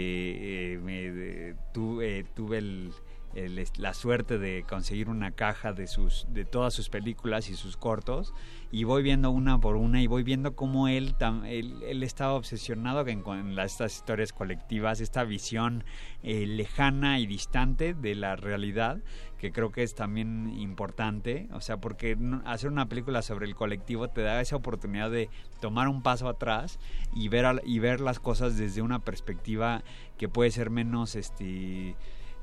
[0.75, 2.91] eh, me- tu- eh, tuve el
[3.37, 7.77] el- la suerte de conseguir una caja de sus de todas sus películas y sus
[7.77, 8.33] cortos
[8.73, 12.33] y voy viendo una por una y voy viendo cómo él tam- él, él estaba
[12.33, 15.85] obsesionado con, con la- estas historias colectivas esta visión
[16.23, 18.99] eh, lejana y distante de la realidad
[19.39, 24.09] que creo que es también importante, o sea, porque hacer una película sobre el colectivo
[24.09, 25.29] te da esa oportunidad de
[25.61, 26.79] tomar un paso atrás
[27.15, 29.83] y ver y ver las cosas desde una perspectiva
[30.17, 31.97] que puede ser menos este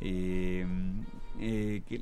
[0.04, 0.66] eh,
[1.40, 2.00] eh, que,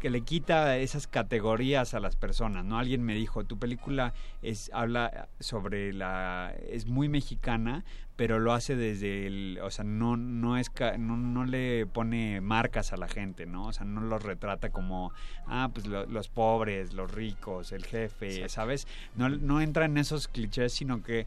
[0.00, 2.78] que le quita esas categorías a las personas, ¿no?
[2.78, 7.84] Alguien me dijo, tu película es habla sobre la es muy mexicana,
[8.14, 12.92] pero lo hace desde el, o sea, no no es no, no le pone marcas
[12.92, 13.64] a la gente, ¿no?
[13.66, 15.12] O sea, no los retrata como
[15.46, 18.86] ah, pues lo- los pobres, los ricos, el jefe, ¿sabes?
[19.16, 21.26] No no entra en esos clichés, sino que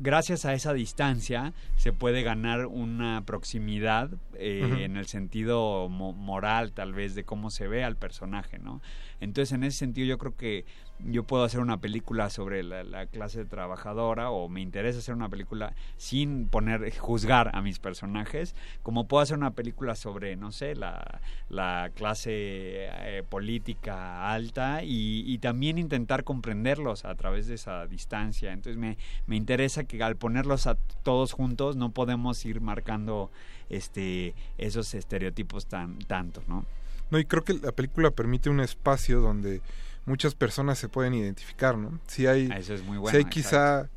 [0.00, 6.72] gracias a esa distancia se puede ganar una proximidad eh, en el sentido mo- moral
[6.72, 8.80] tal vez de cómo se ve al personaje, ¿no?
[9.20, 10.64] Entonces en ese sentido yo creo que
[11.04, 15.28] yo puedo hacer una película sobre la, la clase trabajadora o me interesa hacer una
[15.28, 20.74] película sin poner juzgar a mis personajes, como puedo hacer una película sobre, no sé,
[20.74, 27.86] la, la clase eh, política alta y, y también intentar comprenderlos a través de esa
[27.86, 28.52] distancia.
[28.52, 28.96] Entonces me,
[29.26, 33.30] me interesa que al ponerlos a todos juntos no podemos ir marcando
[33.68, 36.64] este esos estereotipos tan tanto, ¿no?
[37.10, 39.62] No, y creo que la película permite un espacio donde
[40.08, 42.00] muchas personas se pueden identificar, ¿no?
[42.06, 43.88] Si hay, Eso es muy sí bueno, hay quizá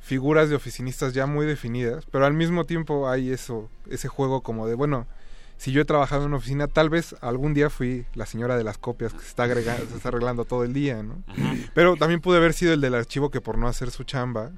[0.00, 4.66] figuras de oficinistas ya muy definidas, pero al mismo tiempo hay eso, ese juego como
[4.66, 5.06] de, bueno,
[5.58, 8.64] si yo he trabajado en una oficina, tal vez algún día fui la señora de
[8.64, 11.22] las copias que se está, agregando, se está arreglando todo el día, ¿no?
[11.74, 14.52] Pero también pude haber sido el del archivo que por no hacer su chamba,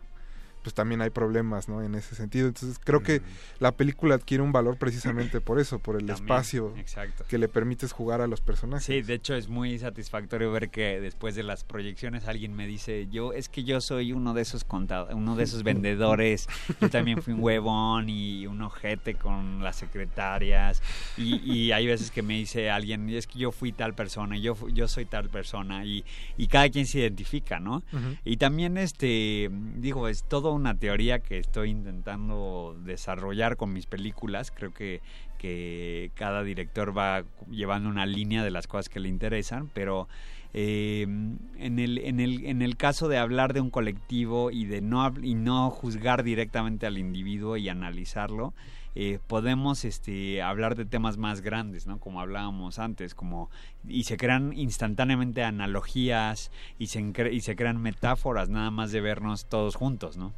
[0.68, 1.82] pues también hay problemas, ¿no?
[1.82, 2.46] En ese sentido.
[2.46, 3.22] Entonces creo que
[3.58, 7.24] la película adquiere un valor precisamente por eso, por el También, espacio exacto.
[7.26, 8.84] que le permites jugar a los personajes.
[8.84, 13.08] Sí, de hecho es muy satisfactorio ver que después de las proyecciones alguien me dice,
[13.10, 16.46] yo es que yo soy uno de esos contadores, uno de esos vendedores,
[16.82, 20.82] yo también fui un huevón y un ojete con las secretarias
[21.16, 24.54] y, y hay veces que me dice alguien, es que yo fui tal persona, yo
[24.68, 26.04] yo soy tal persona y,
[26.36, 27.76] y cada quien se identifica, ¿no?
[27.90, 28.16] Ujú.
[28.26, 34.50] Y también, este, digo, es toda una teoría que estoy intentando desarrollar con mis películas.
[34.50, 35.00] Creo que,
[35.38, 40.08] que cada director va llevando una línea de las cosas que le interesan, pero
[40.54, 44.80] eh, en, el, en, el, en el caso de hablar de un colectivo y de
[44.80, 48.54] no, y no juzgar directamente al individuo y analizarlo,
[48.94, 52.00] eh, podemos este, hablar de temas más grandes, ¿no?
[52.00, 53.50] Como hablábamos antes, como
[53.86, 59.44] y se crean instantáneamente analogías y se, y se crean metáforas nada más de vernos
[59.44, 60.32] todos juntos, ¿no?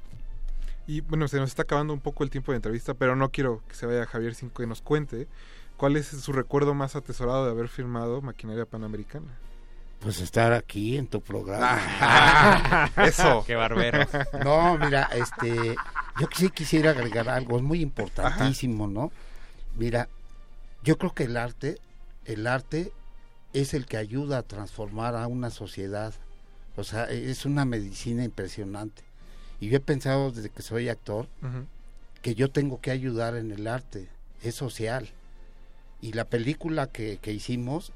[0.90, 3.62] Y bueno, se nos está acabando un poco el tiempo de entrevista, pero no quiero
[3.68, 5.28] que se vaya Javier sin que nos cuente
[5.76, 9.38] cuál es su recuerdo más atesorado de haber firmado Maquinaria Panamericana.
[10.00, 11.78] Pues estar aquí en tu programa.
[12.00, 13.44] Ah, eso.
[13.46, 14.04] Qué barbero.
[14.42, 15.76] No, mira, este,
[16.18, 19.12] yo sí quisiera agregar algo, es muy importantísimo, ¿no?
[19.76, 20.08] Mira,
[20.82, 21.78] yo creo que el arte,
[22.24, 22.92] el arte
[23.52, 26.14] es el que ayuda a transformar a una sociedad.
[26.74, 29.09] O sea, es una medicina impresionante.
[29.60, 31.26] Y yo he pensado desde que soy actor
[32.22, 34.08] que yo tengo que ayudar en el arte,
[34.42, 35.08] es social.
[36.02, 37.92] Y la película que, que hicimos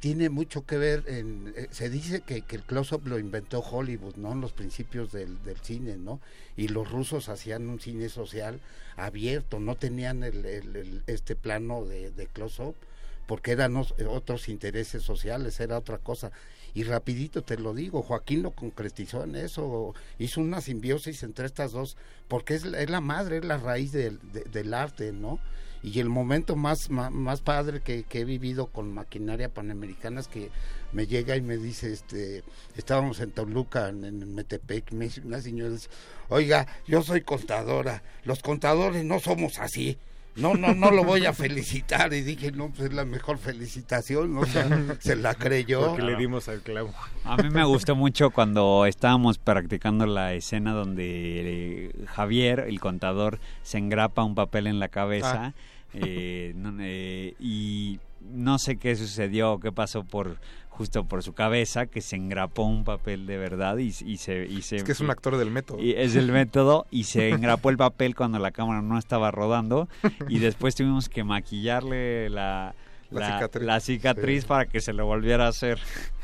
[0.00, 1.52] tiene mucho que ver en...
[1.56, 4.32] eh, se dice que, que el close-up lo inventó Hollywood, ¿no?
[4.32, 6.20] En los principios del, del cine, ¿no?
[6.56, 8.60] Y los rusos hacían un cine social
[8.96, 12.74] abierto, no tenían el, el- el- este plano de, de close-up
[13.30, 16.32] porque eran os- otros intereses sociales, era otra cosa.
[16.74, 21.70] Y rapidito te lo digo, Joaquín lo concretizó en eso, hizo una simbiosis entre estas
[21.70, 21.96] dos,
[22.26, 25.38] porque es, la- madre, es la raíz del, de- del arte, ¿no?
[25.80, 26.88] Y el momento más,
[27.40, 30.50] padre que, he vivido con maquinaria panamericana es que
[30.92, 32.42] me llega y me dice, este,
[32.76, 35.76] estábamos en Toluca, en, Metepec, me dice una señora,
[36.30, 39.98] oiga, yo soy contadora, los contadores no somos así.
[40.36, 42.12] No, no, no lo voy a felicitar.
[42.12, 44.34] Y dije, no, pues es la mejor felicitación.
[44.34, 44.40] ¿no?
[44.40, 44.68] O sea,
[45.00, 45.88] se la creyó.
[45.88, 46.92] Porque le dimos al clavo.
[47.24, 53.40] A mí me gustó mucho cuando estábamos practicando la escena donde eh, Javier, el contador,
[53.62, 55.54] se engrapa un papel en la cabeza
[55.92, 60.38] eh, no, eh, y no sé qué sucedió, qué pasó por
[60.80, 64.46] justo por su cabeza, que se engrapó un papel de verdad y, y se...
[64.46, 65.78] Y se Es que es un actor del método.
[65.78, 69.90] y es el método y se engrapó el papel cuando la cámara no estaba rodando
[70.30, 72.74] y después tuvimos que maquillarle la,
[73.10, 73.66] La la, cicatriz.
[73.66, 74.48] la cicatriz Sí.
[74.48, 75.78] para que se lo volviera a hacer.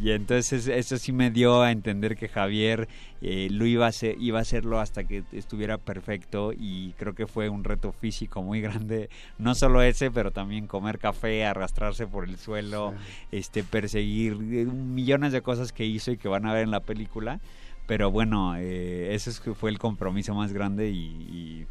[0.00, 2.88] Y entonces eso sí me dio a entender que Javier
[3.20, 7.26] eh, lo iba a, hacer, iba a hacerlo hasta que estuviera perfecto y creo que
[7.26, 9.10] fue un reto físico muy grande.
[9.36, 12.94] No solo ese, pero también comer café, arrastrarse por el suelo,
[13.30, 16.80] este perseguir eh, millones de cosas que hizo y que van a ver en la
[16.80, 17.38] película.
[17.86, 21.66] Pero bueno, eh, ese fue el compromiso más grande y, y-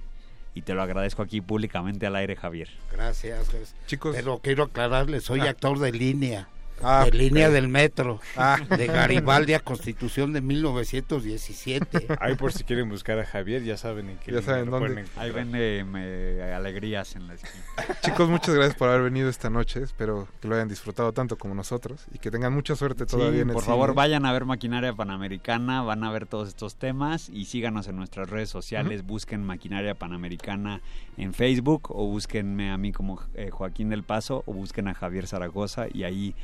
[0.54, 2.70] y te lo agradezco aquí públicamente al aire, Javier.
[2.92, 3.48] Gracias.
[3.50, 3.76] pues.
[3.88, 4.16] Chicos.
[4.16, 5.52] Pero quiero aclararles, soy Ah.
[5.52, 6.48] actor de línea.
[6.84, 8.20] Ah, de línea del metro.
[8.36, 8.58] Ah.
[8.78, 12.08] De Garibaldi a Constitución de 1917.
[12.20, 15.06] Ahí por si quieren buscar a Javier, ya saben en qué Ya saben dónde.
[15.18, 17.64] Ahí me- alegrías en la esquina.
[18.02, 19.82] Chicos, muchas gracias por haber venido esta noche.
[19.84, 23.40] Espero que lo hayan disfrutado tanto como nosotros y que tengan mucha suerte todavía Sí,
[23.42, 23.96] en el por favor, cine.
[23.96, 28.30] vayan a ver Maquinaria Panamericana, van a ver todos estos temas y síganos en nuestras
[28.30, 30.82] redes sociales, busquen Maquinaria Panamericana
[31.18, 35.28] en Facebook o búsquenme a mí como eh, Joaquín del Paso o busquen a Javier
[35.28, 36.36] Zaragoza y ahí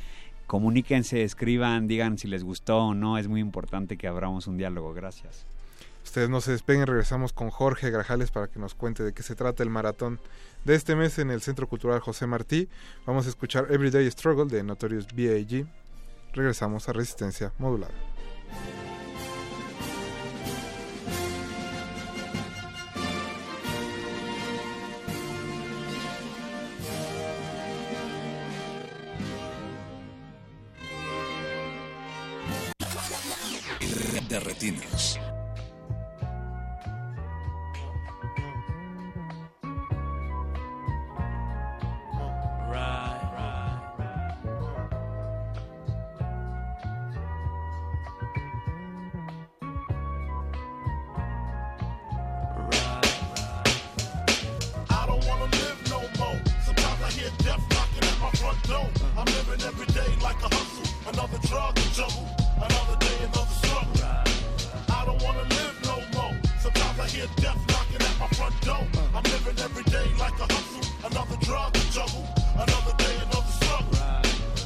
[0.48, 4.94] comuníquense, escriban, digan si les gustó o no, es muy importante que abramos un diálogo,
[4.94, 5.44] gracias.
[6.04, 9.36] Ustedes no se despeguen, regresamos con Jorge Grajales para que nos cuente de qué se
[9.36, 10.18] trata el maratón
[10.64, 12.66] de este mes en el Centro Cultural José Martí.
[13.06, 15.66] Vamos a escuchar Everyday Struggle de Notorious B.I.G.
[16.32, 17.94] Regresamos a Resistencia Modulada.
[58.38, 58.88] Front door.
[59.16, 62.87] I'm living every day like a hustle, another drug to juggle, another
[67.18, 68.86] Hear death knocking at my front door.
[69.12, 72.24] I'm living every day like a hustle, another drug to juggle,
[72.54, 73.98] another day, another struggle.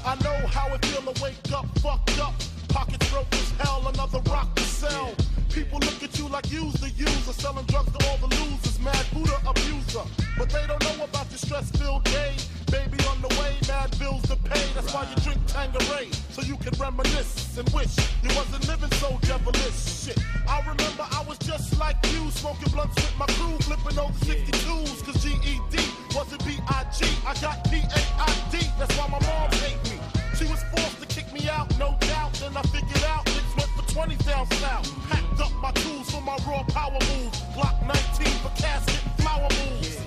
[0.05, 2.35] I know how it feel to wake up fucked up.
[2.69, 5.15] Pockets broke as hell, another rock to sell.
[5.49, 9.07] People look at you like you's the user, selling drugs to all the losers, mad
[9.15, 10.05] Buddha abuser.
[10.37, 12.37] But they don't know about the stress-filled day.
[12.73, 14.65] Baby on the way, mad bills to pay.
[14.73, 17.93] That's why you drink Tangeray, so you can reminisce and wish
[18.25, 19.77] you wasn't living so devilish.
[19.77, 20.19] Shit,
[20.49, 25.05] I remember I was just like you, smoking blunts with my crew, flipping over 62s,
[25.05, 25.85] cause GED
[26.17, 27.05] wasn't B-I-G.
[27.27, 30.01] I got P-A-I-D, that's why my mom hate me.
[30.35, 32.33] She was forced to kick me out, no doubt.
[32.41, 34.89] Then I figured out niggas went for 20 down south.
[35.11, 37.33] Packed up my tools for my raw power move.
[37.53, 40.01] Glock 19 for casket flower moves.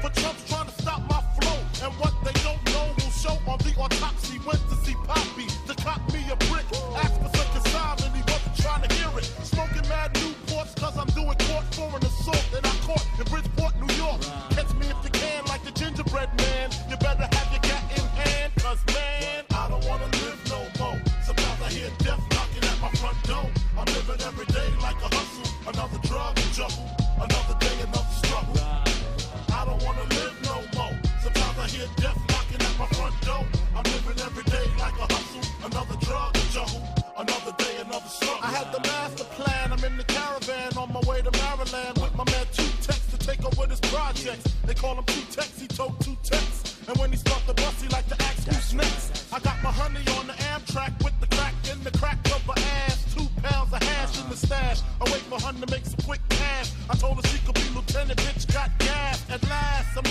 [0.00, 1.13] For Trump's trying to stop my.
[1.84, 4.38] And what they don't know will show on the autopsy.
[4.46, 6.64] Went to see Poppy to cop me a brick.
[6.96, 9.24] Asked for some consignment, and he wasn't trying to hear it.
[9.44, 13.74] Smoking mad Newports cause I'm doing court for an assault that I caught in Bridgeport,
[13.84, 14.18] New York.
[14.56, 16.43] Catch me if you can like the gingerbread man.
[44.14, 44.66] Over this project.
[44.66, 45.60] They call him Two Tex.
[45.60, 46.80] He told Two Tex.
[46.88, 49.32] And when he start the bus, he like to ask who's next.
[49.32, 52.60] I got my honey on the Amtrak with the crack in the crack of her
[52.86, 53.14] ass.
[53.14, 54.80] Two pounds of hash in the stash.
[55.00, 56.72] I wait for her to make some quick cash.
[56.90, 59.24] I told her she could be lieutenant, bitch got gas.
[59.30, 60.04] At last, I'm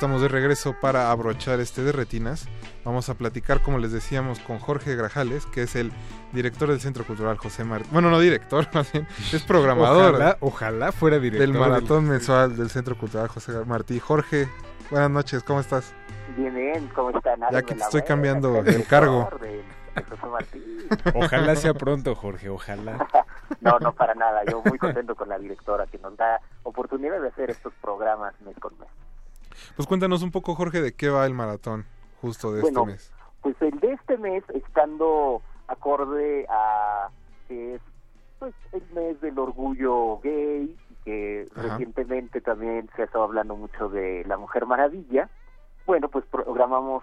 [0.00, 2.48] estamos de regreso para abrochar este de retinas.
[2.86, 5.92] Vamos a platicar, como les decíamos, con Jorge Grajales, que es el
[6.32, 7.86] director del Centro Cultural José Martí.
[7.92, 10.14] Bueno, no director, más bien, es programador.
[10.14, 11.46] Ojalá, ojalá fuera director.
[11.46, 14.00] Del maratón mensual del Centro Cultural José Martí.
[14.00, 14.48] Jorge,
[14.90, 15.92] buenas noches, ¿cómo estás?
[16.34, 17.38] Bien, bien, ¿cómo están?
[17.52, 19.28] Ya que te estoy cambiando el cargo.
[19.38, 19.62] De,
[19.96, 20.78] de José Martí.
[21.14, 23.06] Ojalá sea pronto, Jorge, ojalá.
[23.60, 24.42] No, no para nada.
[24.50, 28.56] Yo muy contento con la directora que nos da oportunidad de hacer estos programas mes
[28.60, 28.88] con mes.
[29.76, 31.86] Pues cuéntanos un poco, Jorge, de qué va el maratón
[32.20, 33.12] justo de Bueno, este mes.
[33.42, 37.08] Pues el de este mes, estando acorde a
[37.48, 37.82] que es
[38.38, 41.62] pues, el mes del orgullo gay, y que Ajá.
[41.68, 45.28] recientemente también se ha estado hablando mucho de la Mujer Maravilla,
[45.86, 47.02] bueno, pues programamos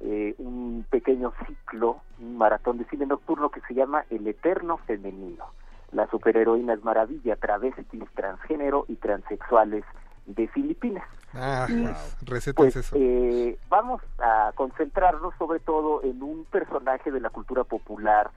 [0.00, 5.44] eh, un pequeño ciclo, un maratón de cine nocturno que se llama El Eterno Femenino.
[5.92, 9.84] Las superheroínas maravilla, travestis, transgénero y transexuales
[10.26, 11.04] de Filipinas.
[11.34, 11.86] Ah, Y,
[12.24, 12.96] recetas pues, eso.
[12.98, 18.30] eh, vamos a concentrarnos sobre todo en un personaje de la cultura popular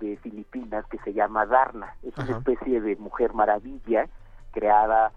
[0.00, 1.94] de Filipinas que se llama Darna.
[2.02, 4.08] Es una especie de mujer maravilla
[4.52, 5.12] creada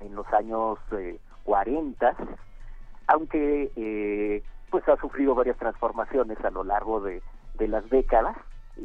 [0.00, 2.14] en los años eh, 40,
[3.08, 7.22] aunque eh, pues ha sufrido varias transformaciones a lo largo de,
[7.58, 8.36] de las décadas,
[8.76, 8.84] y,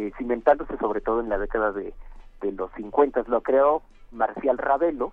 [0.00, 1.92] eh, cimentándose sobre todo en la década de,
[2.40, 3.24] de los 50.
[3.26, 5.12] Lo creó Marcial Ravelo,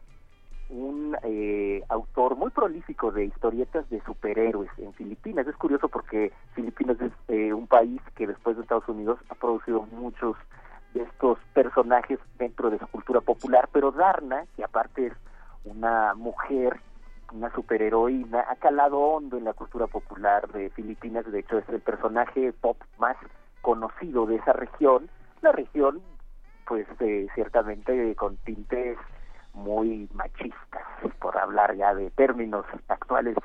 [0.72, 5.46] un eh, autor muy prolífico de historietas de superhéroes en Filipinas.
[5.46, 9.82] Es curioso porque Filipinas es eh, un país que después de Estados Unidos ha producido
[9.92, 10.38] muchos
[10.94, 15.14] de estos personajes dentro de su cultura popular, pero Darna, que aparte es
[15.66, 16.80] una mujer,
[17.34, 21.82] una superheroína, ha calado hondo en la cultura popular de Filipinas, de hecho es el
[21.82, 23.16] personaje pop más
[23.62, 25.10] conocido de esa región,
[25.42, 26.02] la región
[26.66, 28.98] pues eh, ciertamente con tintes
[29.54, 30.84] muy machistas,
[31.20, 33.36] por hablar ya de términos actuales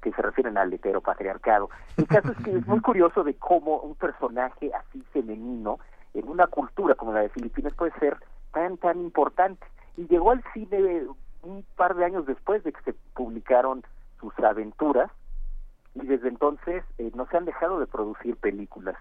[0.00, 1.70] que se refieren al heteropatriarcado.
[1.96, 5.78] El caso es que es muy curioso de cómo un personaje así femenino
[6.14, 8.16] en una cultura como la de Filipinas puede ser
[8.52, 9.64] tan, tan importante.
[9.96, 11.06] Y llegó al cine
[11.42, 13.82] un par de años después de que se publicaron
[14.20, 15.10] sus aventuras
[15.94, 18.96] y desde entonces eh, no se han dejado de producir películas.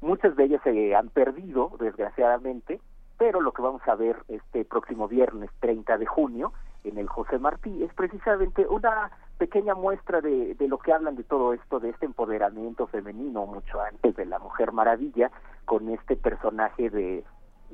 [0.00, 2.80] Muchas de ellas se han perdido, desgraciadamente,
[3.18, 6.52] pero lo que vamos a ver este próximo viernes 30 de junio
[6.84, 11.24] en el José Martí es precisamente una pequeña muestra de, de lo que hablan de
[11.24, 15.30] todo esto, de este empoderamiento femenino mucho antes de la Mujer Maravilla,
[15.64, 17.24] con este personaje de,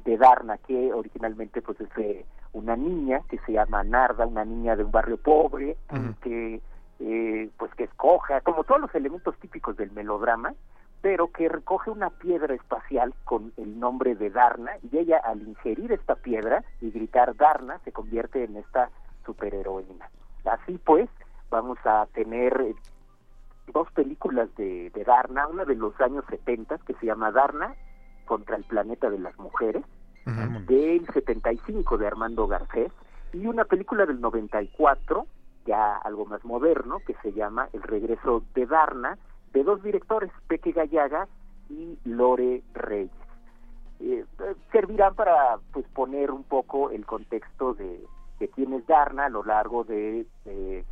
[0.04, 4.76] de Darna, que originalmente pues es eh, una niña que se llama Narda, una niña
[4.76, 5.76] de un barrio pobre,
[6.22, 6.60] que
[7.00, 10.54] eh, pues que escoja, como todos los elementos típicos del melodrama,
[11.02, 15.90] pero que recoge una piedra espacial con el nombre de Darna y ella al ingerir
[15.92, 18.88] esta piedra y gritar Darna se convierte en esta
[19.26, 20.08] superheroína.
[20.44, 21.10] Así pues,
[21.50, 22.74] vamos a tener eh,
[23.72, 27.74] dos películas de, de Darna, una de los años 70 que se llama Darna
[28.24, 29.84] contra el planeta de las mujeres,
[30.24, 32.92] del 75 de Armando Garcés,
[33.32, 35.26] y una película del 94,
[35.66, 39.18] ya algo más moderno, que se llama El regreso de Darna,
[39.52, 41.28] de dos directores, Peque Gallaga
[41.68, 43.10] y Lore Reyes.
[44.00, 44.24] Eh,
[44.72, 48.04] servirán para pues poner un poco el contexto de,
[48.40, 50.84] de quién es Darna a lo largo de, de,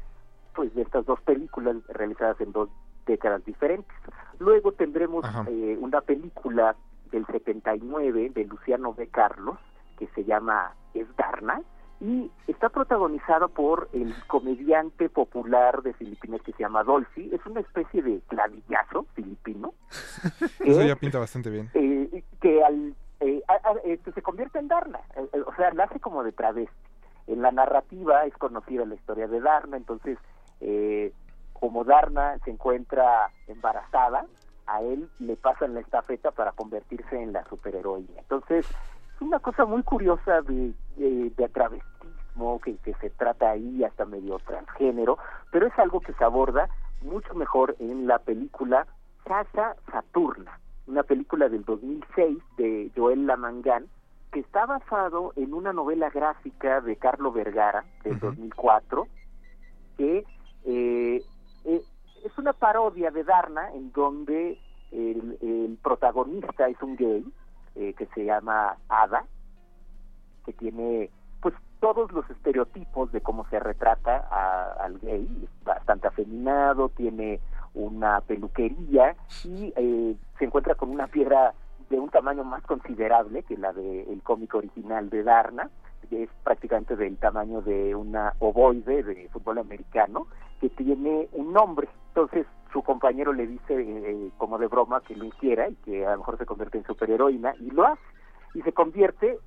[0.55, 2.69] pues de estas dos películas realizadas en dos
[3.07, 3.93] décadas diferentes.
[4.39, 6.77] Luego tendremos eh, una película
[7.11, 9.09] del 79 de Luciano B.
[9.09, 9.59] Carlos
[9.99, 11.61] que se llama Es Darna
[12.01, 17.31] y está protagonizada por el comediante popular de Filipinas que se llama Dolphy.
[17.35, 19.75] Es una especie de clavillazo filipino
[20.65, 21.71] Eso ya pinta bastante bien.
[21.75, 25.71] eh, que al eh, a- a- este, se convierte en Darna, eh, eh, o sea,
[25.75, 26.75] la hace como de travesti.
[27.27, 30.19] En la narrativa es conocida la historia de Darna, entonces,
[30.63, 31.13] eh,
[31.53, 34.25] como Darna se encuentra embarazada,
[34.67, 38.19] a él le pasan la estafeta para convertirse en la superheroína.
[38.21, 38.77] Entonces, es
[39.21, 44.39] una cosa muy curiosa de, de, de travestismo que, que se trata ahí, hasta medio
[44.39, 45.19] transgénero,
[45.51, 46.69] pero es algo que se aborda
[47.03, 48.87] mucho mejor en la película
[49.25, 53.87] Casa Saturna, una película del 2006 de Joel Lamangán,
[54.33, 59.07] que está basado en una novela gráfica de Carlo Vergara del 2004,
[59.99, 60.25] que
[60.65, 61.23] eh,
[61.65, 61.83] eh,
[62.25, 64.59] es una parodia de Darna en donde
[64.93, 67.25] el, el protagonista es un gay
[67.75, 69.25] eh, que se llama Ada,
[70.45, 71.11] que tiene
[71.41, 74.19] pues todos los estereotipos de cómo se retrata
[74.81, 77.41] al gay, es bastante afeminado, tiene
[77.75, 81.55] una peluquería y eh, se encuentra con una piedra
[81.89, 85.71] de un tamaño más considerable que la del cómic original de Darna,
[86.09, 90.27] que es prácticamente del tamaño de una ovoide de fútbol americano,
[90.61, 91.89] que tiene un nombre.
[92.09, 96.13] Entonces su compañero le dice eh, como de broma que lo hiciera y que a
[96.13, 98.03] lo mejor se convierte en superheroína y lo hace.
[98.55, 99.39] Y se convierte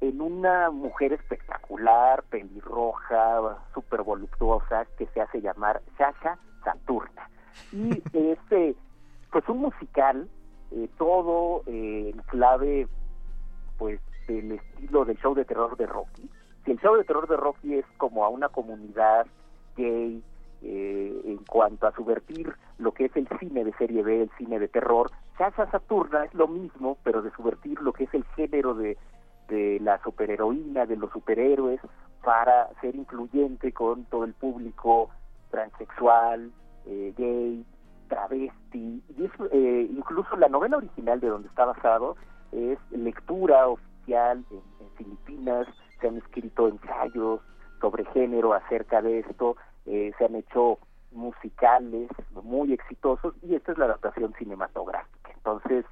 [0.00, 7.28] en una mujer espectacular, pelirroja, súper voluptuosa, que se hace llamar Sasha Saturna.
[7.72, 8.74] Y este,
[9.30, 10.28] pues un musical,
[10.72, 12.88] eh, todo eh, en clave,
[13.78, 16.30] pues del estilo del show de terror de Rocky.
[16.64, 19.26] Si el show de terror de Rocky es como a una comunidad
[19.76, 20.22] gay,
[20.66, 24.58] eh, en cuanto a subvertir lo que es el cine de serie B, el cine
[24.58, 28.74] de terror, Sasha Saturna es lo mismo, pero de subvertir lo que es el género
[28.74, 28.96] de,
[29.48, 31.80] de la superheroína, de los superhéroes,
[32.24, 35.10] para ser incluyente con todo el público
[35.50, 36.50] transexual,
[36.86, 37.64] eh, gay,
[38.08, 42.16] travesti, y eh, incluso la novela original de donde está basado
[42.52, 45.66] es lectura oficial en Filipinas,
[46.00, 47.40] se han escrito ensayos
[47.80, 50.78] sobre género acerca de esto, eh, se han hecho
[51.12, 52.08] musicales
[52.42, 55.30] muy exitosos y esta es la adaptación cinematográfica.
[55.32, 55.84] Entonces,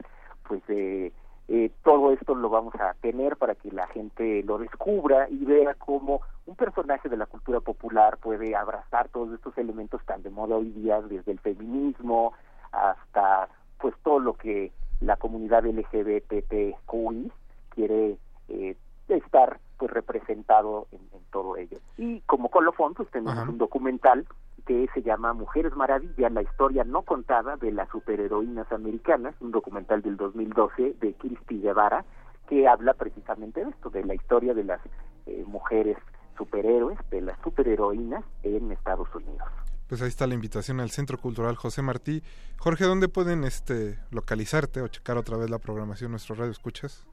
[0.48, 1.12] pues eh,
[1.48, 5.74] eh, todo esto lo vamos a tener para que la gente lo descubra y vea
[5.74, 10.56] cómo un personaje de la cultura popular puede abrazar todos estos elementos tan de moda
[10.56, 12.32] hoy día, desde el feminismo
[12.72, 13.48] hasta
[13.78, 17.32] pues todo lo que la comunidad LGBTQI
[17.70, 18.16] quiere
[18.48, 18.76] eh,
[19.08, 21.78] estar pues representado en, en todo ello.
[21.96, 24.24] Y como colofón pues tenemos un documental
[24.64, 30.00] que se llama Mujeres Maravilla, la historia no contada de las superheroínas americanas, un documental
[30.00, 32.04] del 2012 de Cristi Guevara,
[32.48, 34.80] que habla precisamente de esto, de la historia de las
[35.26, 35.96] eh, mujeres
[36.38, 39.48] superhéroes, de las superheroínas en Estados Unidos.
[39.88, 42.22] Pues ahí está la invitación al Centro Cultural José Martí.
[42.56, 47.04] Jorge, ¿dónde pueden este localizarte o checar otra vez la programación nuestro radio escuchas?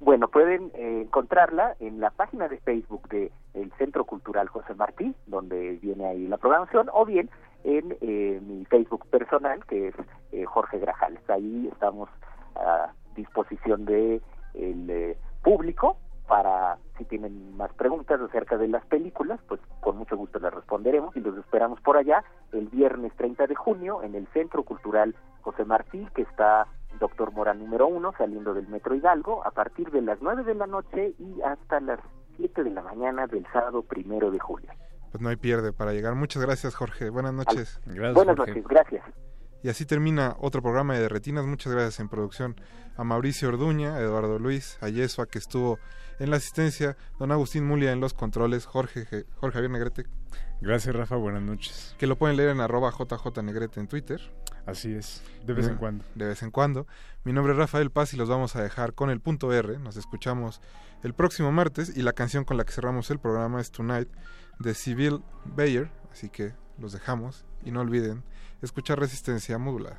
[0.00, 5.14] Bueno, pueden eh, encontrarla en la página de Facebook de el Centro Cultural José Martí,
[5.26, 7.28] donde viene ahí la programación, o bien
[7.64, 9.94] en eh, mi Facebook personal, que es
[10.32, 11.20] eh, Jorge Grajales.
[11.28, 12.08] Ahí estamos
[12.56, 14.22] a disposición de
[14.54, 20.16] el eh, público para si tienen más preguntas acerca de las películas, pues con mucho
[20.16, 22.22] gusto las responderemos y los esperamos por allá
[22.52, 26.68] el viernes 30 de junio en el Centro Cultural José Martí, que está
[27.00, 30.66] Doctor Mora número uno, saliendo del Metro Hidalgo, a partir de las 9 de la
[30.66, 31.98] noche y hasta las
[32.36, 34.70] 7 de la mañana del sábado primero de julio.
[35.10, 36.14] Pues no hay pierde para llegar.
[36.14, 37.10] Muchas gracias, Jorge.
[37.10, 37.80] Buenas noches.
[37.86, 38.52] Gracias, Buenas Jorge.
[38.52, 39.04] noches, gracias.
[39.62, 41.44] Y así termina otro programa de Retinas.
[41.46, 42.54] Muchas gracias en producción
[42.96, 45.78] a Mauricio Orduña, a Eduardo Luis, a Yesua que estuvo
[46.18, 49.06] en la asistencia, don Agustín Mulia en los controles, Jorge,
[49.36, 50.04] Jorge Javier Negrete.
[50.60, 51.16] Gracias, Rafa.
[51.16, 51.94] Buenas noches.
[51.98, 54.20] Que lo pueden leer en arroba JJ en Twitter.
[54.66, 56.04] Así es, de vez en cuando.
[56.14, 56.86] De vez en cuando.
[57.24, 59.78] Mi nombre es Rafael Paz y los vamos a dejar con el punto R.
[59.78, 60.60] Nos escuchamos
[61.02, 64.08] el próximo martes y la canción con la que cerramos el programa es Tonight
[64.58, 65.90] de Civil Bayer.
[66.12, 68.22] Así que los dejamos y no olviden
[68.60, 69.98] escuchar resistencia modulada.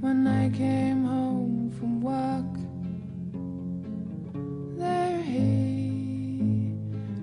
[0.00, 2.54] when I came home from work,
[4.78, 6.72] there he,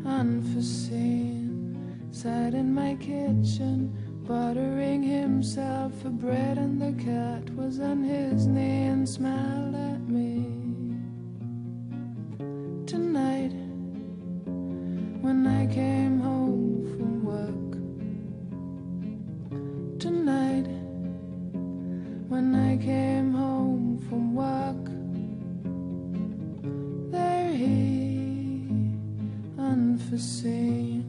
[0.06, 1.76] unforeseen,
[2.12, 3.92] sat in my kitchen,
[4.28, 10.46] buttering himself for bread, and the cat was on his knee and smiled at me.
[12.86, 13.54] Tonight,
[15.22, 16.37] when I came home
[22.38, 24.84] when I came home from work,
[27.12, 28.70] there he,
[29.58, 31.02] unforeseen,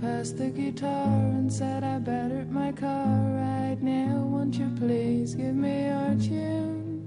[0.00, 3.06] passed the guitar and said, I battered my car
[3.44, 4.16] right now.
[4.32, 7.04] Won't you please give me your tune?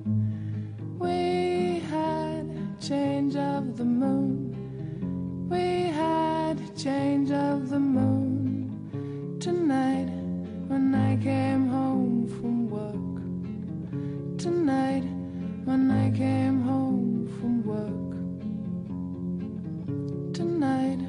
[0.99, 2.45] We had
[2.79, 4.53] change of the moon.
[5.49, 10.11] We had change of the moon tonight
[10.67, 11.74] when I came home.
[14.45, 15.03] Tonight
[15.63, 18.11] when I came home from work.
[20.35, 21.01] Tonight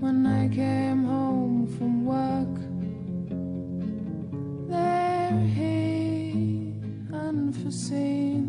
[0.00, 2.56] when I came home from work.
[4.70, 6.72] There he,
[7.12, 8.40] unforeseen,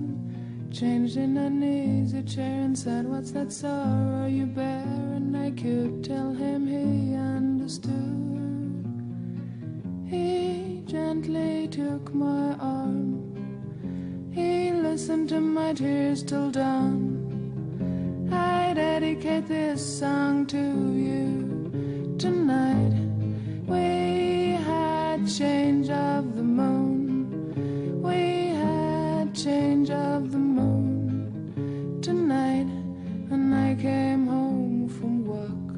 [0.71, 4.85] changed in an easy chair and said, What's that sorrow you bear?
[5.17, 7.91] And I could tell him he understood.
[10.09, 13.24] He gently took my arm.
[14.35, 18.27] He listened to my tears till dawn.
[18.33, 22.91] I dedicate this song to you tonight.
[23.65, 28.01] We had change of the moon.
[28.03, 32.67] We had change of the moon tonight,
[33.31, 35.71] and I came home from work.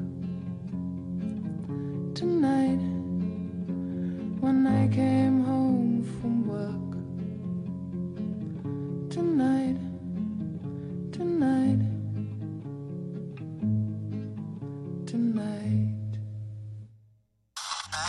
[2.16, 2.82] Tonight,
[4.40, 5.47] when I came home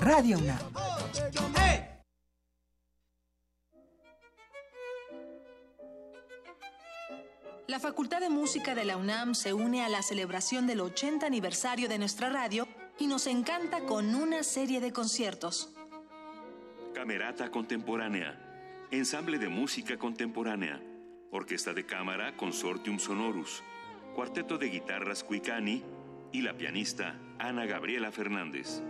[0.00, 0.58] Radio UNAM.
[7.66, 11.88] La Facultad de Música de la UNAM se une a la celebración del 80 aniversario
[11.88, 12.68] de nuestra radio
[12.98, 15.74] y nos encanta con una serie de conciertos.
[16.94, 18.38] Camerata Contemporánea,
[18.90, 20.80] Ensamble de Música Contemporánea,
[21.30, 23.62] Orquesta de Cámara Consortium Sonorus,
[24.14, 25.82] Cuarteto de Guitarras Cuicani
[26.32, 28.82] y la pianista Ana Gabriela Fernández.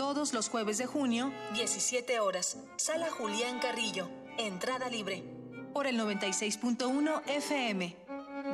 [0.00, 4.08] Todos los jueves de junio, 17 horas, Sala Julián Carrillo,
[4.38, 5.22] entrada libre,
[5.74, 7.96] por el 96.1 FM,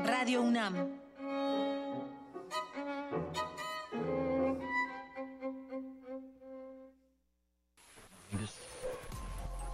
[0.04, 0.98] Radio UNAM.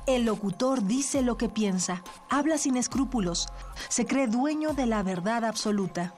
[0.06, 3.48] El locutor dice lo que piensa, habla sin escrúpulos,
[3.88, 6.12] se cree dueño de la verdad absoluta.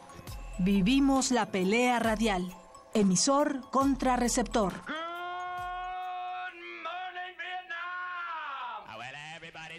[0.58, 2.52] Vivimos la pelea radial,
[2.92, 4.72] emisor contra receptor.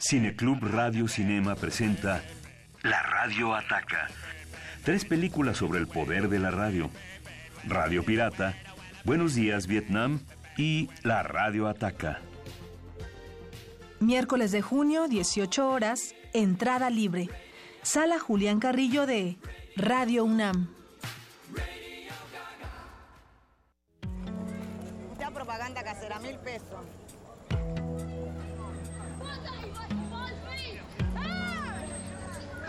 [0.08, 2.22] Cineclub Radio Cinema presenta
[2.84, 4.08] La Radio Ataca.
[4.84, 6.92] Tres películas sobre el poder de la radio.
[7.68, 8.54] Radio Pirata,
[9.04, 10.20] Buenos Días Vietnam
[10.58, 12.20] y La Radio Ataca.
[14.00, 17.28] Miércoles de junio, 18 horas, entrada libre.
[17.82, 19.40] Sala Julián Carrillo de
[19.76, 20.70] Radio UNAM.
[25.10, 26.86] Mucha propaganda casera, mil pesos.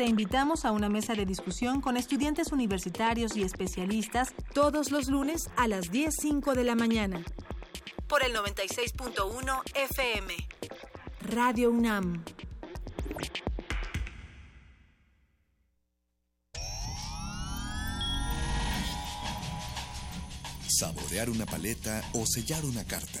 [0.00, 5.50] Te invitamos a una mesa de discusión con estudiantes universitarios y especialistas todos los lunes
[5.58, 7.22] a las 10.05 de la mañana.
[8.08, 10.34] Por el 96.1 FM.
[11.20, 12.24] Radio UNAM.
[20.66, 23.20] Saborear una paleta o sellar una carta.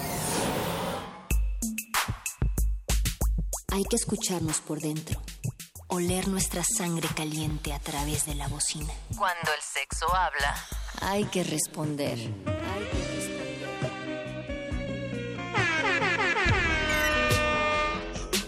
[3.71, 5.21] Hay que escucharnos por dentro.
[5.87, 8.93] Oler nuestra sangre caliente a través de la bocina.
[9.17, 10.55] Cuando el sexo habla.
[11.01, 12.19] Hay que responder.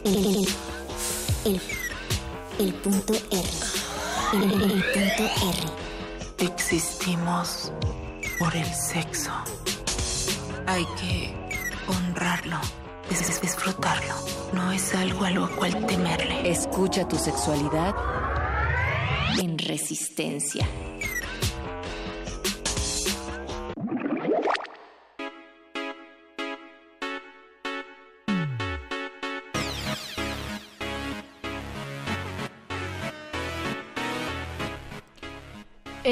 [0.04, 0.48] El,
[1.46, 1.62] el,
[2.60, 3.50] el punto R.
[4.34, 6.46] El, el punto R.
[6.46, 7.72] Existimos
[8.40, 9.32] por el sexo.
[10.68, 11.34] Hay que
[11.88, 12.60] honrarlo,
[13.20, 14.14] dis- disfrutarlo.
[14.54, 16.50] No es algo a lo cual temerle.
[16.50, 17.96] Escucha tu sexualidad
[19.42, 20.68] en resistencia.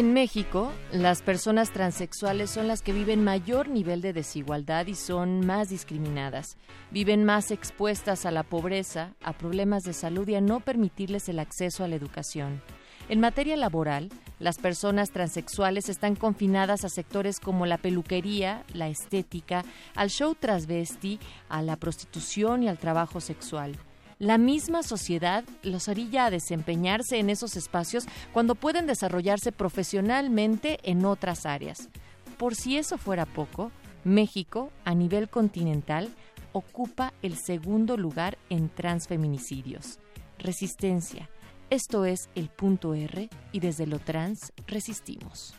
[0.02, 5.46] En México, las personas transexuales son las que viven mayor nivel de desigualdad y son
[5.46, 6.58] más discriminadas.
[6.90, 11.38] Viven más expuestas a la pobreza, a problemas de salud y a no permitirles el
[11.38, 12.64] acceso a la educación.
[13.10, 14.10] En materia laboral,
[14.40, 19.64] las personas transexuales están confinadas a sectores como la peluquería, la estética,
[19.94, 23.78] al show transvesti, a la prostitución y al trabajo sexual.
[24.22, 31.06] La misma sociedad los orilla a desempeñarse en esos espacios cuando pueden desarrollarse profesionalmente en
[31.06, 31.90] otras áreas.
[32.38, 33.72] Por si eso fuera poco,
[34.04, 36.14] México, a nivel continental,
[36.52, 39.98] ocupa el segundo lugar en transfeminicidios.
[40.38, 41.28] Resistencia.
[41.72, 45.56] Esto es el punto R y desde lo trans resistimos.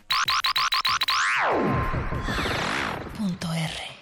[3.18, 4.01] Punto R.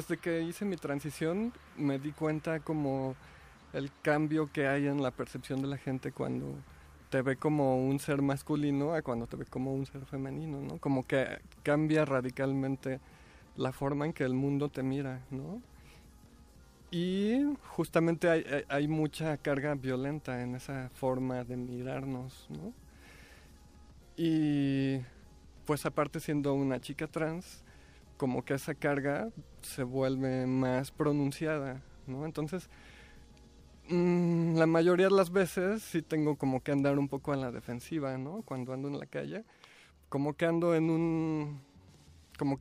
[0.00, 3.14] desde que hice mi transición me di cuenta como
[3.74, 6.54] el cambio que hay en la percepción de la gente cuando
[7.10, 10.78] te ve como un ser masculino a cuando te ve como un ser femenino, ¿no?
[10.78, 11.26] Como que
[11.62, 12.98] cambia radicalmente
[13.56, 15.60] la forma en que el mundo te mira, ¿no?
[16.90, 22.72] Y justamente hay, hay- mucha carga violenta en esa forma de mirarnos, ¿no?
[24.16, 24.98] Y
[25.66, 27.62] pues aparte siendo una chica trans,
[28.20, 29.30] como que esa carga
[29.62, 32.26] se vuelve más pronunciada, ¿no?
[32.26, 32.68] Entonces,
[33.88, 37.50] mm, la mayoría de las veces sí tengo como que andar un poco a la
[37.50, 38.42] defensiva, ¿no?
[38.42, 39.46] Cuando ando en la calle,
[40.10, 41.62] como que ando en un...
[42.38, 42.60] como,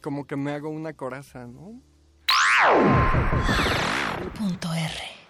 [0.00, 1.82] como que me hago una coraza, ¿no?
[4.38, 5.21] Punto R.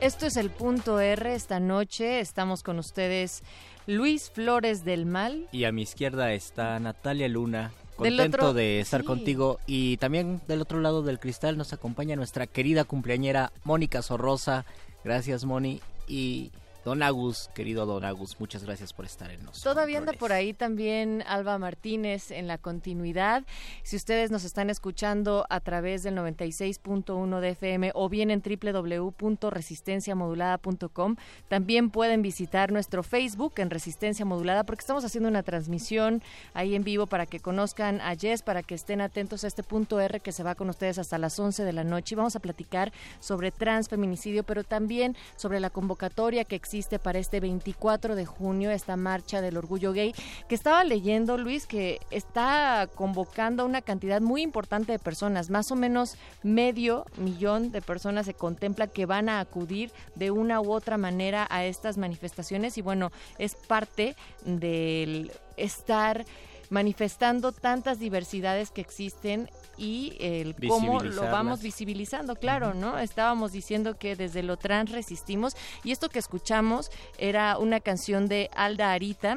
[0.00, 2.20] Esto es el punto R esta noche.
[2.20, 3.42] Estamos con ustedes
[3.86, 5.48] Luis Flores del Mal.
[5.50, 7.72] Y a mi izquierda está Natalia Luna.
[7.96, 9.06] Contento otro- de estar sí.
[9.06, 9.58] contigo.
[9.66, 14.64] Y también del otro lado del cristal nos acompaña nuestra querida cumpleañera Mónica Sorrosa.
[15.04, 15.80] Gracias, Moni.
[16.06, 16.52] Y
[16.88, 19.62] Don Agus, querido Don Agus, muchas gracias por estar en nosotros.
[19.62, 23.44] Todavía anda por ahí también Alba Martínez en la continuidad.
[23.82, 31.16] Si ustedes nos están escuchando a través del 96.1 de FM o bien en www.resistenciamodulada.com,
[31.48, 36.22] también pueden visitar nuestro Facebook en Resistencia Modulada porque estamos haciendo una transmisión
[36.54, 40.00] ahí en vivo para que conozcan a Jess, para que estén atentos a este punto
[40.00, 42.14] R que se va con ustedes hasta las 11 de la noche.
[42.14, 47.40] Y vamos a platicar sobre transfeminicidio, pero también sobre la convocatoria que existe para este
[47.40, 50.14] 24 de junio, esta marcha del orgullo gay,
[50.48, 55.72] que estaba leyendo, Luis, que está convocando a una cantidad muy importante de personas, más
[55.72, 60.72] o menos medio millón de personas se contempla que van a acudir de una u
[60.72, 64.14] otra manera a estas manifestaciones y bueno, es parte
[64.44, 66.24] del estar
[66.70, 72.98] manifestando tantas diversidades que existen y el cómo lo vamos visibilizando, claro, ¿no?
[72.98, 78.50] Estábamos diciendo que desde lo trans resistimos y esto que escuchamos era una canción de
[78.54, 79.36] Alda Arita,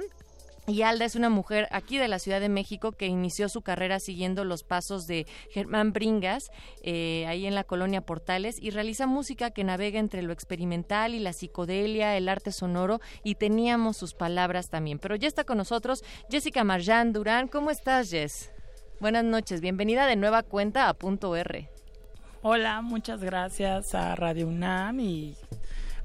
[0.68, 4.00] y Alda es una mujer aquí de la Ciudad de México que inició su carrera
[4.00, 6.52] siguiendo los pasos de Germán Bringas,
[6.84, 11.20] eh, ahí en la colonia Portales, y realiza música que navega entre lo experimental y
[11.20, 15.00] la psicodelia, el arte sonoro, y teníamos sus palabras también.
[15.00, 17.48] Pero ya está con nosotros Jessica Marjan Durán.
[17.48, 18.52] ¿Cómo estás, Jess?
[19.00, 21.70] Buenas noches, bienvenida de nueva cuenta a Punto R.
[22.44, 25.36] Hola, muchas gracias a Radio UNAM y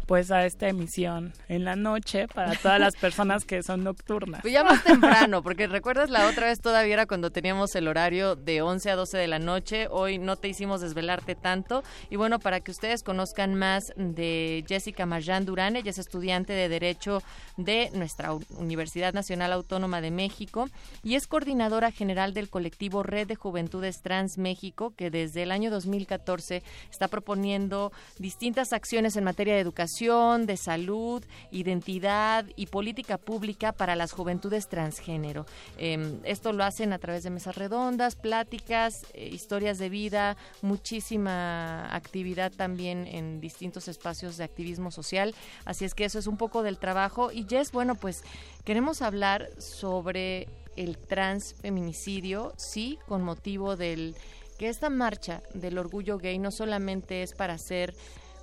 [0.06, 4.40] pues a esta emisión en la noche para todas las personas que son nocturnas.
[4.40, 8.36] Pues ya más temprano, porque recuerdas la otra vez todavía era cuando teníamos el horario
[8.36, 9.88] de 11 a 12 de la noche.
[9.90, 11.82] Hoy no te hicimos desvelarte tanto.
[12.08, 16.68] Y bueno, para que ustedes conozcan más de Jessica Marjan Durán, ella es estudiante de
[16.68, 17.22] Derecho
[17.56, 20.68] de nuestra Universidad Nacional Autónoma de México
[21.02, 25.70] y es coordinadora general del colectivo Red de Juventudes Trans México, que desde el año
[25.70, 33.72] 2014 está proponiendo distintas acciones en materia de educación, de salud, identidad y política pública
[33.72, 35.46] para las juventudes transgénero.
[35.78, 41.94] Eh, esto lo hacen a través de mesas redondas, pláticas, eh, historias de vida, muchísima
[41.94, 45.34] actividad también en distintos espacios de activismo social.
[45.64, 47.32] Así es que eso es un poco del trabajo.
[47.32, 48.22] Y Jess, bueno, pues
[48.64, 50.46] queremos hablar sobre
[50.76, 54.14] el transfeminicidio, sí, con motivo del
[54.58, 57.94] que esta marcha del orgullo gay no solamente es para ser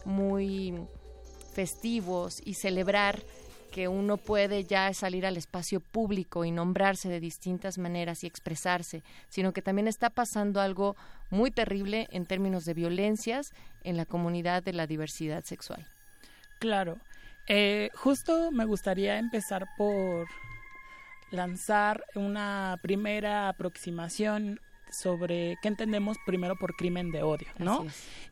[0.06, 0.74] muy
[1.54, 3.22] festivos y celebrar
[3.72, 9.04] que uno puede ya salir al espacio público y nombrarse de distintas maneras y expresarse,
[9.30, 10.96] sino que también está pasando algo
[11.32, 13.52] muy terrible en términos de violencias
[13.84, 15.88] en la comunidad de la diversidad sexual.
[16.60, 17.00] Claro.
[17.48, 20.28] Eh, justo me gustaría empezar por
[21.32, 24.60] lanzar una primera aproximación
[24.94, 27.80] sobre qué entendemos primero por crimen de odio, ¿no?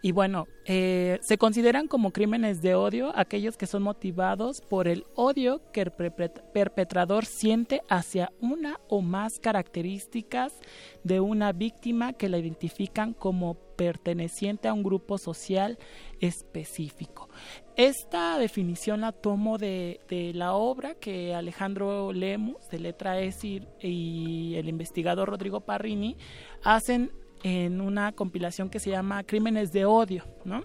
[0.02, 5.06] Y bueno, eh, se consideran como crímenes de odio aquellos que son motivados por el
[5.16, 10.54] odio que el perpet- perpetrador siente hacia una o más características
[11.04, 15.80] de una víctima que la identifican como perteneciente a un grupo social
[16.20, 17.30] específico.
[17.76, 24.54] Esta definición la tomo de, de la obra que Alejandro Lemus, de Letra ESIR, y
[24.56, 26.18] el investigador Rodrigo Parrini
[26.64, 27.12] hacen
[27.44, 30.64] en una compilación que se llama Crímenes de Odio, ¿no?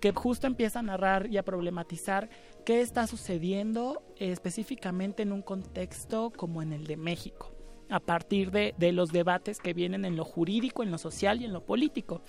[0.00, 2.30] que justo empieza a narrar y a problematizar
[2.64, 7.52] qué está sucediendo específicamente en un contexto como en el de México
[7.90, 11.44] a partir de, de los debates que vienen en lo jurídico, en lo social y
[11.44, 12.22] en lo político.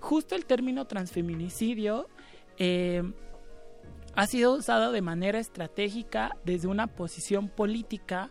[0.00, 2.08] Justo el término transfeminicidio
[2.58, 3.02] eh,
[4.14, 8.30] ha sido usado de manera estratégica desde una posición política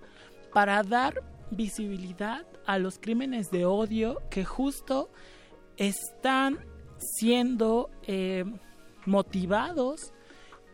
[0.53, 5.09] para dar visibilidad a los crímenes de odio que justo
[5.77, 6.59] están
[6.97, 8.45] siendo eh,
[9.05, 10.13] motivados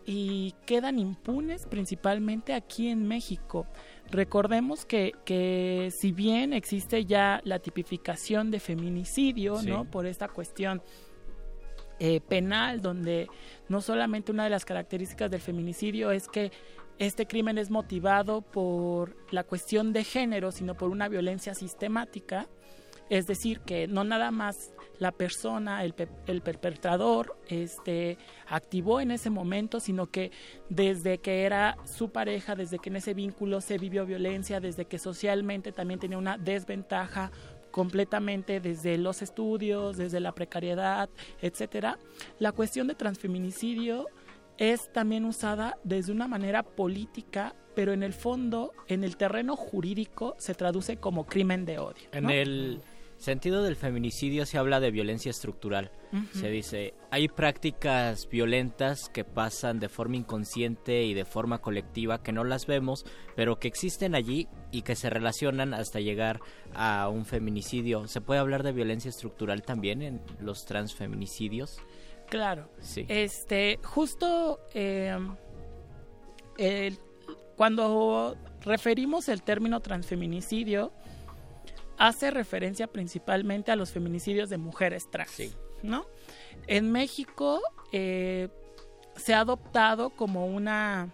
[0.06, 3.66] y quedan impunes principalmente aquí en México.
[4.12, 9.68] Recordemos que, que si bien existe ya la tipificación de feminicidio, Sí.
[9.68, 9.86] ¿no?
[9.86, 10.82] Por esta cuestión
[12.00, 13.28] eh, penal, donde
[13.68, 16.52] no solamente una de las características del feminicidio es que
[16.98, 22.48] este crimen es motivado por la cuestión de género, sino por una violencia sistemática.
[23.10, 28.18] Es decir, que no nada más la persona, el, pe- el perpetrador, este,
[28.48, 30.32] activó en ese momento, sino que
[30.70, 35.00] desde que era su pareja, desde que en ese vínculo se vivió violencia, desde que
[35.00, 37.32] socialmente también tenía una desventaja
[37.72, 41.10] completamente desde los estudios, desde la precariedad,
[41.42, 41.98] etcétera.
[42.40, 44.08] La cuestión de transfeminicidio
[44.58, 50.36] es también usada desde una manera política, pero en el fondo, en el terreno jurídico,
[50.38, 52.10] se traduce como crimen de odio.
[52.12, 52.82] En el
[53.20, 55.92] sentido del feminicidio se habla de violencia estructural.
[56.34, 62.32] Se dice, hay prácticas violentas que pasan de forma inconsciente y de forma colectiva que
[62.32, 63.06] no las vemos,
[63.36, 66.40] pero que existen allí y que se relacionan hasta llegar
[66.74, 68.08] a un feminicidio.
[68.08, 71.78] ¿Se puede hablar de violencia estructural también en los transfeminicidios?
[72.28, 72.70] Claro.
[72.80, 73.06] Sí.
[73.08, 75.16] Este, justo eh,
[76.58, 76.98] el-
[77.56, 80.94] cuando referimos el término transfeminicidio,
[82.00, 86.06] hace referencia principalmente a los feminicidios de mujeres trans, ¿no?
[86.66, 87.62] En México
[87.92, 88.50] eh,
[89.16, 91.10] se ha adoptado como una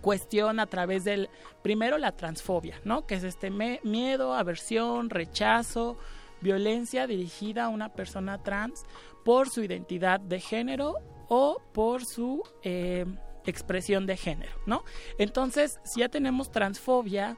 [0.00, 1.28] cuestión a través del
[1.62, 3.06] primero la transfobia, ¿no?
[3.06, 5.96] Que es este me- miedo, aversión, rechazo,
[6.40, 8.84] violencia dirigida a una persona trans
[9.24, 10.96] por su identidad de género
[11.28, 13.04] o por su eh,
[13.46, 14.84] expresión de género, ¿no?
[15.18, 17.36] Entonces, si ya tenemos transfobia,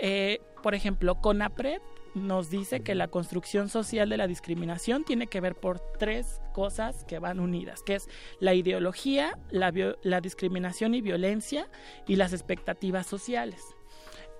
[0.00, 1.80] eh, por ejemplo, CONAPRED
[2.14, 7.04] nos dice que la construcción social de la discriminación tiene que ver por tres cosas
[7.04, 8.08] que van unidas, que es
[8.40, 11.68] la ideología, la, discriminación y violencia
[12.06, 13.62] y las expectativas sociales.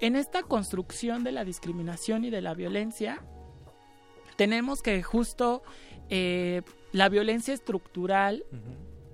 [0.01, 3.23] En esta construcción de la discriminación y de la violencia,
[4.37, 5.63] tenemos que justo
[6.09, 6.63] eh,
[6.93, 8.45] la violencia estructural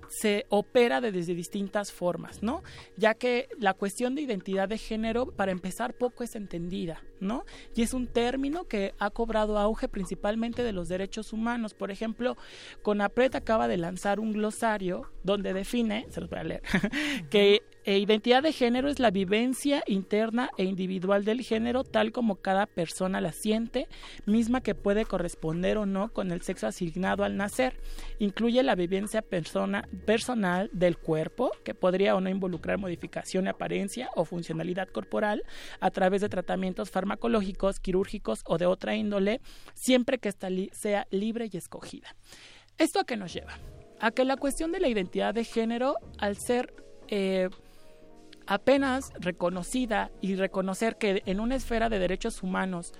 [0.08, 2.62] se opera de- desde distintas formas, ¿no?
[2.96, 7.44] Ya que la cuestión de identidad de género, para empezar, poco es entendida, ¿no?
[7.74, 11.74] Y es un término que ha cobrado auge principalmente de los derechos humanos.
[11.74, 12.36] Por ejemplo,
[12.82, 16.62] CONAPRED acaba de lanzar un glosario donde define, se los voy a leer,
[17.30, 22.36] que eh, identidad de género es la vivencia interna e individual del género tal como
[22.36, 23.88] cada persona la siente,
[24.24, 27.78] misma que puede corresponder o no con el sexo asignado al nacer.
[28.18, 34.08] Incluye la vivencia persona, personal del cuerpo, que podría o no involucrar modificación de apariencia
[34.14, 35.42] o funcionalidad corporal
[35.80, 39.40] a través de tratamientos farmacológicos, quirúrgicos o de otra índole,
[39.74, 42.16] siempre que esta sea libre y escogida.
[42.78, 43.58] ¿Esto a qué nos lleva?
[44.00, 46.74] A que la cuestión de la identidad de género, al ser
[47.08, 47.48] eh,
[48.46, 52.92] apenas reconocida y reconocer que en una esfera de derechos humanos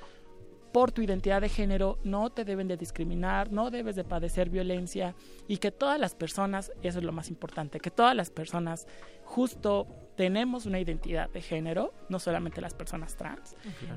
[0.73, 5.15] por tu identidad de género no te deben de discriminar, no debes de padecer violencia
[5.47, 8.89] y que todas las personas, eso es lo más importante, que todas las personas
[9.25, 13.55] justo tenemos una identidad de género, no solamente las personas trans.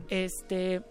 [0.09, 0.83] Este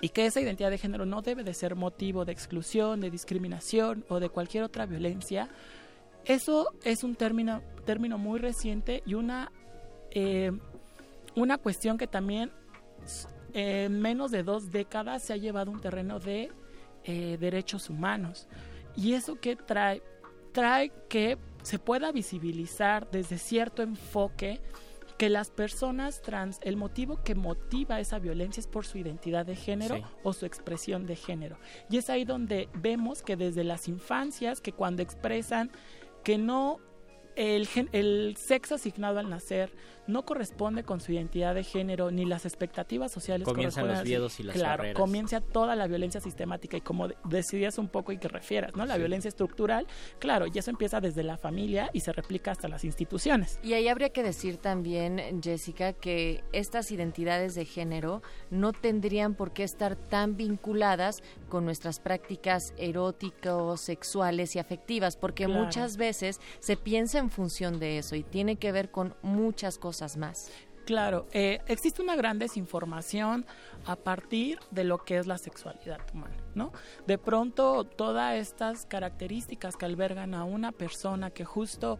[0.00, 4.04] y que esa identidad de género no debe de ser motivo de exclusión, de discriminación
[4.08, 5.48] o de cualquier otra violencia.
[6.24, 9.52] Eso es un término, término muy reciente y una,
[10.18, 10.50] eh,
[11.34, 12.50] una cuestión que también
[13.52, 16.50] en menos de dos décadas se ha llevado un terreno de
[17.04, 18.48] eh, derechos humanos.
[18.96, 20.02] ¿Y eso qué trae?
[20.52, 24.62] Trae que se pueda visibilizar desde cierto enfoque
[25.18, 29.54] que las personas trans, el motivo que motiva esa violencia es por su identidad de
[29.56, 30.02] género Sí.
[30.22, 31.58] o su expresión de género.
[31.90, 35.70] Y es ahí donde vemos que desde las infancias, que cuando expresan
[36.24, 36.80] que no
[37.36, 39.70] el, el sexo asignado al nacer
[40.06, 44.40] no corresponde con su identidad de género ni las expectativas sociales Comienzan corresponden los miedos
[44.40, 45.00] y las claro, barreras.
[45.00, 48.86] comienza toda la violencia sistemática y como de- decías un poco y que refieras, ¿no?
[48.86, 49.00] La Sí.
[49.00, 49.86] violencia estructural,
[50.18, 53.58] claro, y eso empieza desde la familia y se replica hasta las instituciones.
[53.62, 59.52] Y ahí habría que decir también, Jessica, que estas identidades de género no tendrían por
[59.52, 65.64] qué estar tan vinculadas con nuestras prácticas eróticos, sexuales y afectivas, porque Claro.
[65.64, 69.95] muchas veces se piensa en función de eso y tiene que ver con muchas cosas
[70.16, 70.50] más.
[70.86, 73.44] Claro, eh, existe una gran desinformación
[73.86, 76.72] a partir de lo que es la sexualidad humana, ¿no?
[77.08, 81.98] De pronto, todas estas características que albergan a una persona que justo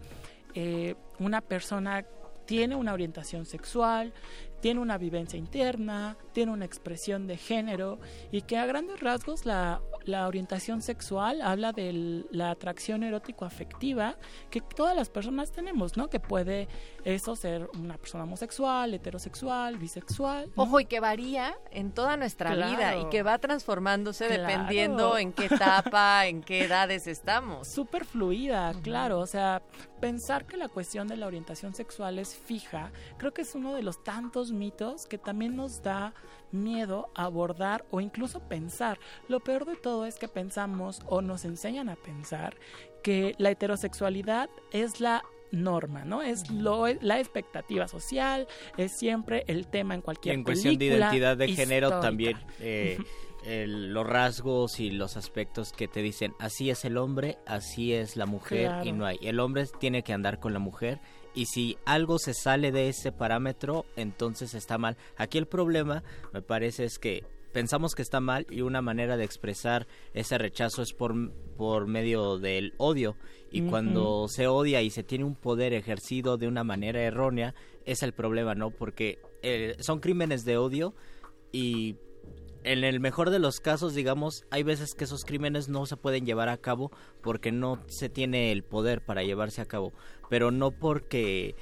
[0.55, 2.07] eh, una persona
[2.47, 4.15] tiene una orientación sexual,
[4.61, 7.99] tiene una vivencia interna, tiene una expresión de género
[8.33, 14.17] y que a grandes rasgos la, la orientación sexual habla de la atracción erótico-afectiva
[14.51, 16.09] que todas las personas tenemos, ¿no?
[16.09, 16.69] Que puede
[17.05, 20.51] eso ser una persona homosexual, heterosexual, bisexual.
[20.57, 20.63] ¿no?
[20.65, 22.71] Ojo, y que varía en toda nuestra Claro.
[22.77, 24.43] vida y que va transformándose Claro.
[24.43, 27.69] dependiendo en qué etapa, en qué edades estamos.
[27.69, 29.21] Súper fluida, claro.
[29.21, 29.63] O sea,
[30.07, 33.83] pensar que la cuestión de la orientación sexual es fija, creo que es uno de
[33.83, 36.15] los tantos mitos que también nos da
[36.53, 39.01] miedo abordar o incluso pensar.
[39.27, 42.55] Lo peor de todo es que pensamos o nos enseñan a pensar
[43.03, 46.23] que la heterosexualidad es la norma, ¿no?
[46.23, 50.85] Es lo la expectativa social, es siempre el tema en Y cualquier en cuestión de
[50.85, 52.97] identidad de género también eh,
[53.47, 58.17] el- los rasgos y los aspectos que te dicen así es el hombre, así es
[58.17, 58.93] la mujer y Claro.
[58.97, 59.19] no hay.
[59.23, 61.01] El hombre tiene que andar con la mujer
[61.35, 64.97] y si algo se sale de ese parámetro, entonces está mal.
[65.17, 66.03] Aquí el problema,
[66.33, 70.83] me parece, es que pensamos que está mal y una manera de expresar ese rechazo
[70.83, 71.15] es por,
[71.57, 73.17] por medio del odio.
[73.51, 73.71] Y Ujú.
[73.71, 77.55] cuando se odia y se tiene un poder ejercido de una manera errónea,
[77.87, 78.71] es el problema, ¿no?
[78.71, 80.95] Porque eh, son crímenes de odio
[81.53, 81.97] y
[82.67, 86.27] en el mejor de los casos, digamos, hay veces que esos crímenes no se pueden
[86.27, 86.91] llevar a cabo
[87.23, 89.93] porque no se tiene el poder para llevarse a cabo,
[90.29, 91.55] pero no porque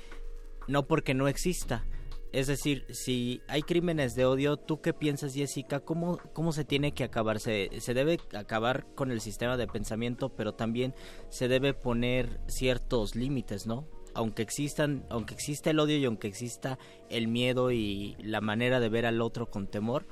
[0.66, 1.84] no porque no exista.
[2.32, 5.80] Es decir, si hay crímenes de odio, ¿tú qué piensas, Jessica?
[5.80, 7.38] ¿Cómo, cómo se tiene que acabar?
[7.38, 10.94] Se, se debe acabar con el sistema de pensamiento, pero también
[11.28, 13.86] se debe poner ciertos límites, ¿no?
[14.14, 16.78] Aunque existan, aunque exista el odio y aunque exista
[17.10, 20.06] el miedo y la manera de ver al otro con temor,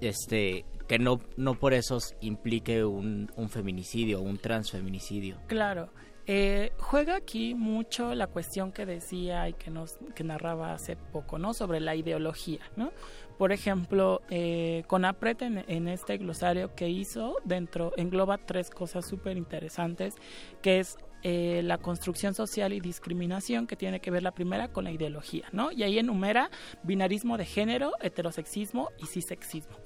[0.00, 5.38] este, que no, no por eso implique un, un feminicidio un transfeminicidio.
[5.46, 5.90] Claro.
[6.30, 11.38] Eh, juega aquí mucho la cuestión que decía y que nos que narraba hace poco,
[11.38, 11.54] ¿no?
[11.54, 12.92] Sobre la ideología, ¿no?
[13.38, 19.38] Por ejemplo, eh, Conapret en, en este glosario que hizo dentro engloba tres cosas súper
[19.38, 20.16] interesantes,
[20.60, 24.84] que es eh, la construcción social y discriminación, que tiene que ver la primera con
[24.84, 25.72] la ideología, ¿no?
[25.72, 26.48] Y ahí enumera
[26.84, 29.76] binarismo de género, heterosexismo y cisexismo.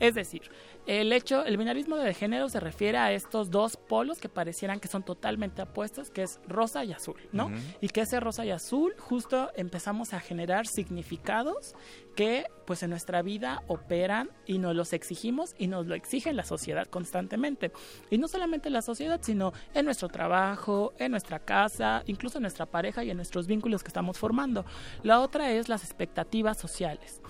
[0.00, 0.42] Es decir,
[0.86, 4.88] el hecho, el binarismo de género se refiere a estos dos polos que parecieran que
[4.88, 7.50] son totalmente opuestos, que es rosa y azul, ¿no?
[7.82, 11.74] Y que ese rosa y azul justo empezamos a generar significados
[12.16, 16.44] que pues en nuestra vida operan y nos los exigimos y nos lo exige la
[16.44, 17.72] sociedad constantemente.
[18.10, 22.66] Y no solamente la sociedad, sino en nuestro trabajo, en nuestra casa, incluso en nuestra
[22.66, 24.64] pareja y en nuestros vínculos que estamos formando.
[25.02, 27.20] La otra es las expectativas sociales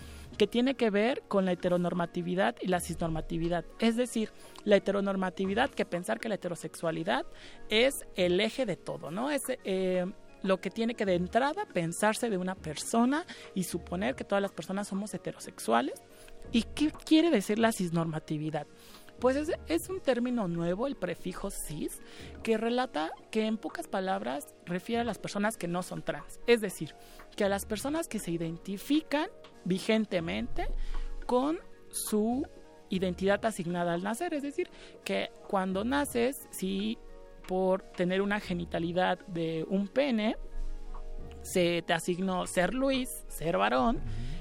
[0.40, 3.66] que tiene que ver con la heteronormatividad y la cisnormatividad.
[3.78, 4.32] Es decir,
[4.64, 7.26] la heteronormatividad, que pensar que la heterosexualidad
[7.68, 9.30] es el eje de todo, ¿no?
[9.30, 10.06] Es eh,
[10.42, 14.50] lo que tiene que de entrada pensarse de una persona y suponer que todas las
[14.50, 16.00] personas somos heterosexuales.
[16.52, 18.66] ¿Y qué quiere decir la cisnormatividad?
[19.20, 22.00] Pues es, es un término nuevo, el prefijo cis,
[22.42, 26.40] que relata que en pocas palabras refiere a las personas que no son trans.
[26.46, 26.94] Es decir,
[27.36, 29.28] que a las personas que se identifican
[29.64, 30.68] vigentemente
[31.26, 31.58] con
[31.90, 32.46] su
[32.90, 34.34] identidad asignada al nacer.
[34.34, 34.68] Es decir,
[35.04, 36.98] que cuando naces, si
[37.46, 40.36] por tener una genitalidad de un pene,
[41.42, 44.00] se te asignó ser Luis, ser varón,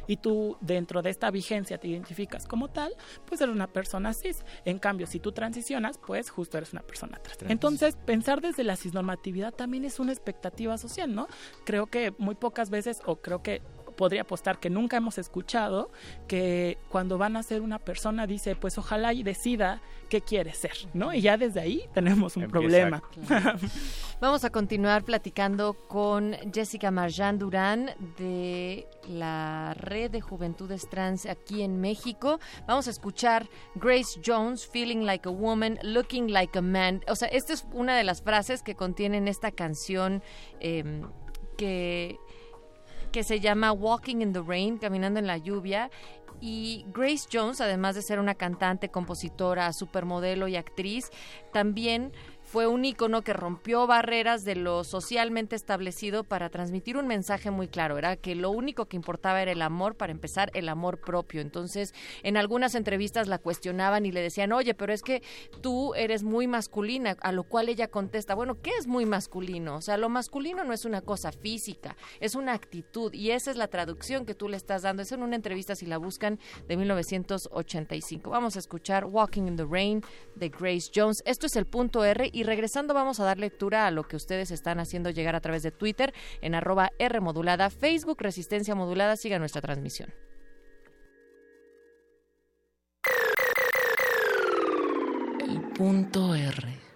[0.09, 2.91] y tú dentro de esta vigencia te identificas como tal,
[3.27, 4.43] pues eres una persona cis.
[4.65, 7.37] En cambio, si tú transicionas, pues justo eres una persona trans.
[7.37, 7.51] Trans.
[7.51, 11.27] Entonces, pensar desde la cisnormatividad también es una expectativa social, ¿no?
[11.63, 13.61] Creo que muy pocas veces, o creo que
[13.99, 15.91] podría apostar que nunca hemos escuchado
[16.25, 20.71] que cuando van a ser una persona dice, pues ojalá y decida qué quiere ser,
[20.93, 21.13] ¿no?
[21.13, 23.03] Y ya desde ahí tenemos un problema.
[24.21, 31.61] Vamos a continuar platicando con Jessica Marjan Durán de la Red de Juventudes Trans aquí
[31.61, 32.39] en México.
[32.69, 37.01] Vamos a escuchar Grace Jones, Feeling Like a Woman, Looking Like a Man.
[37.09, 40.23] O sea, esta es una de las frases que contienen esta canción
[40.61, 41.01] eh,
[41.57, 42.17] que
[43.11, 45.89] que se llama Walking in the Rain, Caminando en la Lluvia.
[46.41, 51.09] Y Grace Jones, además de ser una cantante, compositora, supermodelo y actriz,
[51.51, 52.13] también
[52.51, 57.67] fue un ícono que rompió barreras de lo socialmente establecido para transmitir un mensaje muy
[57.67, 57.99] claro.
[57.99, 61.41] Era que lo único que importaba era el amor, para empezar, el amor propio.
[61.41, 65.21] Entonces, en algunas entrevistas la cuestionaban y le decían, oye, pero es que
[65.61, 69.75] tú eres muy masculina, a lo cual ella contesta, bueno, ¿qué es muy masculino?
[69.75, 73.57] O sea, lo masculino no es una cosa física, es una actitud y esa es
[73.57, 75.03] la traducción que tú le estás dando.
[75.03, 78.31] Es en una entrevista, si la buscan, de 1985.
[78.31, 80.01] Vamos a escuchar Walking in the Rain
[80.35, 81.21] de Grace Jones.
[81.25, 84.49] Esto es el punto R Y regresando vamos a dar lectura a lo que ustedes
[84.51, 89.17] están haciendo llegar a través de Twitter en arroba R modulada, Facebook Resistencia Modulada.
[89.17, 90.13] Siga nuestra transmisión.
[95.41, 96.88] El punto R.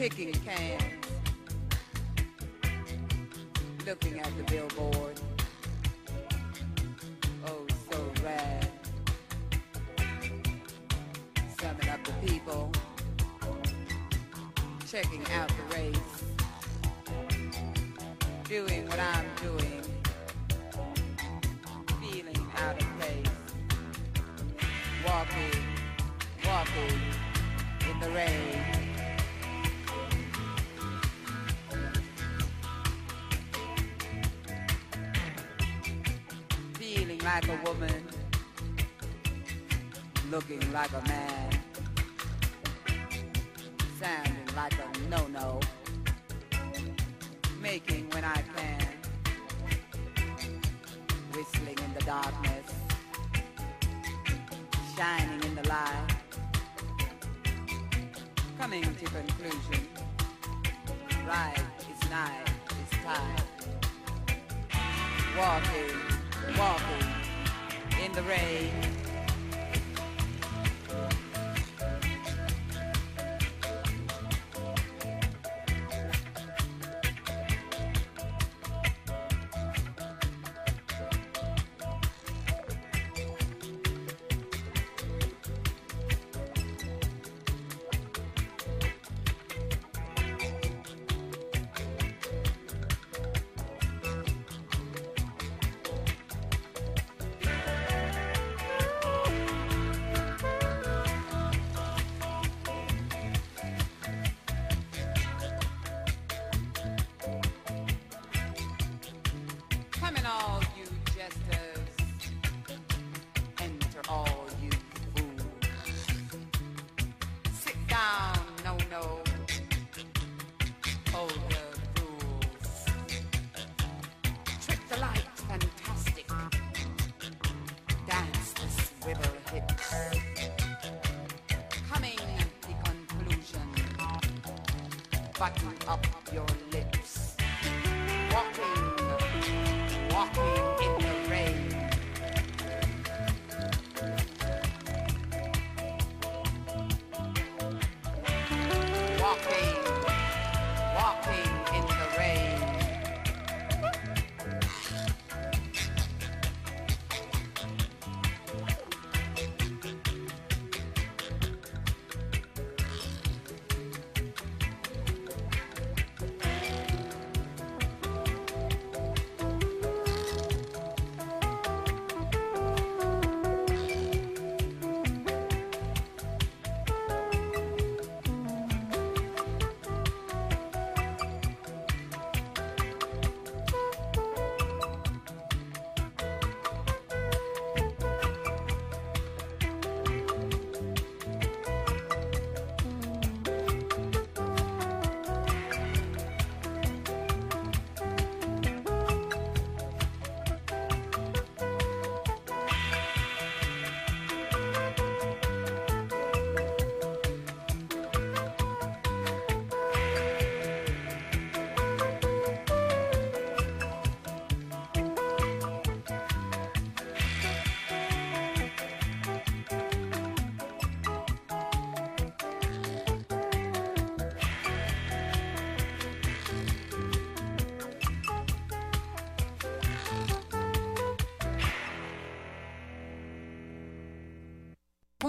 [0.00, 0.82] kicking cans,
[3.86, 5.20] looking at the billboard.
[7.46, 8.66] Oh, so rad.
[11.60, 12.72] Summing up the people,
[14.90, 16.24] checking out the race,
[18.48, 19.82] doing what I'm doing,
[22.00, 23.34] feeling out of place,
[25.06, 25.60] walking
[26.46, 27.00] walking
[27.90, 28.79] in the rain.
[37.40, 38.04] Like a woman,
[40.30, 41.50] looking like a man,
[43.98, 45.60] sounding like a no-no,
[47.62, 48.86] making when I can,
[51.32, 52.74] whistling in the darkness,
[54.96, 56.16] shining in the light.
[58.58, 59.88] Coming to conclusion.
[61.26, 63.36] Right is night, is time.
[65.38, 67.19] Walking, walking
[68.10, 68.89] in the rain.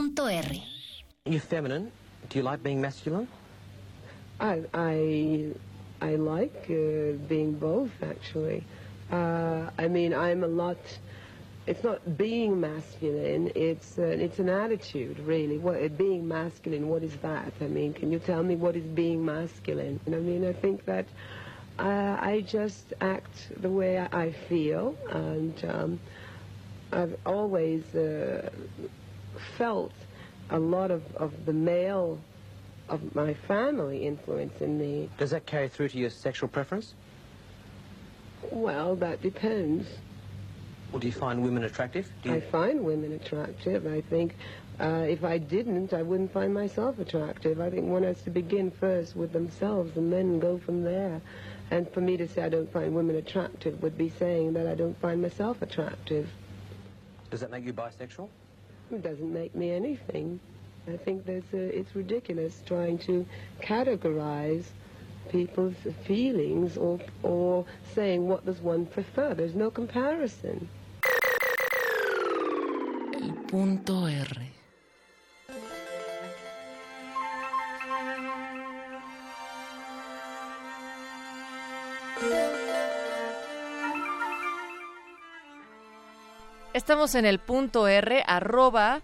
[0.02, 0.28] Punto
[1.28, 1.92] You're feminine.
[2.28, 3.28] Do you like being masculine?
[4.40, 5.52] I I
[6.02, 8.64] I like uh, being both actually.
[9.12, 10.80] Uh, I mean, I'm a lot.
[11.68, 13.52] It's not being masculine.
[13.54, 15.60] It's uh, it's an attitude, really.
[15.60, 16.90] What uh, being masculine?
[16.90, 17.54] What is that?
[17.62, 20.00] I mean, can you tell me what is being masculine?
[20.08, 21.06] And I mean, I think that
[21.78, 26.00] I, I just act the way I, I feel, and um,
[26.92, 28.50] I've always uh,
[29.58, 29.92] felt
[30.50, 32.20] a lot of, of the male
[32.90, 35.10] of my family influence in me.
[35.18, 36.94] Does that carry through to your sexual preference?
[38.52, 39.88] Well, that depends.
[40.92, 42.12] Or do you find women attractive?
[42.22, 42.36] Do you...
[42.36, 43.88] I find women attractive.
[43.88, 44.36] I think
[44.80, 47.62] uh, if I didn't, I wouldn't find myself attractive.
[47.62, 51.22] I think one has to begin first with themselves and then go from there.
[51.70, 54.76] And for me to say I don't find women attractive would be saying that I
[54.76, 56.30] don't find myself attractive.
[57.30, 58.28] Does that make you bisexual?
[58.92, 60.40] It doesn't make me anything.
[60.88, 63.26] I think there's a, it's ridiculous trying to
[63.62, 64.66] categorize
[65.30, 69.34] people's feelings or, or saying what does one prefer.
[69.34, 70.68] There's no comparison.
[73.14, 74.61] El punto R.
[86.74, 89.02] Estamos en el punto R, arroba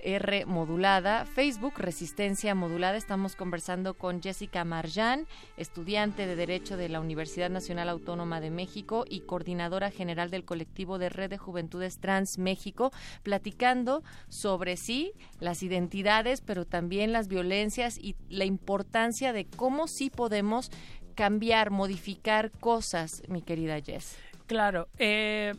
[0.00, 2.98] R modulada, Facebook Resistencia Modulada.
[2.98, 9.06] Estamos conversando con Jessica Marjan, estudiante de Derecho de la Universidad Nacional Autónoma de México
[9.08, 15.62] y coordinadora general del colectivo de Red de Juventudes Trans México, platicando sobre sí, las
[15.62, 20.70] identidades, pero también las violencias y la importancia de cómo sí podemos
[21.14, 24.18] cambiar, modificar cosas, mi querida Jess.
[24.46, 25.54] Claro, eh,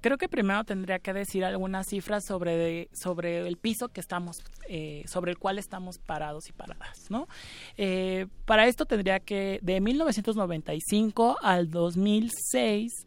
[0.00, 5.04] creo que primero tendría que decir algunas cifras sobre, sobre el piso que estamos, eh,
[5.06, 7.28] sobre el cual estamos parados y paradas, ¿no?
[7.76, 13.04] Eh, para esto tendría que, de 1995 al 2006,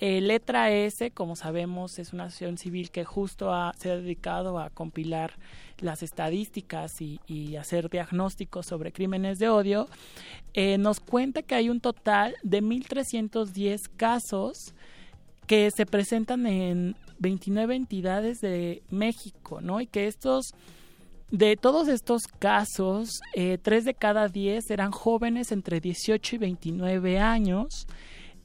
[0.00, 4.60] eh, Letra S, como sabemos, es una asociación civil que justo ha, se ha dedicado
[4.60, 5.32] a compilar
[5.80, 9.88] las estadísticas y, y hacer diagnósticos sobre crímenes de odio,
[10.54, 14.74] eh, nos cuenta que hay un total de 1.310 casos
[15.48, 19.80] que se presentan en 29 entidades de México, ¿no?
[19.80, 20.52] Y que estos,
[21.30, 27.18] de todos estos casos, eh, 3 de cada 10 eran jóvenes entre 18 y 29
[27.18, 27.88] años.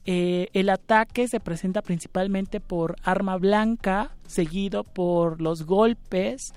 [0.06, 6.54] Eh, el ataque se presenta principalmente por arma blanca, seguido por los golpes,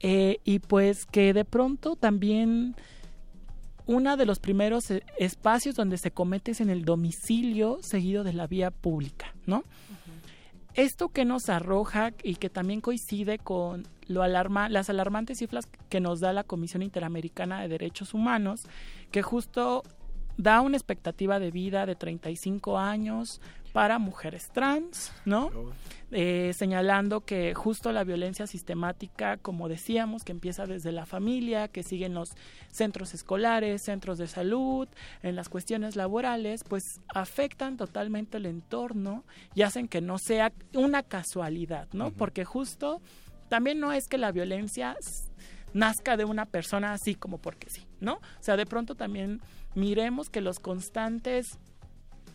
[0.00, 2.76] eh, y pues que de pronto también
[3.86, 8.32] uno de los primeros eh, espacios donde se comete es en el domicilio seguido de
[8.32, 9.64] la vía pública, ¿no?
[10.74, 16.00] Esto que nos arroja y que también coincide con lo alarma, las alarmantes cifras que
[16.00, 18.62] nos da la Comisión Interamericana de Derechos Humanos,
[19.10, 19.82] que justo
[20.36, 23.40] da una expectativa de vida de 35 años
[23.72, 25.50] para mujeres trans, ¿no?
[26.10, 31.82] Eh, señalando que justo la violencia sistemática, como decíamos, que empieza desde la familia, que
[31.82, 32.32] sigue en los
[32.70, 34.88] centros escolares, centros de salud,
[35.22, 41.02] en las cuestiones laborales, pues afectan totalmente el entorno y hacen que no sea una
[41.02, 42.10] casualidad, ¿no?
[42.10, 43.00] Porque justo
[43.48, 44.96] también no es que la violencia
[45.72, 48.14] nazca de una persona así como porque sí, ¿no?
[48.14, 49.40] O sea, de pronto también
[49.74, 51.58] miremos que los constantes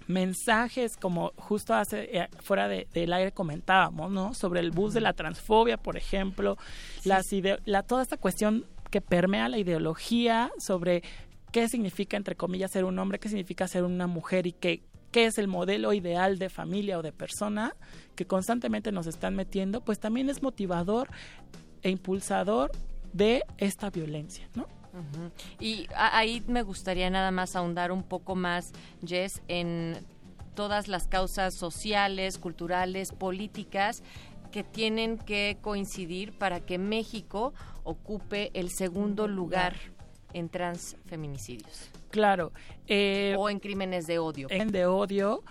[0.08, 4.34] mensajes como justo hace eh, fuera de, del aire comentábamos, ¿no?
[4.34, 6.58] Sobre el bus de la transfobia, por ejemplo,
[7.04, 7.26] las
[7.66, 11.04] la, toda esta cuestión que permea la ideología sobre
[11.52, 14.82] qué significa, entre comillas, ser un hombre, qué significa ser una mujer y qué,
[15.12, 17.76] qué es el modelo ideal de familia o de persona
[18.16, 21.10] que constantemente nos están metiendo, pues también es motivador
[21.84, 22.72] e impulsador
[23.14, 24.68] de esta violencia, ¿no?
[25.60, 28.72] Y ahí me gustaría nada más ahondar un poco más,
[29.06, 29.98] Jess, en
[30.56, 34.04] todas las causas sociales, culturales, políticas
[34.52, 37.54] que tienen que coincidir para que México
[37.84, 39.76] ocupe el segundo lugar
[40.34, 42.52] en transfeminicidios Claro.
[42.88, 44.48] eh, o en crímenes de odio.
[44.50, 45.44] en de odio.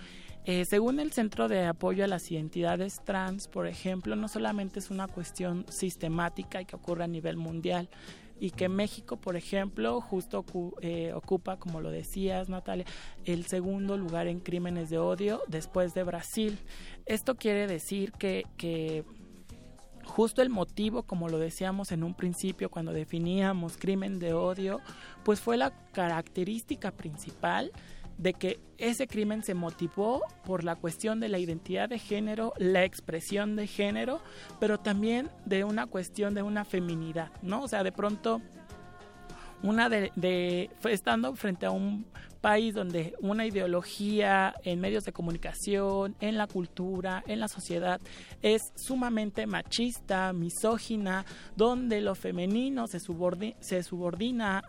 [0.44, 4.90] Eh, según el Centro de Apoyo a las Identidades Trans, por ejemplo, no solamente es
[4.90, 7.88] una cuestión sistemática y que ocurre a nivel mundial,
[8.38, 10.44] y que México, por ejemplo, justo
[10.80, 12.84] eh, ocupa, como lo decías, Natalia,
[13.24, 16.58] el segundo lugar en crímenes de odio después de Brasil.
[17.06, 19.04] Esto quiere decir que, que
[20.04, 24.80] justo el motivo, como lo decíamos en un principio cuando definíamos crimen de odio,
[25.24, 27.72] pues fue la característica principal
[28.18, 32.84] de que ese crimen se motivó por la cuestión de la identidad de género, la
[32.84, 34.20] expresión de género,
[34.60, 37.62] pero también de una cuestión de una feminidad, ¿no?
[37.62, 38.40] O sea, de pronto
[39.62, 42.06] una de, de estando frente a un
[42.42, 48.00] país donde una ideología en medios de comunicación, en la cultura, en la sociedad
[48.42, 51.24] es sumamente machista, misógina,
[51.56, 54.62] donde lo femenino se, subordi- se subordina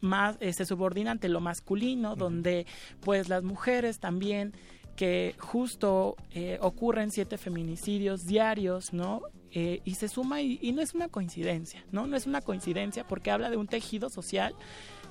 [0.00, 2.66] más eh, se subordina ante lo masculino, donde
[3.00, 4.52] pues las mujeres también
[4.96, 9.22] que justo eh, ocurren siete feminicidios diarios, ¿no?
[9.52, 12.06] Eh, y se suma y, y no es una coincidencia, ¿no?
[12.06, 14.54] No es una coincidencia porque habla de un tejido social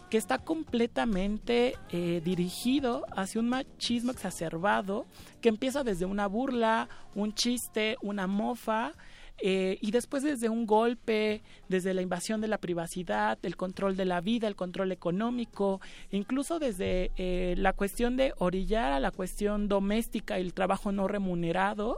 [0.10, 5.06] que está completamente eh, dirigido hacia un machismo exacerbado
[5.42, 8.94] que empieza desde una burla, un chiste, una mofa.
[9.40, 14.06] Eh, y después desde un golpe, desde la invasión de la privacidad, el control de
[14.06, 15.80] la vida, el control económico,
[16.12, 21.08] incluso desde eh, la cuestión de orillar a la cuestión doméstica y el trabajo no
[21.08, 21.98] remunerado,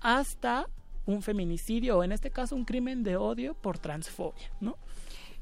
[0.00, 0.66] hasta
[1.06, 4.76] un feminicidio o en este caso un crimen de odio por transfobia, ¿no?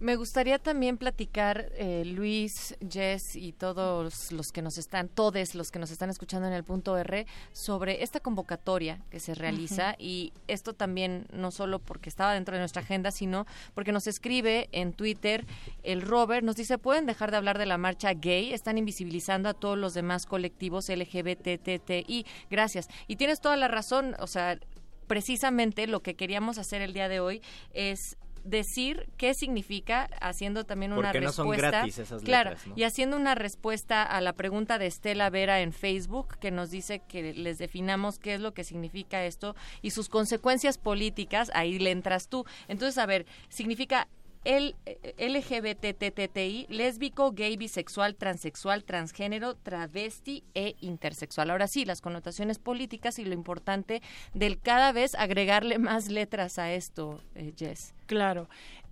[0.00, 5.72] Me gustaría también platicar, eh, Luis, Jess y todos los que nos están, todos los
[5.72, 10.32] que nos están escuchando en el punto R, sobre esta convocatoria que se realiza y
[10.46, 13.44] esto también no solo porque estaba dentro de nuestra agenda, sino
[13.74, 15.44] porque nos escribe en Twitter
[15.82, 19.54] el Robert, nos dice, pueden dejar de hablar de la marcha gay, están invisibilizando a
[19.54, 22.24] todos los demás colectivos LGBTTI.
[22.48, 22.88] Gracias.
[23.08, 24.60] Y tienes toda la razón, o sea,
[25.08, 30.92] precisamente lo que queríamos hacer el día de hoy es decir qué significa haciendo también
[30.92, 32.74] una Porque no son respuesta gratis esas claro letras, ¿no?
[32.76, 37.00] y haciendo una respuesta a la pregunta de Estela Vera en Facebook que nos dice
[37.08, 41.90] que les definamos qué es lo que significa esto y sus consecuencias políticas ahí le
[41.90, 44.08] entras tú entonces a ver significa
[44.44, 51.50] el eh, LGBTTI, lésbico, gay, bisexual, transexual, transgénero, travesti e intersexual.
[51.50, 54.02] Ahora sí, las connotaciones políticas y lo importante
[54.34, 57.94] del cada vez agregarle más letras a esto, eh, Jess.
[58.06, 58.48] Claro.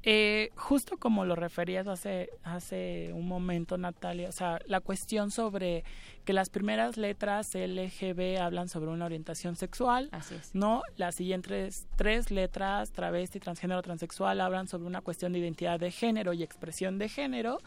[0.09, 5.83] Eh, justo como lo referías hace, hace un momento, Natalia, o sea, la cuestión sobre
[6.25, 10.09] que las primeras letras LGB hablan sobre una orientación sexual,
[10.53, 10.83] ¿no?
[10.97, 16.33] Las siguientes tres letras, travesti, transgénero, transexual, hablan sobre una cuestión de identidad de género
[16.33, 17.59] y expresión de género.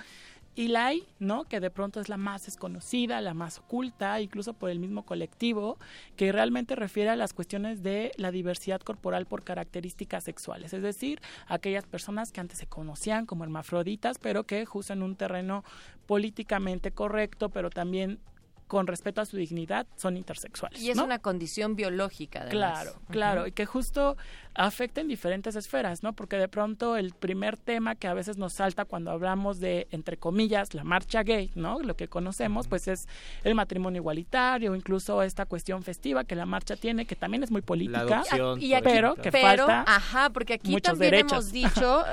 [0.55, 1.45] Y la I, ¿no?
[1.45, 5.77] Que de pronto es la más desconocida, la más oculta, incluso por el mismo colectivo,
[6.17, 11.21] que realmente refiere a las cuestiones de la diversidad corporal por características sexuales, es decir,
[11.47, 15.63] aquellas personas que antes se conocían como hermafroditas, pero que justo en un terreno
[16.07, 18.19] políticamente correcto, pero también
[18.69, 20.80] con respeto a su dignidad, son intersexuales.
[20.80, 21.03] Y es ¿no?
[21.06, 22.83] una condición biológica, además.
[22.83, 24.15] Claro, claro, y que justo
[24.53, 26.14] afecta en diferentes esferas, ¿no?
[26.14, 30.17] Porque de pronto el primer tema que a veces nos salta cuando hablamos de, entre
[30.17, 31.80] comillas, la marcha gay, ¿no?
[31.80, 33.07] Lo que conocemos, pues es
[33.43, 37.64] el matrimonio igualitario, incluso esta cuestión festiva que la marcha tiene, que también es muy
[37.64, 41.31] política, adopción, Y aquí- pero que pero, falta ajá, porque aquí también derechos.
[41.31, 42.03] hemos dicho,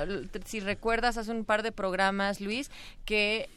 [0.46, 2.70] si recuerdas hace un par de programas, Luis,
[3.04, 3.50] que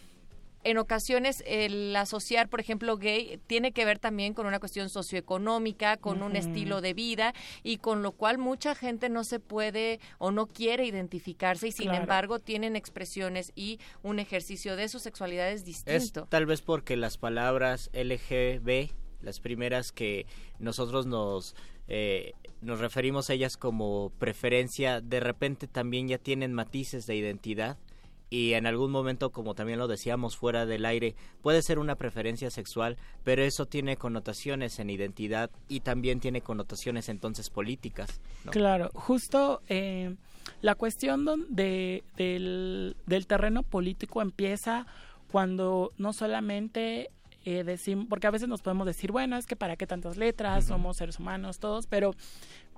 [0.63, 5.97] en ocasiones el asociar, por ejemplo, gay tiene que ver también con una cuestión socioeconómica,
[5.97, 10.31] con un estilo de vida y con lo cual mucha gente no se puede o
[10.31, 12.01] no quiere identificarse y sin Claro.
[12.01, 16.25] embargo tienen expresiones y un ejercicio de su sexualidad es Es distinto.
[16.29, 18.89] tal vez porque las palabras LGB,
[19.21, 20.25] las primeras que
[20.59, 21.55] nosotros nos
[21.91, 27.77] eh, nos referimos a ellas como preferencia, de repente también ya tienen matices de identidad
[28.29, 32.49] y en algún momento, como también lo decíamos fuera del aire, puede ser una preferencia
[32.51, 38.21] sexual, pero eso tiene connotaciones en identidad y también tiene connotaciones entonces políticas.
[38.45, 38.51] ¿no?
[38.51, 40.15] Claro, justo eh,
[40.61, 44.85] la cuestión de, del, del terreno político empieza
[45.31, 47.09] cuando no solamente
[47.45, 50.65] eh, decimos, porque a veces nos podemos decir, bueno, es que para qué tantas letras,
[50.65, 52.13] somos seres humanos todos, pero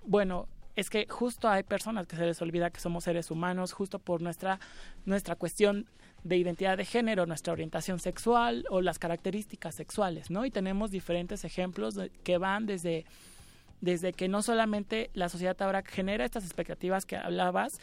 [0.05, 3.99] bueno, es que justo hay personas que se les olvida que somos seres humanos justo
[3.99, 4.59] por nuestra,
[5.05, 5.87] nuestra cuestión
[6.23, 10.45] de identidad de género, nuestra orientación sexual o las características sexuales, ¿no?
[10.45, 13.05] Y tenemos diferentes ejemplos que van desde
[13.81, 17.79] desde que no solamente la sociedad ahora genera estas expectativas que hablabas,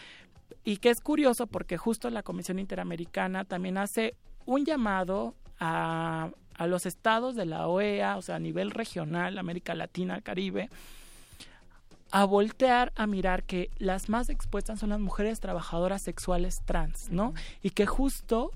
[0.64, 4.14] y que es curioso porque justo la Comisión Interamericana también hace
[4.46, 9.74] un llamado a, a los estados de la OEA, o sea, a nivel regional, América
[9.74, 10.70] Latina, Caribe,
[12.10, 17.34] a voltear a mirar que las más expuestas son las mujeres trabajadoras sexuales trans, ¿no?
[17.62, 18.52] Y que justo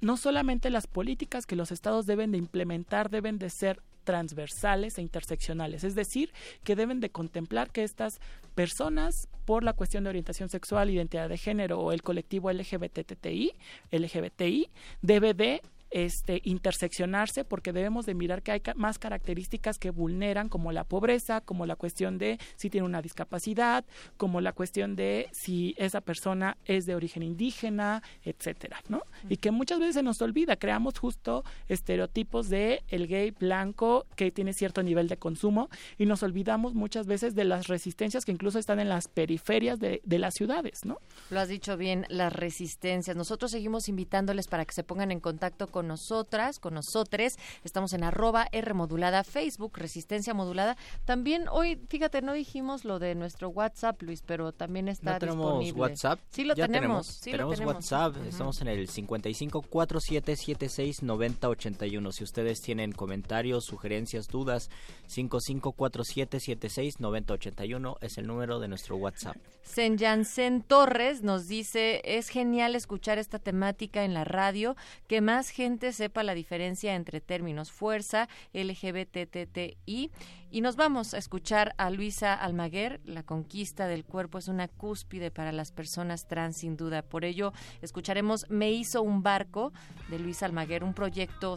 [0.00, 5.02] no solamente las políticas que los estados deben de implementar deben de ser transversales e
[5.02, 6.32] interseccionales, es decir,
[6.64, 8.20] que deben de contemplar que estas
[8.54, 13.52] personas por la cuestión de orientación sexual, identidad de género o el colectivo LGBTTI,
[13.90, 14.70] LGBTI,
[15.02, 20.48] debe de este, interseccionarse porque debemos de mirar que hay ca- más características que vulneran
[20.48, 23.84] como la pobreza, como la cuestión de si tiene una discapacidad,
[24.16, 29.02] como la cuestión de si esa persona es de origen indígena, etcétera, ¿no?
[29.28, 34.30] Y que muchas veces se nos olvida, creamos justo estereotipos de el gay blanco que
[34.30, 38.58] tiene cierto nivel de consumo y nos olvidamos muchas veces de las resistencias que incluso
[38.58, 40.98] están en las periferias de, de las ciudades, ¿no?
[41.30, 43.16] Lo has dicho bien, las resistencias.
[43.16, 47.38] Nosotros seguimos invitándoles para que se pongan en contacto con nosotras, con nosotres.
[47.62, 50.76] Estamos en arroba R modulada Facebook, Resistencia Modulada.
[51.04, 55.46] También hoy, fíjate, no dijimos lo de nuestro WhatsApp, Luis, pero también está ¿No tenemos
[55.60, 55.80] disponible.
[55.80, 56.20] WhatsApp?
[56.30, 57.06] Sí lo Ya tenemos.
[57.06, 57.74] sí lo tenemos tenemos.
[57.74, 58.16] WhatsApp.
[58.16, 58.24] Ujú.
[58.28, 62.12] Estamos en el 55 4776 9081.
[62.12, 64.70] Si ustedes tienen comentarios, sugerencias, dudas,
[65.06, 69.36] 55 4776 9081 es el número de nuestro WhatsApp.
[69.62, 74.76] Sen Torres nos dice, es genial escuchar esta temática en la radio,
[75.06, 80.10] que más gente sepa la diferencia entre términos fuerza, LGBTTI.
[80.50, 85.30] Y nos vamos a escuchar a Luisa Almaguer, la conquista del cuerpo es una cúspide
[85.30, 87.02] para las personas trans sin duda.
[87.02, 89.72] Por ello, escucharemos Me hizo un barco
[90.08, 91.56] de Luisa Almaguer, un proyecto...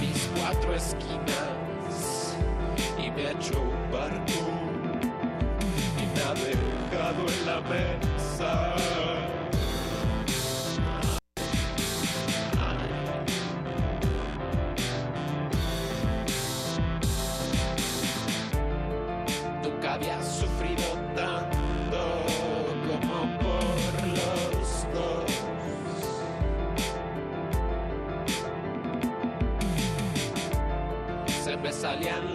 [0.00, 2.36] mis cuatro esquinas
[2.98, 4.32] y me ha hecho un barco
[5.98, 6.04] y
[7.20, 9.21] en la mesa.
[31.72, 32.31] Salían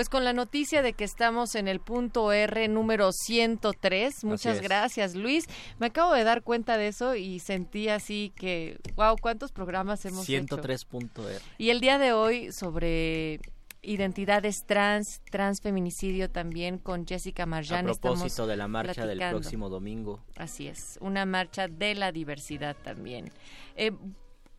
[0.00, 5.14] Pues con la noticia de que estamos en el punto R número 103, muchas gracias
[5.14, 5.44] Luis.
[5.78, 10.26] Me acabo de dar cuenta de eso y sentí así que, wow, ¿cuántos programas hemos
[10.26, 10.56] hecho?
[10.56, 11.38] 103.r.
[11.58, 13.40] Y el día de hoy sobre
[13.82, 19.68] identidades trans, transfeminicidio también con Jessica A Marjan propósito estamos de la marcha del próximo
[19.68, 20.24] domingo.
[20.36, 23.30] Así es, una marcha de la diversidad también.
[23.76, 23.92] Eh,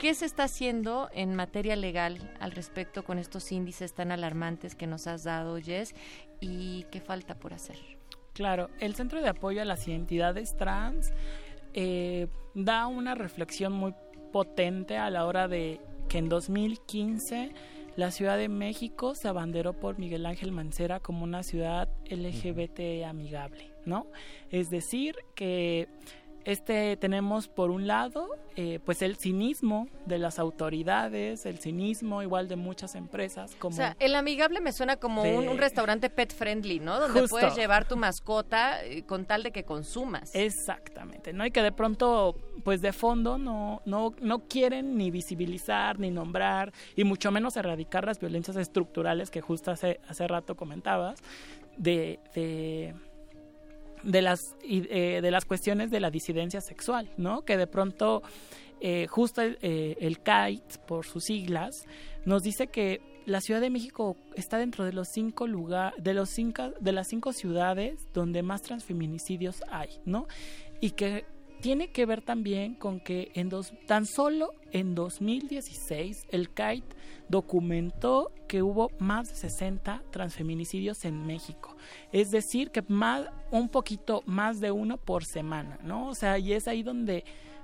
[0.01, 4.87] ¿Qué se está haciendo en materia legal al respecto con estos índices tan alarmantes que
[4.87, 5.93] nos has dado, Jess?
[6.39, 7.77] ¿Y qué falta por hacer?
[8.33, 11.13] Claro, el Centro de Apoyo a las Identidades Trans
[11.75, 13.93] eh, da una reflexión muy
[14.33, 17.53] potente a la hora de que en 2015
[17.95, 23.71] la Ciudad de México se abanderó por Miguel Ángel Mancera como una ciudad LGBT amigable,
[23.85, 24.07] ¿no?
[24.49, 25.89] Es decir, que
[26.45, 32.47] este tenemos por un lado eh, pues el cinismo de las autoridades, el cinismo igual
[32.47, 36.09] de muchas empresas como O sea, el amigable me suena como De- un, un restaurante
[36.09, 36.99] pet friendly, ¿no?
[36.99, 37.35] Donde Justo.
[37.37, 40.35] puedes llevar tu mascota eh, con tal de que consumas.
[40.35, 41.45] Exactamente, ¿no?
[41.45, 46.73] Y que de pronto, pues de fondo no, no, no quieren ni visibilizar, ni nombrar,
[46.95, 51.19] y mucho menos erradicar las violencias estructurales que justo hace, hace rato comentabas,
[51.77, 52.93] de, de,
[54.03, 57.43] de las, eh, de las cuestiones de la disidencia sexual, ¿no?
[57.43, 58.21] Que de pronto,
[58.79, 61.85] eh, justo el, eh, el CAIT, por sus siglas,
[62.25, 66.29] nos dice que la Ciudad de México está dentro de los cinco lugar, de los
[66.29, 70.27] cinco, de las cinco ciudades donde más transfeminicidios hay, ¿no?
[70.79, 71.25] Y que
[71.61, 76.83] tiene que ver también con que en dos, tan solo en 2016 el CAIT
[77.31, 81.75] documentó que hubo más de 60 transfeminicidios en México.
[82.11, 86.09] Es decir, que más, un poquito más de uno por semana, ¿no?
[86.09, 87.23] O sea, y es ahí donde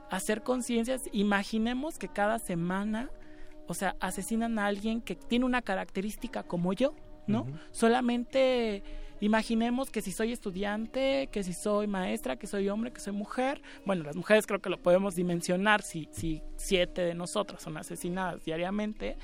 [0.10, 3.12] hacer conciencias, imaginemos que cada semana,
[3.68, 6.96] o sea, asesinan a alguien que tiene una característica como yo,
[7.28, 7.46] ¿no?
[7.72, 8.84] Solamente
[9.20, 13.62] imaginemos que si soy estudiante, que si soy maestra, que soy hombre, que soy mujer,
[13.86, 18.44] bueno, las mujeres creo que lo podemos dimensionar si, si siete de nosotras son asesinadas
[18.46, 19.18] diariamente.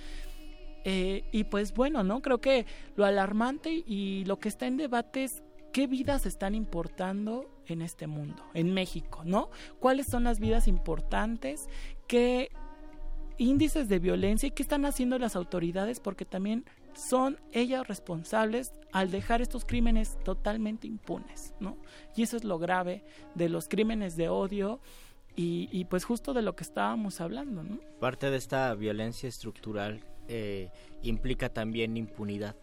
[0.84, 2.22] Eh, y pues bueno, ¿no?
[2.22, 7.50] Creo que lo alarmante y lo que está en debate es qué vidas están importando
[7.68, 9.50] en este mundo, en México, ¿no?
[9.80, 11.68] ¿Cuáles son las vidas importantes?
[12.08, 12.50] ¿Qué
[13.38, 16.00] índices de violencia y qué están haciendo las autoridades?
[16.00, 21.78] Porque también son ellas responsables al dejar estos crímenes totalmente impunes, ¿no?
[22.16, 23.04] Y eso es lo grave
[23.34, 24.80] de los crímenes de odio
[25.36, 27.80] y, y pues justo de lo que estábamos hablando, ¿no?
[28.00, 30.70] Parte de esta violencia estructural eh,
[31.02, 32.56] implica también impunidad.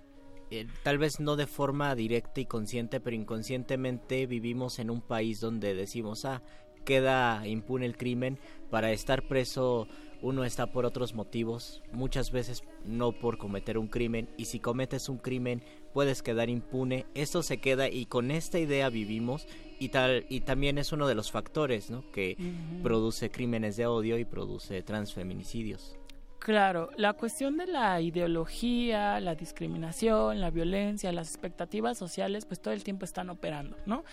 [0.50, 5.40] Eh, tal vez no de forma directa y consciente, pero inconscientemente vivimos en un país
[5.40, 6.42] donde decimos, ah,
[6.84, 9.86] queda impune el crimen, para estar preso
[10.22, 15.08] uno está por otros motivos, muchas veces no por cometer un crimen, y si cometes
[15.08, 15.62] un crimen
[15.94, 19.46] puedes quedar impune, esto se queda y con esta idea vivimos
[19.78, 22.10] y tal y también es uno de los factores, ¿no?
[22.10, 22.36] que
[22.82, 25.99] produce crímenes de odio y produce transfeminicidios.
[26.40, 32.72] Claro, la cuestión de la ideología, la discriminación, la violencia, las expectativas sociales, pues todo
[32.72, 34.04] el tiempo están operando, ¿no?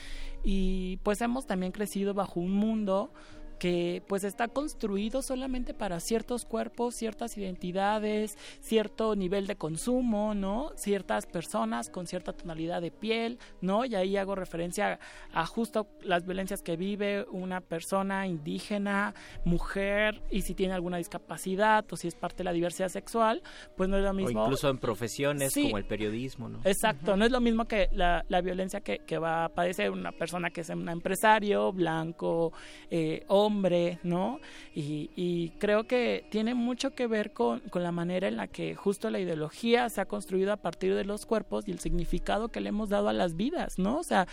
[0.43, 3.13] Y pues hemos también crecido bajo un mundo
[3.59, 10.71] que pues está construido solamente para ciertos cuerpos, ciertas identidades, cierto nivel de consumo, ¿no?
[10.75, 13.85] Ciertas personas con cierta tonalidad de piel, ¿no?
[13.85, 14.99] Y ahí hago referencia
[15.33, 19.13] a justo las violencias que vive una persona indígena,
[19.45, 23.41] mujer, y si tiene alguna discapacidad o si es parte de la diversidad sexual,
[23.75, 24.43] pues no es lo O mismo.
[24.43, 25.63] incluso en profesiones Sí.
[25.63, 26.59] como el periodismo, ¿no?
[26.63, 30.11] Exacto, no es lo mismo que la, la violencia que, que va a padecer una
[30.11, 32.51] persona que es un empresario, blanco,
[32.89, 34.39] eh, hombre, ¿no?
[34.75, 39.09] Y, creo que tiene mucho que ver con, con la manera en la que justo
[39.09, 42.69] la ideología se ha construido a partir de los cuerpos y el significado que le
[42.69, 43.97] hemos dado a las vidas, ¿no?
[43.97, 44.27] O sea,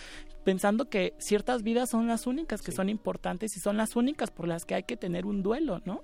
[0.45, 4.47] pensando que ciertas vidas son las únicas que son importantes y son las únicas por
[4.47, 6.03] las que hay que tener un duelo, ¿no?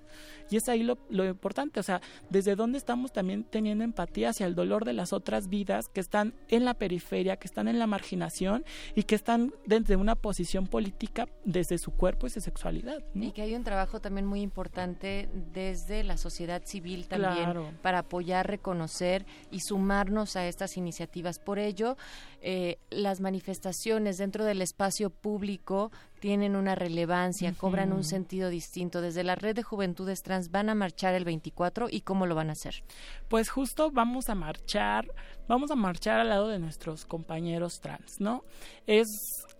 [0.51, 4.47] Y es ahí lo, lo importante, o sea, desde dónde estamos también teniendo empatía hacia
[4.47, 7.86] el dolor de las otras vidas que están en la periferia, que están en la
[7.86, 13.02] marginación y que están desde una posición política desde su cuerpo y su sexualidad.
[13.15, 13.27] ¿no?
[13.27, 17.70] Y que hay un trabajo también muy importante desde la sociedad civil también Claro.
[17.83, 21.39] para apoyar, reconocer y sumarnos a estas iniciativas.
[21.39, 21.97] Por ello,
[22.43, 29.01] eh, las manifestaciones dentro del espacio público tienen una relevancia, cobran un sentido distinto.
[29.01, 32.49] Desde la red de juventudes trans van a marchar el 24 y cómo lo van
[32.51, 32.83] a hacer.
[33.28, 35.07] Pues justo vamos a marchar,
[35.49, 38.44] vamos a marchar al lado de nuestros compañeros trans, ¿no?
[38.86, 39.09] Es,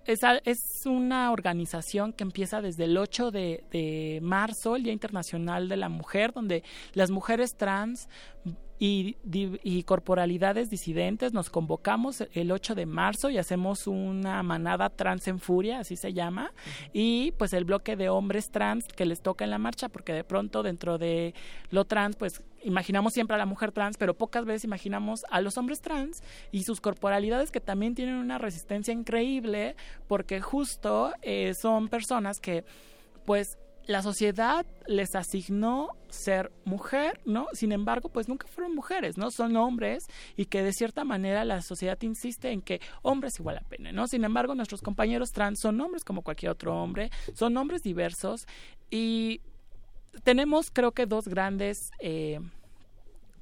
[0.07, 5.69] es, es una organización que empieza desde el 8 de, de marzo, el Día Internacional
[5.69, 8.09] de la Mujer, donde las mujeres trans
[8.83, 9.17] y,
[9.63, 15.39] y corporalidades disidentes nos convocamos el 8 de marzo y hacemos una manada trans en
[15.39, 16.53] furia, así se llama,
[16.95, 20.25] y pues el bloque de hombres trans que les toca en la marcha, porque de
[20.25, 21.35] pronto dentro de
[21.71, 25.59] lo trans, pues imaginamos siempre a la mujer trans, pero pocas veces imaginamos a los
[25.59, 29.77] hombres trans y sus corporalidades que también tienen una resistencia increíble,
[30.09, 32.65] porque justo eh, son personas que
[33.27, 33.59] pues
[33.91, 37.49] la sociedad les asignó ser mujer, ¿no?
[37.53, 39.33] Sin embargo, pues nunca fueron mujeres, ¿no?
[39.33, 43.63] Son hombres y que de cierta manera la sociedad insiste en que hombres igual a
[43.63, 44.07] pene, ¿no?
[44.07, 48.47] Sin embargo, nuestros compañeros trans son hombres como cualquier otro hombre, son hombres diversos
[48.91, 49.41] y
[50.23, 52.39] tenemos creo que dos grandes eh,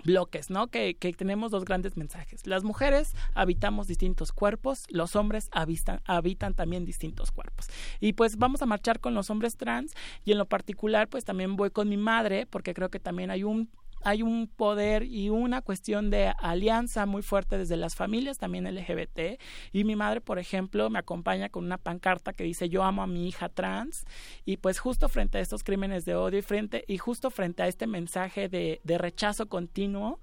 [0.04, 0.68] bloques, ¿no?
[0.68, 2.46] Que, que tenemos dos grandes mensajes.
[2.46, 7.68] Las mujeres habitamos distintos cuerpos, los hombres habitan, habitan también distintos cuerpos.
[8.00, 9.94] Y pues vamos a marchar con los hombres trans
[10.24, 13.44] y en lo particular pues también voy con mi madre porque creo que también hay
[13.44, 13.68] un
[14.02, 19.40] hay un poder y una cuestión de alianza muy fuerte desde las familias también LGBT
[19.72, 23.06] y mi madre por ejemplo me acompaña con una pancarta que dice yo amo a
[23.06, 24.04] mi hija trans
[24.44, 27.68] y pues justo frente a estos crímenes de odio y frente y justo frente a
[27.68, 30.20] este mensaje de, de rechazo continuo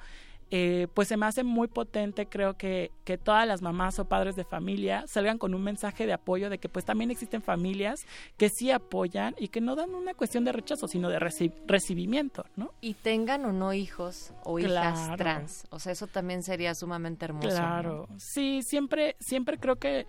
[0.57, 4.37] eh, pues se me hace muy potente, creo que, que todas las mamás o padres
[4.37, 8.05] de familia salgan con un mensaje de apoyo de que pues también existen familias
[8.37, 12.45] que sí apoyan y que no dan una cuestión de rechazo, sino de reci- recibimiento,
[12.55, 12.71] ¿no?
[12.79, 15.65] Y tengan o no hijos o hijas trans.
[15.71, 17.47] O sea, eso también sería sumamente hermoso.
[17.49, 17.53] ¿no?
[17.53, 20.07] Claro, sí, siempre, siempre creo que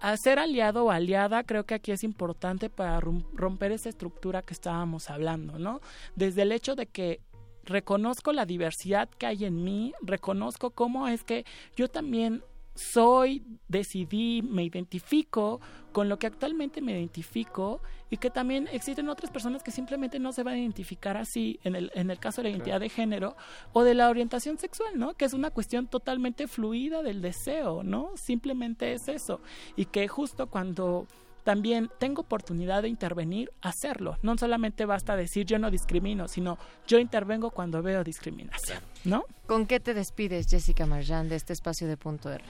[0.00, 4.42] a ser aliado o aliada, creo que aquí es importante para rom- romper esa estructura
[4.42, 5.80] que estábamos hablando, ¿no?
[6.14, 7.20] Desde el hecho de que
[7.68, 11.44] reconozco la diversidad que hay en mí, reconozco cómo es que
[11.76, 12.42] yo también
[12.74, 19.32] soy, decidí, me identifico con lo que actualmente me identifico y que también existen otras
[19.32, 22.48] personas que simplemente no se van a identificar así en el, en el caso de
[22.48, 23.36] la identidad de género
[23.72, 25.14] o de la orientación sexual, ¿no?
[25.14, 28.12] Que es una cuestión totalmente fluida del deseo, ¿no?
[28.14, 29.40] Simplemente es eso.
[29.74, 31.08] Y que justo cuando
[31.48, 34.18] también tengo oportunidad de intervenir, hacerlo.
[34.20, 39.24] No solamente basta decir yo no discrimino, sino yo intervengo cuando veo discriminación, ¿no?
[39.46, 42.44] ¿Con qué te despides, Jessica Marjan, de este espacio de Punto R?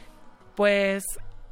[0.56, 1.04] pues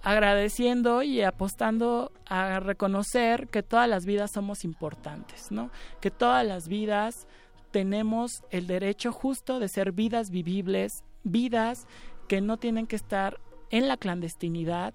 [0.02, 5.70] agradeciendo y apostando a reconocer que todas las vidas somos importantes, ¿no?
[6.00, 7.28] Que todas las vidas
[7.70, 11.86] tenemos el derecho justo de ser vidas vivibles, vidas
[12.26, 13.38] que no tienen que estar
[13.70, 14.94] en la clandestinidad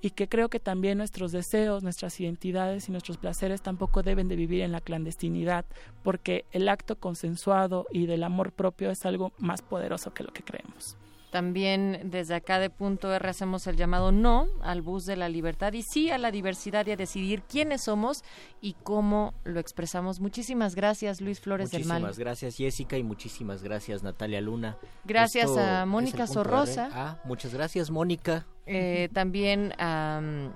[0.00, 4.36] y que creo que también nuestros deseos, nuestras identidades y nuestros placeres tampoco deben de
[4.36, 5.64] vivir en la clandestinidad,
[6.02, 10.42] porque el acto consensuado y del amor propio es algo más poderoso que lo que
[10.42, 10.96] creemos.
[11.30, 15.72] También desde acá de Punto R hacemos el llamado no al bus de la libertad
[15.74, 18.24] y sí a la diversidad y a decidir quiénes somos
[18.62, 20.20] y cómo lo expresamos.
[20.20, 22.00] Muchísimas gracias, Luis Flores del Mal.
[22.00, 24.78] Muchísimas gracias Jessica y muchísimas gracias Natalia Luna.
[25.04, 26.88] Gracias Esto a Mónica Sorrosa.
[26.92, 28.46] Ah, muchas gracias Mónica.
[28.64, 30.54] Eh, también am,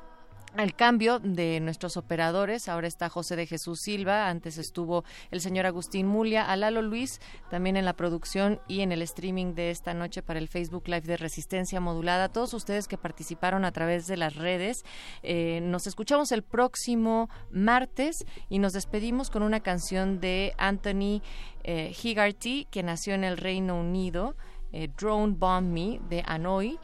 [0.57, 2.69] al cambio de nuestros operadores.
[2.69, 7.21] Ahora está José de Jesús Silva, antes estuvo el señor Agustín Mulia, a Lalo Luis,
[7.51, 11.03] también en la producción y en el streaming de esta noche para el Facebook Live
[11.03, 12.29] de Resistencia Modulada.
[12.29, 14.85] Todos ustedes que participaron a través de las redes,
[15.23, 21.23] eh, nos escuchamos el próximo martes y nos despedimos con una canción de Anthony
[21.65, 24.37] eh, Higarty, que nació en el Reino Unido,
[24.73, 26.79] eh, Drone Bomb Me, de Hanoi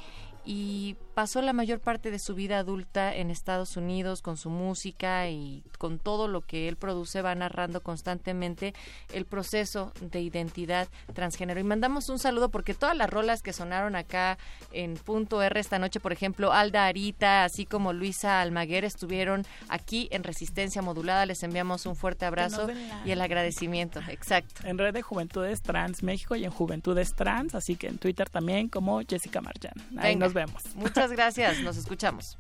[0.45, 5.29] y pasó la mayor parte de su vida adulta en Estados Unidos con su música
[5.29, 8.73] y con todo lo que él produce va narrando constantemente
[9.13, 11.59] el proceso de identidad transgénero.
[11.59, 14.39] Y mandamos un saludo porque todas las rolas que sonaron acá
[14.71, 20.07] en Punto R esta noche, por ejemplo, Alda Arita, así como Luisa Almaguer estuvieron aquí
[20.13, 21.27] en Resistencia Modulada.
[21.27, 22.69] Les enviamos un fuerte abrazo
[23.05, 23.99] y el agradecimiento.
[24.07, 24.65] Exacto.
[24.65, 28.69] En red de Juventudes Trans México y en Juventudes Trans, así que en Twitter también
[28.69, 29.73] como Jessica Marjan.
[29.99, 30.27] Ahí Venga.
[30.27, 30.63] nos vemos.
[30.77, 31.61] Muchas gracias.
[31.61, 32.39] Nos escuchamos.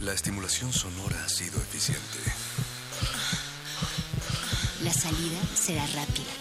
[0.00, 2.18] La estimulación sonora ha sido eficiente.
[4.82, 6.32] La salida será rápida.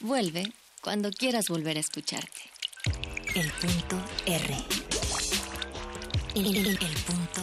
[0.00, 2.40] Vuelve cuando quieras volver a escucharte.
[3.34, 4.56] El punto R.
[6.34, 7.42] El, el- el punto